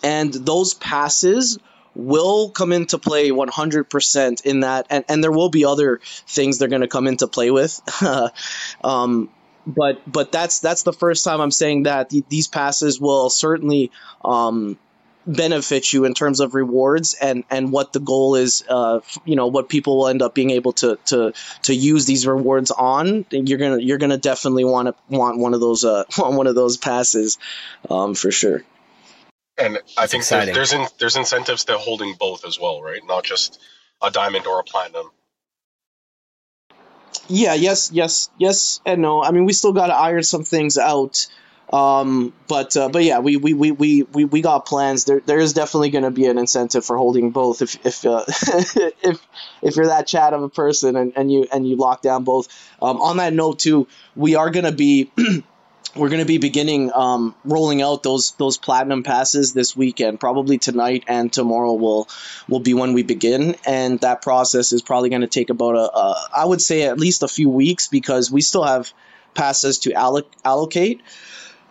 and 0.03 0.33
those 0.33 0.73
passes 0.73 1.59
will 1.95 2.49
come 2.49 2.71
into 2.71 2.97
play 2.97 3.29
100% 3.29 4.45
in 4.45 4.61
that 4.61 4.87
and, 4.89 5.05
and 5.07 5.23
there 5.23 5.31
will 5.31 5.49
be 5.49 5.63
other 5.65 6.01
things 6.27 6.57
they're 6.57 6.67
going 6.67 6.81
to 6.81 6.87
come 6.87 7.07
into 7.07 7.27
play 7.27 7.51
with 7.51 7.79
um, 8.83 9.29
but 9.65 10.01
but 10.11 10.31
that's 10.31 10.59
that's 10.59 10.83
the 10.83 10.93
first 10.93 11.23
time 11.23 11.41
I'm 11.41 11.51
saying 11.51 11.83
that 11.83 12.11
these 12.29 12.47
passes 12.47 12.99
will 12.99 13.29
certainly 13.29 13.91
um, 14.23 14.77
benefit 15.25 15.93
you 15.93 16.05
in 16.05 16.13
terms 16.13 16.39
of 16.39 16.53
rewards 16.53 17.13
and 17.13 17.43
and 17.49 17.71
what 17.71 17.93
the 17.93 17.99
goal 17.99 18.35
is 18.35 18.63
uh 18.67 18.99
you 19.23 19.35
know 19.35 19.47
what 19.47 19.69
people 19.69 19.97
will 19.97 20.07
end 20.07 20.21
up 20.21 20.35
being 20.35 20.49
able 20.49 20.73
to 20.73 20.97
to 21.05 21.33
to 21.61 21.73
use 21.73 22.05
these 22.05 22.27
rewards 22.27 22.71
on. 22.71 23.25
You're 23.31 23.57
gonna 23.57 23.79
you're 23.79 23.97
gonna 23.97 24.17
definitely 24.17 24.65
want 24.65 24.89
to 24.89 24.95
want 25.15 25.37
one 25.37 25.53
of 25.53 25.61
those 25.61 25.85
uh 25.85 26.03
one 26.17 26.47
of 26.47 26.55
those 26.55 26.77
passes 26.77 27.37
um 27.89 28.15
for 28.15 28.31
sure. 28.31 28.63
And 29.57 29.79
i 29.97 30.07
think 30.07 30.25
there's 30.27 30.51
there's, 30.51 30.73
in, 30.73 30.87
there's 30.99 31.15
incentives 31.15 31.65
to 31.65 31.77
holding 31.77 32.15
both 32.15 32.45
as 32.45 32.59
well 32.59 32.81
right? 32.81 33.01
Not 33.05 33.23
just 33.23 33.61
a 34.01 34.11
diamond 34.11 34.45
or 34.45 34.59
a 34.59 34.63
platinum 34.63 35.09
yeah 37.27 37.53
yes 37.53 37.91
yes 37.91 38.29
yes 38.37 38.81
and 38.85 39.01
no 39.01 39.23
i 39.23 39.31
mean 39.31 39.45
we 39.45 39.53
still 39.53 39.73
got 39.73 39.87
to 39.87 39.93
iron 39.93 40.23
some 40.23 40.43
things 40.43 40.77
out 40.77 41.27
um, 41.73 42.33
but 42.47 42.77
uh, 42.77 42.87
but 42.89 43.03
yeah, 43.03 43.19
we, 43.19 43.35
we, 43.37 43.53
we, 43.55 44.03
we, 44.03 44.25
we 44.25 44.41
got 44.41 44.67
plans. 44.67 45.05
There 45.05 45.21
there 45.21 45.39
is 45.39 45.53
definitely 45.53 45.89
going 45.89 46.03
to 46.03 46.11
be 46.11 46.27
an 46.27 46.37
incentive 46.37 46.85
for 46.85 46.97
holding 46.97 47.31
both. 47.31 47.63
If 47.63 47.83
if 47.83 48.05
uh, 48.05 48.25
if 48.27 49.27
if 49.63 49.75
you're 49.75 49.87
that 49.87 50.05
chat 50.05 50.33
of 50.33 50.43
a 50.43 50.49
person 50.49 50.95
and, 50.95 51.13
and 51.15 51.31
you 51.31 51.47
and 51.51 51.67
you 51.67 51.75
lock 51.75 52.03
down 52.03 52.25
both. 52.25 52.47
Um, 52.79 53.01
on 53.01 53.17
that 53.17 53.33
note 53.33 53.57
too, 53.57 53.87
we 54.15 54.35
are 54.35 54.51
going 54.51 54.65
to 54.65 54.71
be. 54.71 55.11
we're 55.95 56.09
going 56.09 56.21
to 56.21 56.25
be 56.25 56.37
beginning 56.37 56.91
um, 56.93 57.35
rolling 57.43 57.81
out 57.81 58.03
those 58.03 58.31
those 58.33 58.57
platinum 58.57 59.03
passes 59.03 59.53
this 59.53 59.75
weekend. 59.75 60.19
Probably 60.19 60.57
tonight 60.57 61.03
and 61.07 61.31
tomorrow 61.31 61.73
will 61.73 62.07
will 62.47 62.59
be 62.59 62.73
when 62.73 62.93
we 62.93 63.03
begin, 63.03 63.55
and 63.65 63.99
that 63.99 64.21
process 64.21 64.73
is 64.73 64.81
probably 64.81 65.09
going 65.09 65.21
to 65.21 65.27
take 65.27 65.49
about 65.49 65.75
a, 65.75 65.97
a 65.97 66.29
I 66.37 66.45
would 66.45 66.61
say 66.61 66.83
at 66.83 66.99
least 66.99 67.23
a 67.23 67.27
few 67.27 67.49
weeks 67.49 67.87
because 67.87 68.31
we 68.31 68.41
still 68.41 68.63
have 68.63 68.91
passes 69.33 69.79
to 69.79 69.91
alloc- 69.91 70.31
allocate. 70.43 71.01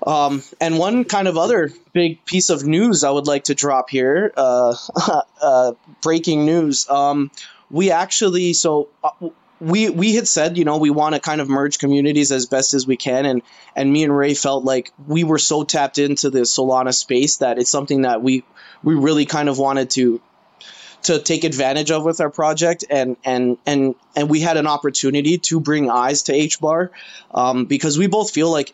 Um, 0.04 0.42
and 0.60 0.78
one 0.78 1.04
kind 1.04 1.28
of 1.28 1.38
other 1.38 1.70
big 1.92 2.24
piece 2.24 2.50
of 2.50 2.64
news 2.66 3.04
I 3.04 3.10
would 3.10 3.28
like 3.28 3.44
to 3.44 3.54
drop 3.54 3.88
here 3.88 4.32
uh, 4.36 4.74
uh, 5.40 5.72
breaking 6.00 6.44
news. 6.44 6.88
Um, 6.88 7.30
we 7.70 7.90
actually, 7.90 8.52
so. 8.52 8.88
We, 9.62 9.90
we 9.90 10.14
had 10.14 10.26
said, 10.26 10.58
you 10.58 10.64
know, 10.64 10.78
we 10.78 10.90
want 10.90 11.14
to 11.14 11.20
kind 11.20 11.40
of 11.40 11.48
merge 11.48 11.78
communities 11.78 12.32
as 12.32 12.46
best 12.46 12.74
as 12.74 12.86
we 12.86 12.96
can. 12.96 13.26
And, 13.26 13.42
and 13.76 13.92
me 13.92 14.02
and 14.02 14.16
Ray 14.16 14.34
felt 14.34 14.64
like 14.64 14.92
we 15.06 15.22
were 15.22 15.38
so 15.38 15.62
tapped 15.62 15.98
into 15.98 16.30
the 16.30 16.40
Solana 16.40 16.92
space 16.92 17.36
that 17.36 17.58
it's 17.58 17.70
something 17.70 18.02
that 18.02 18.22
we, 18.22 18.44
we 18.82 18.94
really 18.94 19.24
kind 19.24 19.48
of 19.48 19.58
wanted 19.58 19.90
to, 19.90 20.20
to 21.04 21.18
take 21.20 21.44
advantage 21.44 21.90
of 21.90 22.04
with 22.04 22.20
our 22.20 22.30
project 22.30 22.84
and 22.88 23.16
and 23.24 23.58
and 23.66 23.96
and 24.14 24.30
we 24.30 24.40
had 24.40 24.56
an 24.56 24.68
opportunity 24.68 25.38
to 25.38 25.58
bring 25.58 25.90
eyes 25.90 26.22
to 26.24 26.32
HBAR 26.32 26.90
um, 27.34 27.64
because 27.64 27.98
we 27.98 28.06
both 28.06 28.30
feel 28.30 28.50
like 28.50 28.72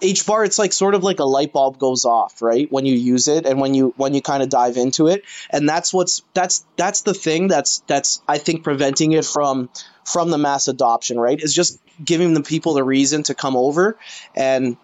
HBAR, 0.00 0.46
it's 0.46 0.58
like 0.58 0.72
sort 0.72 0.94
of 0.94 1.04
like 1.04 1.20
a 1.20 1.24
light 1.24 1.52
bulb 1.52 1.78
goes 1.78 2.04
off, 2.04 2.40
right? 2.42 2.70
When 2.70 2.86
you 2.86 2.94
use 2.94 3.28
it 3.28 3.46
and 3.46 3.60
when 3.60 3.74
you 3.74 3.92
when 3.96 4.14
you 4.14 4.22
kind 4.22 4.42
of 4.42 4.48
dive 4.48 4.76
into 4.76 5.08
it, 5.08 5.24
and 5.50 5.68
that's 5.68 5.92
what's 5.92 6.22
that's 6.34 6.64
that's 6.76 7.02
the 7.02 7.14
thing 7.14 7.48
that's 7.48 7.82
that's 7.86 8.22
I 8.26 8.38
think 8.38 8.64
preventing 8.64 9.12
it 9.12 9.24
from 9.24 9.68
from 10.04 10.30
the 10.30 10.38
mass 10.38 10.68
adoption, 10.68 11.18
right? 11.18 11.40
Is 11.40 11.54
just 11.54 11.78
giving 12.02 12.34
the 12.34 12.42
people 12.42 12.74
the 12.74 12.84
reason 12.84 13.22
to 13.24 13.34
come 13.34 13.56
over, 13.56 13.98
and 14.34 14.76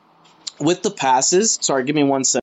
with 0.60 0.82
the 0.82 0.90
passes. 0.90 1.58
Sorry, 1.60 1.84
give 1.84 1.96
me 1.96 2.04
one 2.04 2.24
second. 2.24 2.42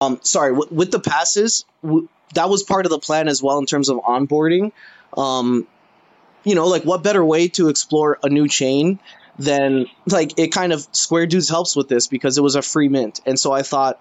Um, 0.00 0.18
sorry, 0.22 0.52
with 0.52 0.90
the 0.90 0.98
passes, 0.98 1.64
w- 1.84 2.08
that 2.34 2.50
was 2.50 2.64
part 2.64 2.86
of 2.86 2.90
the 2.90 2.98
plan 2.98 3.28
as 3.28 3.40
well 3.40 3.58
in 3.58 3.66
terms 3.66 3.88
of 3.88 3.98
onboarding. 3.98 4.72
Um, 5.16 5.68
you 6.44 6.54
know, 6.54 6.66
like 6.66 6.82
what 6.84 7.02
better 7.02 7.24
way 7.24 7.48
to 7.48 7.68
explore 7.68 8.18
a 8.22 8.28
new 8.28 8.48
chain 8.48 8.98
than 9.38 9.86
like 10.06 10.38
it 10.38 10.48
kind 10.48 10.72
of 10.72 10.86
Square 10.92 11.26
Dudes 11.26 11.48
helps 11.48 11.74
with 11.76 11.88
this 11.88 12.06
because 12.06 12.38
it 12.38 12.42
was 12.42 12.54
a 12.54 12.62
free 12.62 12.88
mint, 12.88 13.20
and 13.26 13.38
so 13.38 13.52
I 13.52 13.62
thought, 13.62 14.00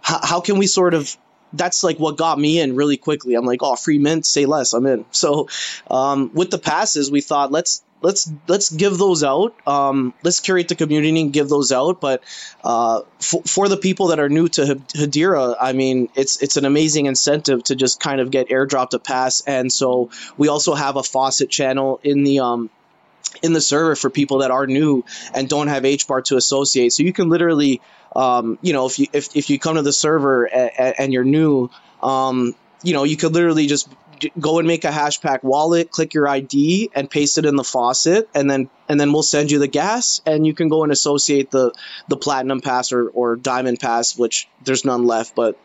how, 0.00 0.40
can 0.40 0.58
we 0.58 0.66
sort 0.66 0.94
of 0.94 1.16
that's 1.52 1.82
like 1.82 1.98
what 1.98 2.16
got 2.16 2.38
me 2.38 2.60
in 2.60 2.76
really 2.76 2.96
quickly. 2.96 3.34
I'm 3.34 3.44
like, 3.44 3.62
oh, 3.62 3.76
free 3.76 3.98
mint, 3.98 4.26
say 4.26 4.46
less, 4.46 4.72
I'm 4.72 4.86
in. 4.86 5.04
So, 5.10 5.48
um, 5.90 6.30
with 6.34 6.50
the 6.50 6.58
passes, 6.58 7.10
we 7.10 7.20
thought 7.20 7.52
let's 7.52 7.82
let's 8.02 8.30
let's 8.46 8.70
give 8.70 8.98
those 8.98 9.24
out. 9.24 9.54
Um, 9.66 10.14
let's 10.22 10.40
curate 10.40 10.68
the 10.68 10.74
community 10.74 11.20
and 11.20 11.32
give 11.32 11.48
those 11.48 11.72
out. 11.72 12.00
But 12.00 12.22
uh, 12.62 13.02
for, 13.20 13.42
for 13.42 13.68
the 13.68 13.76
people 13.76 14.08
that 14.08 14.20
are 14.20 14.28
new 14.28 14.48
to 14.48 14.62
Hedera, 14.62 15.56
I 15.60 15.72
mean, 15.72 16.08
it's 16.14 16.42
it's 16.42 16.56
an 16.56 16.64
amazing 16.64 17.06
incentive 17.06 17.64
to 17.64 17.76
just 17.76 18.00
kind 18.00 18.20
of 18.20 18.30
get 18.30 18.48
airdropped 18.48 18.94
a 18.94 18.98
pass. 18.98 19.42
And 19.46 19.72
so 19.72 20.10
we 20.36 20.48
also 20.48 20.74
have 20.74 20.96
a 20.96 21.02
faucet 21.02 21.50
channel 21.50 22.00
in 22.02 22.24
the 22.24 22.40
um, 22.40 22.70
in 23.42 23.52
the 23.52 23.60
server 23.60 23.96
for 23.96 24.10
people 24.10 24.38
that 24.38 24.50
are 24.50 24.66
new 24.66 25.04
and 25.34 25.48
don't 25.48 25.68
have 25.68 25.82
HBAR 25.82 26.24
to 26.24 26.36
associate. 26.36 26.92
So 26.92 27.02
you 27.02 27.12
can 27.12 27.28
literally, 27.28 27.80
um, 28.14 28.58
you 28.62 28.72
know, 28.72 28.86
if 28.86 28.98
you 28.98 29.06
if, 29.12 29.36
if 29.36 29.50
you 29.50 29.58
come 29.58 29.76
to 29.76 29.82
the 29.82 29.92
server 29.92 30.44
and, 30.44 30.94
and 30.98 31.12
you're 31.12 31.24
new, 31.24 31.70
um, 32.02 32.54
you 32.82 32.92
know, 32.92 33.04
you 33.04 33.16
could 33.16 33.32
literally 33.32 33.66
just 33.66 33.88
go 34.38 34.58
and 34.58 34.66
make 34.66 34.84
a 34.84 34.90
hashpack 34.90 35.42
wallet, 35.42 35.90
click 35.90 36.14
your 36.14 36.28
ID, 36.28 36.90
and 36.94 37.10
paste 37.10 37.38
it 37.38 37.44
in 37.44 37.56
the 37.56 37.64
faucet, 37.64 38.28
and 38.34 38.50
then 38.50 38.70
and 38.88 39.00
then 39.00 39.12
we'll 39.12 39.22
send 39.22 39.50
you 39.50 39.58
the 39.58 39.68
gas, 39.68 40.20
and 40.26 40.46
you 40.46 40.54
can 40.54 40.68
go 40.68 40.82
and 40.82 40.92
associate 40.92 41.50
the 41.50 41.72
the 42.08 42.16
platinum 42.16 42.60
pass 42.60 42.92
or, 42.92 43.08
or 43.08 43.36
diamond 43.36 43.80
pass, 43.80 44.16
which 44.16 44.48
there's 44.64 44.84
none 44.84 45.04
left. 45.06 45.34
But 45.34 45.58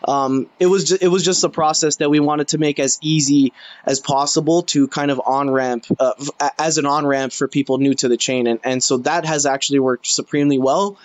um, 0.04 0.48
it 0.58 0.66
was 0.66 0.88
just, 0.88 1.02
it 1.02 1.08
was 1.08 1.24
just 1.24 1.44
a 1.44 1.48
process 1.48 1.96
that 1.96 2.10
we 2.10 2.20
wanted 2.20 2.48
to 2.48 2.58
make 2.58 2.78
as 2.78 2.98
easy 3.02 3.52
as 3.84 4.00
possible 4.00 4.62
to 4.62 4.88
kind 4.88 5.10
of 5.10 5.20
on 5.24 5.50
ramp 5.50 5.86
uh, 5.98 6.12
as 6.58 6.78
an 6.78 6.86
on 6.86 7.06
ramp 7.06 7.32
for 7.32 7.48
people 7.48 7.78
new 7.78 7.94
to 7.94 8.08
the 8.08 8.16
chain, 8.16 8.46
and 8.46 8.60
and 8.64 8.82
so 8.82 8.98
that 8.98 9.24
has 9.24 9.46
actually 9.46 9.80
worked 9.80 10.06
supremely 10.06 10.58
well 10.58 10.98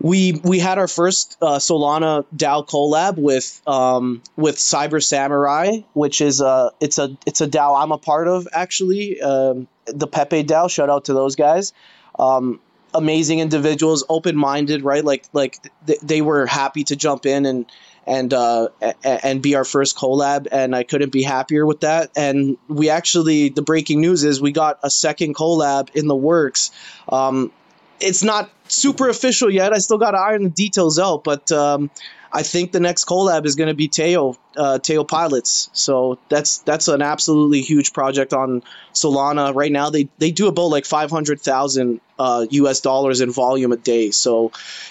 we 0.00 0.32
we 0.32 0.58
had 0.58 0.78
our 0.78 0.88
first 0.88 1.36
uh, 1.40 1.58
Solana 1.58 2.24
DAO 2.34 2.66
collab 2.66 3.16
with 3.16 3.62
um, 3.66 4.22
with 4.36 4.56
Cyber 4.56 5.02
Samurai, 5.02 5.80
which 5.92 6.20
is 6.20 6.40
a 6.40 6.72
it's 6.80 6.98
a 6.98 7.16
it's 7.26 7.40
a 7.40 7.46
DAO 7.46 7.80
I'm 7.80 7.92
a 7.92 7.98
part 7.98 8.28
of 8.28 8.48
actually. 8.52 9.20
Um, 9.20 9.68
the 9.86 10.06
Pepe 10.06 10.44
DAO, 10.44 10.70
shout 10.70 10.88
out 10.88 11.06
to 11.06 11.12
those 11.12 11.36
guys. 11.36 11.74
Um, 12.18 12.60
amazing 12.94 13.40
individuals, 13.40 14.04
open 14.08 14.36
minded, 14.36 14.82
right? 14.82 15.04
Like 15.04 15.24
like 15.32 15.58
th- 15.86 16.00
they 16.00 16.22
were 16.22 16.46
happy 16.46 16.84
to 16.84 16.96
jump 16.96 17.26
in 17.26 17.44
and 17.46 17.66
and 18.06 18.32
uh, 18.32 18.68
and 19.02 19.42
be 19.42 19.54
our 19.54 19.64
first 19.64 19.96
collab, 19.96 20.46
and 20.50 20.74
I 20.76 20.82
couldn't 20.84 21.12
be 21.12 21.22
happier 21.22 21.66
with 21.66 21.80
that. 21.80 22.10
And 22.16 22.58
we 22.68 22.90
actually, 22.90 23.48
the 23.48 23.62
breaking 23.62 24.00
news 24.00 24.24
is 24.24 24.40
we 24.40 24.52
got 24.52 24.78
a 24.82 24.90
second 24.90 25.34
collab 25.34 25.94
in 25.94 26.06
the 26.06 26.16
works. 26.16 26.70
Um, 27.08 27.52
it's 28.00 28.22
not 28.22 28.50
super 28.68 29.08
official 29.08 29.50
yet. 29.50 29.72
I 29.72 29.78
still 29.78 29.98
got 29.98 30.12
to 30.12 30.18
iron 30.18 30.44
the 30.44 30.50
details 30.50 30.98
out, 30.98 31.24
but 31.24 31.50
um, 31.52 31.90
I 32.34 32.42
think 32.42 32.72
the 32.72 32.80
next 32.80 33.04
collab 33.04 33.46
is 33.46 33.54
going 33.54 33.68
to 33.68 33.74
be 33.74 33.86
Teo, 33.86 34.36
uh, 34.56 34.80
Teo 34.80 35.04
Pilots. 35.04 35.70
So 35.72 36.18
that's 36.28 36.58
that's 36.58 36.88
an 36.88 37.00
absolutely 37.00 37.60
huge 37.60 37.92
project 37.92 38.32
on 38.32 38.64
Solana 38.92 39.54
right 39.54 39.70
now. 39.70 39.90
They 39.90 40.08
they 40.18 40.32
do 40.32 40.48
about 40.48 40.66
like 40.66 40.84
five 40.84 41.12
hundred 41.12 41.40
thousand 41.40 42.00
uh, 42.18 42.44
U.S. 42.50 42.80
dollars 42.80 43.20
in 43.20 43.30
volume 43.30 43.70
a 43.70 43.76
day. 43.76 44.10
So 44.10 44.50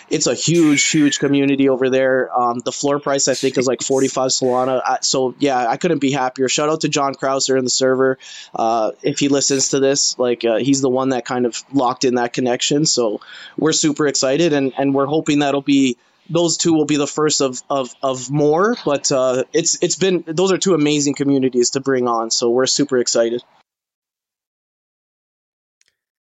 it's 0.09 0.25
a 0.25 0.33
huge 0.33 0.89
huge 0.89 1.19
community 1.19 1.67
over 1.67 1.89
there. 1.89 2.33
Um, 2.33 2.59
the 2.59 2.71
floor 2.71 3.01
price 3.01 3.27
I 3.27 3.33
think 3.33 3.57
is 3.57 3.67
like 3.67 3.83
forty 3.83 4.07
five 4.07 4.29
Solana. 4.29 5.03
so 5.03 5.35
yeah, 5.37 5.67
I 5.67 5.75
couldn't 5.75 5.99
be 5.99 6.13
happier. 6.13 6.47
Shout 6.47 6.69
out 6.69 6.81
to 6.81 6.89
John 6.89 7.13
Krauser 7.13 7.57
in 7.57 7.65
the 7.65 7.69
server. 7.69 8.19
Uh, 8.55 8.91
if 9.01 9.19
he 9.19 9.27
listens 9.27 9.69
to 9.69 9.81
this, 9.81 10.17
like 10.17 10.45
uh, 10.45 10.59
he's 10.59 10.79
the 10.79 10.89
one 10.89 11.09
that 11.09 11.25
kind 11.25 11.45
of 11.45 11.61
locked 11.73 12.05
in 12.05 12.15
that 12.15 12.31
connection. 12.31 12.85
So 12.85 13.19
we're 13.57 13.73
super 13.73 14.07
excited 14.07 14.53
and 14.53 14.71
and 14.77 14.95
we're 14.95 15.07
hoping 15.07 15.39
that'll 15.39 15.61
be 15.61 15.97
those 16.29 16.57
two 16.57 16.73
will 16.73 16.85
be 16.85 16.97
the 16.97 17.07
first 17.07 17.41
of 17.41 17.61
of, 17.69 17.93
of 18.01 18.31
more. 18.31 18.75
But 18.85 19.11
uh, 19.11 19.43
it's 19.53 19.81
it's 19.81 19.95
been 19.95 20.23
those 20.27 20.51
are 20.51 20.57
two 20.57 20.73
amazing 20.73 21.15
communities 21.15 21.71
to 21.71 21.79
bring 21.79 22.07
on, 22.07 22.31
so 22.31 22.49
we're 22.49 22.65
super 22.65 22.97
excited. 22.97 23.43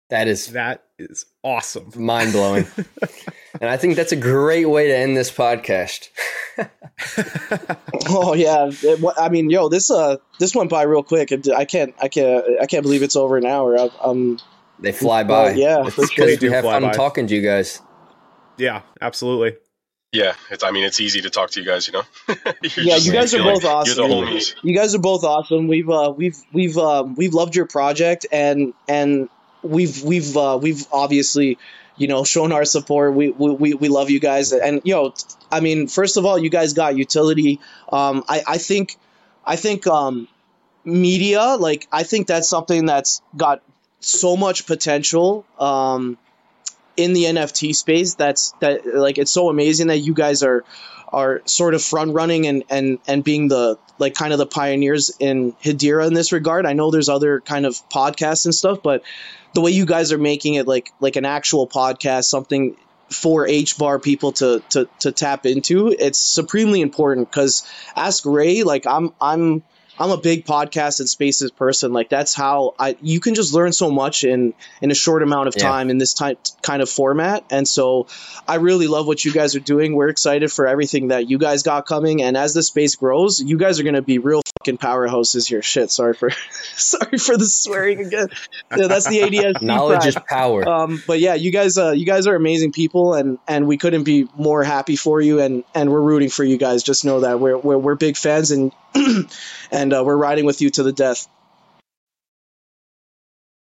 That 0.09 0.27
is 0.27 0.53
that 0.53 0.83
is 0.97 1.25
awesome, 1.43 1.91
mind 1.95 2.33
blowing, 2.33 2.65
and 3.61 3.69
I 3.69 3.77
think 3.77 3.95
that's 3.95 4.11
a 4.11 4.15
great 4.15 4.65
way 4.65 4.87
to 4.87 4.97
end 4.97 5.15
this 5.15 5.31
podcast. 5.31 6.09
oh 8.09 8.33
yeah, 8.33 8.71
I 9.19 9.29
mean, 9.29 9.51
yo, 9.51 9.69
this 9.69 9.91
uh 9.91 10.17
this 10.39 10.55
went 10.55 10.71
by 10.71 10.81
real 10.83 11.03
quick. 11.03 11.31
I 11.31 11.65
can't 11.65 11.93
I 12.01 12.07
can't 12.07 12.43
I 12.59 12.65
can't 12.65 12.81
believe 12.81 13.03
it's 13.03 13.15
over 13.15 13.37
an 13.37 13.45
hour. 13.45 13.77
Um, 14.01 14.39
they 14.79 14.91
fly 14.91 15.23
by. 15.23 15.49
Uh, 15.49 15.53
yeah, 15.53 15.85
it's 15.85 15.95
because 15.95 16.41
we 16.41 16.49
have 16.49 16.63
fun 16.63 16.81
by. 16.81 16.91
talking 16.91 17.27
to 17.27 17.35
you 17.35 17.43
guys. 17.43 17.79
Yeah, 18.57 18.81
absolutely. 19.01 19.57
Yeah, 20.11 20.33
it's. 20.49 20.63
I 20.63 20.71
mean, 20.71 20.85
it's 20.85 20.99
easy 20.99 21.21
to 21.21 21.29
talk 21.29 21.51
to 21.51 21.59
you 21.59 21.65
guys. 21.65 21.87
You 21.87 21.93
know. 21.93 22.03
yeah, 22.77 22.95
you 22.95 23.11
guys 23.11 23.33
are 23.35 23.43
both 23.43 23.63
awesome. 23.63 24.09
You 24.63 24.75
guys 24.75 24.95
are 24.95 24.99
both 24.99 25.23
awesome. 25.23 25.67
We've 25.67 25.89
uh, 25.89 26.11
we've 26.15 26.37
we've 26.51 26.77
um, 26.79 27.13
we've 27.13 27.33
loved 27.33 27.55
your 27.55 27.67
project, 27.67 28.25
and 28.31 28.73
and 28.87 29.29
we've 29.61 30.01
we've 30.01 30.35
uh, 30.35 30.57
we've 30.59 30.87
obviously 30.91 31.59
you 31.95 32.07
know 32.07 32.23
shown 32.23 32.51
our 32.51 32.65
support. 32.65 33.13
We 33.13 33.29
we 33.29 33.75
we 33.75 33.87
love 33.87 34.09
you 34.09 34.19
guys, 34.19 34.51
and 34.51 34.81
you 34.83 34.95
know, 34.95 35.13
I 35.51 35.59
mean, 35.59 35.87
first 35.87 36.17
of 36.17 36.25
all, 36.25 36.39
you 36.39 36.49
guys 36.49 36.73
got 36.73 36.97
utility. 36.97 37.59
Um, 37.93 38.23
I 38.27 38.41
I 38.47 38.57
think 38.57 38.97
I 39.45 39.57
think 39.57 39.85
um, 39.85 40.27
media 40.83 41.55
like 41.55 41.87
I 41.91 42.01
think 42.01 42.25
that's 42.25 42.49
something 42.49 42.87
that's 42.87 43.21
got 43.37 43.61
so 43.99 44.35
much 44.35 44.65
potential. 44.65 45.45
Um, 45.59 46.17
in 46.99 47.13
the 47.13 47.23
NFT 47.23 47.73
space 47.75 48.15
that's 48.15 48.51
that 48.59 48.85
like 48.85 49.17
it's 49.17 49.31
so 49.31 49.49
amazing 49.49 49.87
that 49.87 49.99
you 49.99 50.13
guys 50.13 50.43
are 50.43 50.65
are 51.07 51.41
sort 51.45 51.73
of 51.73 51.81
front 51.81 52.13
running 52.13 52.45
and 52.45 52.63
and 52.69 52.99
and 53.07 53.23
being 53.23 53.47
the 53.47 53.77
like 53.97 54.13
kind 54.13 54.33
of 54.33 54.39
the 54.39 54.45
pioneers 54.45 55.11
in 55.19 55.53
Hedera 55.53 56.07
in 56.07 56.13
this 56.13 56.31
regard. 56.31 56.65
I 56.65 56.73
know 56.73 56.91
there's 56.91 57.09
other 57.09 57.41
kind 57.41 57.65
of 57.65 57.73
podcasts 57.89 58.45
and 58.45 58.53
stuff, 58.53 58.83
but 58.83 59.03
the 59.53 59.61
way 59.61 59.71
you 59.71 59.85
guys 59.85 60.11
are 60.11 60.17
making 60.17 60.55
it 60.55 60.67
like 60.67 60.91
like 60.99 61.15
an 61.15 61.25
actual 61.25 61.67
podcast, 61.67 62.25
something 62.25 62.75
for 63.09 63.47
HBAR 63.47 64.01
people 64.01 64.33
to 64.33 64.61
to 64.69 64.87
to 64.99 65.11
tap 65.11 65.45
into, 65.45 65.87
it's 65.87 66.19
supremely 66.19 66.81
important 66.81 67.29
because 67.29 67.67
ask 67.95 68.25
Ray, 68.25 68.63
like 68.63 68.85
I'm 68.85 69.13
I'm 69.19 69.63
I'm 69.99 70.11
a 70.11 70.17
big 70.17 70.45
podcast 70.45 71.01
and 71.01 71.09
spaces 71.09 71.51
person. 71.51 71.91
Like 71.91 72.09
that's 72.09 72.33
how 72.33 72.73
I 72.79 72.95
you 73.01 73.19
can 73.19 73.35
just 73.35 73.53
learn 73.53 73.73
so 73.73 73.91
much 73.91 74.23
in 74.23 74.53
in 74.81 74.91
a 74.91 74.95
short 74.95 75.23
amount 75.23 75.49
of 75.49 75.57
time 75.57 75.87
yeah. 75.87 75.91
in 75.91 75.97
this 75.97 76.13
type 76.13 76.39
kind 76.61 76.81
of 76.81 76.89
format. 76.89 77.43
And 77.51 77.67
so 77.67 78.07
I 78.47 78.55
really 78.55 78.87
love 78.87 79.07
what 79.07 79.23
you 79.25 79.33
guys 79.33 79.55
are 79.55 79.59
doing. 79.59 79.93
We're 79.93 80.09
excited 80.09 80.51
for 80.51 80.67
everything 80.67 81.09
that 81.09 81.29
you 81.29 81.37
guys 81.37 81.63
got 81.63 81.85
coming. 81.85 82.21
And 82.21 82.37
as 82.37 82.53
the 82.53 82.63
space 82.63 82.95
grows, 82.95 83.41
you 83.41 83.57
guys 83.57 83.79
are 83.79 83.83
going 83.83 83.95
to 83.95 84.01
be 84.01 84.19
real 84.19 84.41
fucking 84.59 84.77
powerhouses 84.77 85.47
here. 85.47 85.61
Shit, 85.61 85.91
sorry 85.91 86.13
for 86.13 86.29
sorry 86.75 87.17
for 87.17 87.35
the 87.35 87.45
swearing 87.45 87.99
again. 87.99 88.29
Yeah, 88.75 88.87
that's 88.87 89.07
the 89.07 89.21
ADS. 89.21 89.61
Knowledge 89.61 90.05
is 90.05 90.17
power. 90.29 90.67
Um, 90.67 91.03
but 91.07 91.19
yeah, 91.19 91.33
you 91.33 91.51
guys 91.51 91.77
uh, 91.77 91.91
you 91.91 92.05
guys 92.05 92.25
are 92.25 92.35
amazing 92.35 92.71
people, 92.71 93.15
and 93.15 93.37
and 93.47 93.67
we 93.67 93.77
couldn't 93.77 94.03
be 94.03 94.27
more 94.37 94.63
happy 94.63 94.95
for 94.95 95.19
you, 95.19 95.41
and 95.41 95.65
and 95.75 95.91
we're 95.91 96.01
rooting 96.01 96.29
for 96.29 96.43
you 96.45 96.57
guys. 96.57 96.83
Just 96.83 97.03
know 97.03 97.21
that 97.21 97.39
we're 97.39 97.57
we're, 97.57 97.77
we're 97.77 97.95
big 97.95 98.15
fans, 98.15 98.51
and 98.51 98.71
and 99.71 99.93
uh, 99.93 100.03
we're 100.05 100.17
riding 100.17 100.45
with 100.45 100.61
you 100.61 100.69
to 100.71 100.83
the 100.83 100.93
death. 100.93 101.27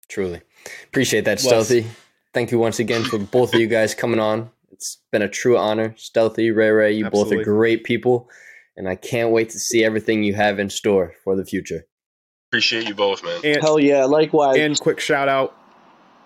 Truly 0.08 0.42
appreciate 0.88 1.24
that, 1.24 1.40
Stealthy. 1.40 1.86
Thank 2.34 2.50
you 2.50 2.58
once 2.58 2.78
again 2.78 3.02
for 3.02 3.18
both 3.18 3.54
of 3.54 3.60
you 3.60 3.66
guys 3.66 3.94
coming 3.94 4.20
on. 4.20 4.50
It's 4.70 4.98
been 5.10 5.22
a 5.22 5.28
true 5.28 5.56
honor. 5.56 5.94
Stealthy, 5.96 6.50
Ray 6.50 6.70
Ray, 6.70 6.92
you 6.92 7.06
Absolutely. 7.06 7.36
both 7.36 7.42
are 7.42 7.44
great 7.44 7.84
people 7.84 8.28
and 8.76 8.88
I 8.88 8.96
can't 8.96 9.30
wait 9.30 9.50
to 9.50 9.58
see 9.58 9.84
everything 9.84 10.22
you 10.22 10.34
have 10.34 10.58
in 10.58 10.70
store 10.70 11.14
for 11.24 11.36
the 11.36 11.44
future. 11.44 11.84
Appreciate 12.50 12.88
you 12.88 12.94
both, 12.94 13.22
man. 13.24 13.40
And, 13.44 13.62
Hell 13.62 13.78
yeah, 13.78 14.04
likewise. 14.04 14.58
And 14.58 14.78
quick 14.78 15.00
shout 15.00 15.28
out, 15.28 15.56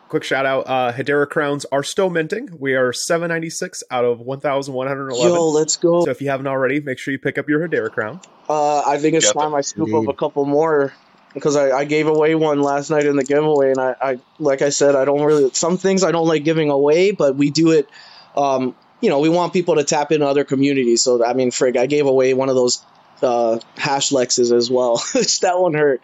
quick 0.08 0.24
shout 0.24 0.46
out. 0.46 0.66
Uh, 0.66 0.92
Hedera 0.92 1.28
crowns 1.28 1.66
are 1.72 1.82
still 1.82 2.10
minting. 2.10 2.48
We 2.58 2.74
are 2.74 2.92
seven 2.92 3.28
ninety 3.28 3.50
six 3.50 3.82
out 3.90 4.04
of 4.04 4.20
one 4.20 4.40
thousand 4.40 4.74
one 4.74 4.86
hundred 4.86 5.10
eleven. 5.10 5.34
Yo, 5.34 5.48
let's 5.48 5.76
go. 5.76 6.04
So 6.04 6.10
if 6.10 6.20
you 6.20 6.30
haven't 6.30 6.46
already, 6.46 6.80
make 6.80 6.98
sure 6.98 7.12
you 7.12 7.18
pick 7.18 7.38
up 7.38 7.48
your 7.48 7.66
Hedera 7.66 7.90
crown. 7.90 8.20
Uh, 8.48 8.80
I 8.80 8.98
think 8.98 9.14
it's 9.14 9.32
time 9.32 9.54
I 9.54 9.60
scoop 9.60 9.88
Indeed. 9.88 10.08
up 10.08 10.14
a 10.14 10.16
couple 10.16 10.44
more 10.44 10.92
because 11.34 11.56
I, 11.56 11.70
I 11.70 11.84
gave 11.84 12.06
away 12.06 12.34
one 12.34 12.62
last 12.62 12.90
night 12.90 13.04
in 13.04 13.16
the 13.16 13.24
giveaway, 13.24 13.70
and 13.70 13.78
I, 13.78 13.94
I 14.00 14.18
like 14.38 14.62
I 14.62 14.70
said, 14.70 14.94
I 14.94 15.04
don't 15.04 15.22
really 15.22 15.50
some 15.52 15.76
things 15.76 16.04
I 16.04 16.12
don't 16.12 16.26
like 16.26 16.44
giving 16.44 16.70
away, 16.70 17.10
but 17.10 17.36
we 17.36 17.50
do 17.50 17.72
it. 17.72 17.88
Um, 18.36 18.74
you 19.00 19.10
know, 19.10 19.20
we 19.20 19.28
want 19.28 19.52
people 19.52 19.76
to 19.76 19.84
tap 19.84 20.12
into 20.12 20.26
other 20.26 20.44
communities. 20.44 21.02
So 21.02 21.24
I 21.24 21.34
mean, 21.34 21.50
frig, 21.50 21.76
I 21.76 21.86
gave 21.86 22.06
away 22.06 22.32
one 22.34 22.48
of 22.48 22.54
those 22.54 22.84
uh, 23.22 23.58
hash 23.76 24.10
Lexes 24.10 24.50
as 24.50 24.70
well, 24.70 25.02
which 25.14 25.40
that 25.40 25.58
one 25.58 25.74
hurt. 25.74 26.00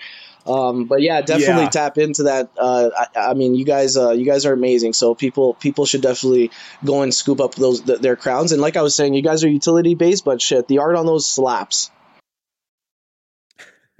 Um, 0.46 0.86
but 0.86 1.00
yeah, 1.02 1.20
definitely 1.20 1.64
Yeah. 1.64 1.68
tap 1.70 1.98
into 1.98 2.24
that. 2.24 2.50
Uh, 2.58 2.90
I, 3.14 3.30
I 3.30 3.34
mean, 3.34 3.54
you 3.54 3.64
guys, 3.64 3.96
uh, 3.96 4.10
you 4.10 4.24
guys 4.24 4.44
are 4.46 4.52
amazing. 4.52 4.92
So 4.92 5.14
people, 5.14 5.54
people 5.54 5.86
should 5.86 6.02
definitely 6.02 6.50
go 6.84 7.02
and 7.02 7.14
scoop 7.14 7.40
up 7.40 7.54
those 7.54 7.80
th- 7.82 8.00
their 8.00 8.16
crowns. 8.16 8.52
And 8.52 8.60
like 8.60 8.76
I 8.76 8.82
was 8.82 8.94
saying, 8.94 9.14
you 9.14 9.22
guys 9.22 9.44
are 9.44 9.48
utility 9.48 9.94
based, 9.94 10.24
but 10.24 10.42
shit, 10.42 10.66
the 10.68 10.78
art 10.78 10.96
on 10.96 11.06
those 11.06 11.26
slaps. 11.26 11.90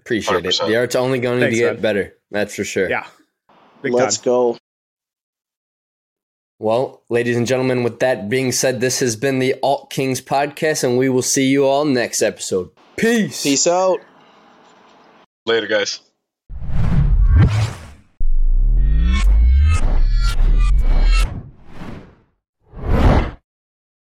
Appreciate 0.01 0.45
it. 0.45 0.49
100%. 0.49 0.67
The 0.67 0.77
art's 0.77 0.97
only 0.97 1.21
going 1.21 1.41
Thanks, 1.41 1.57
to 1.57 1.61
get 1.63 1.73
man. 1.75 1.83
better. 1.83 2.15
That's 2.33 2.55
for 2.57 2.65
sure. 2.65 2.91
Yeah. 2.91 3.07
Big 3.83 3.93
Let's 3.93 4.17
time. 4.19 4.25
go. 4.25 4.59
Well, 6.59 7.03
ladies 7.09 7.37
and 7.37 7.47
gentlemen, 7.47 7.83
with 7.83 8.01
that 8.01 8.29
being 8.29 8.53
said, 8.53 8.81
this 8.81 9.01
has 9.01 9.17
been 9.17 9.39
the 9.41 9.55
Alt 9.63 9.91
Kings 9.91 10.21
podcast, 10.21 10.85
and 10.85 10.97
we 10.97 11.09
will 11.09 11.23
see 11.23 11.47
you 11.47 11.67
all 11.67 11.85
next 11.85 12.23
episode. 12.23 12.71
Peace. 12.97 13.43
Peace 13.43 13.67
out. 13.67 14.01
Later, 15.45 15.67
guys. 15.67 15.99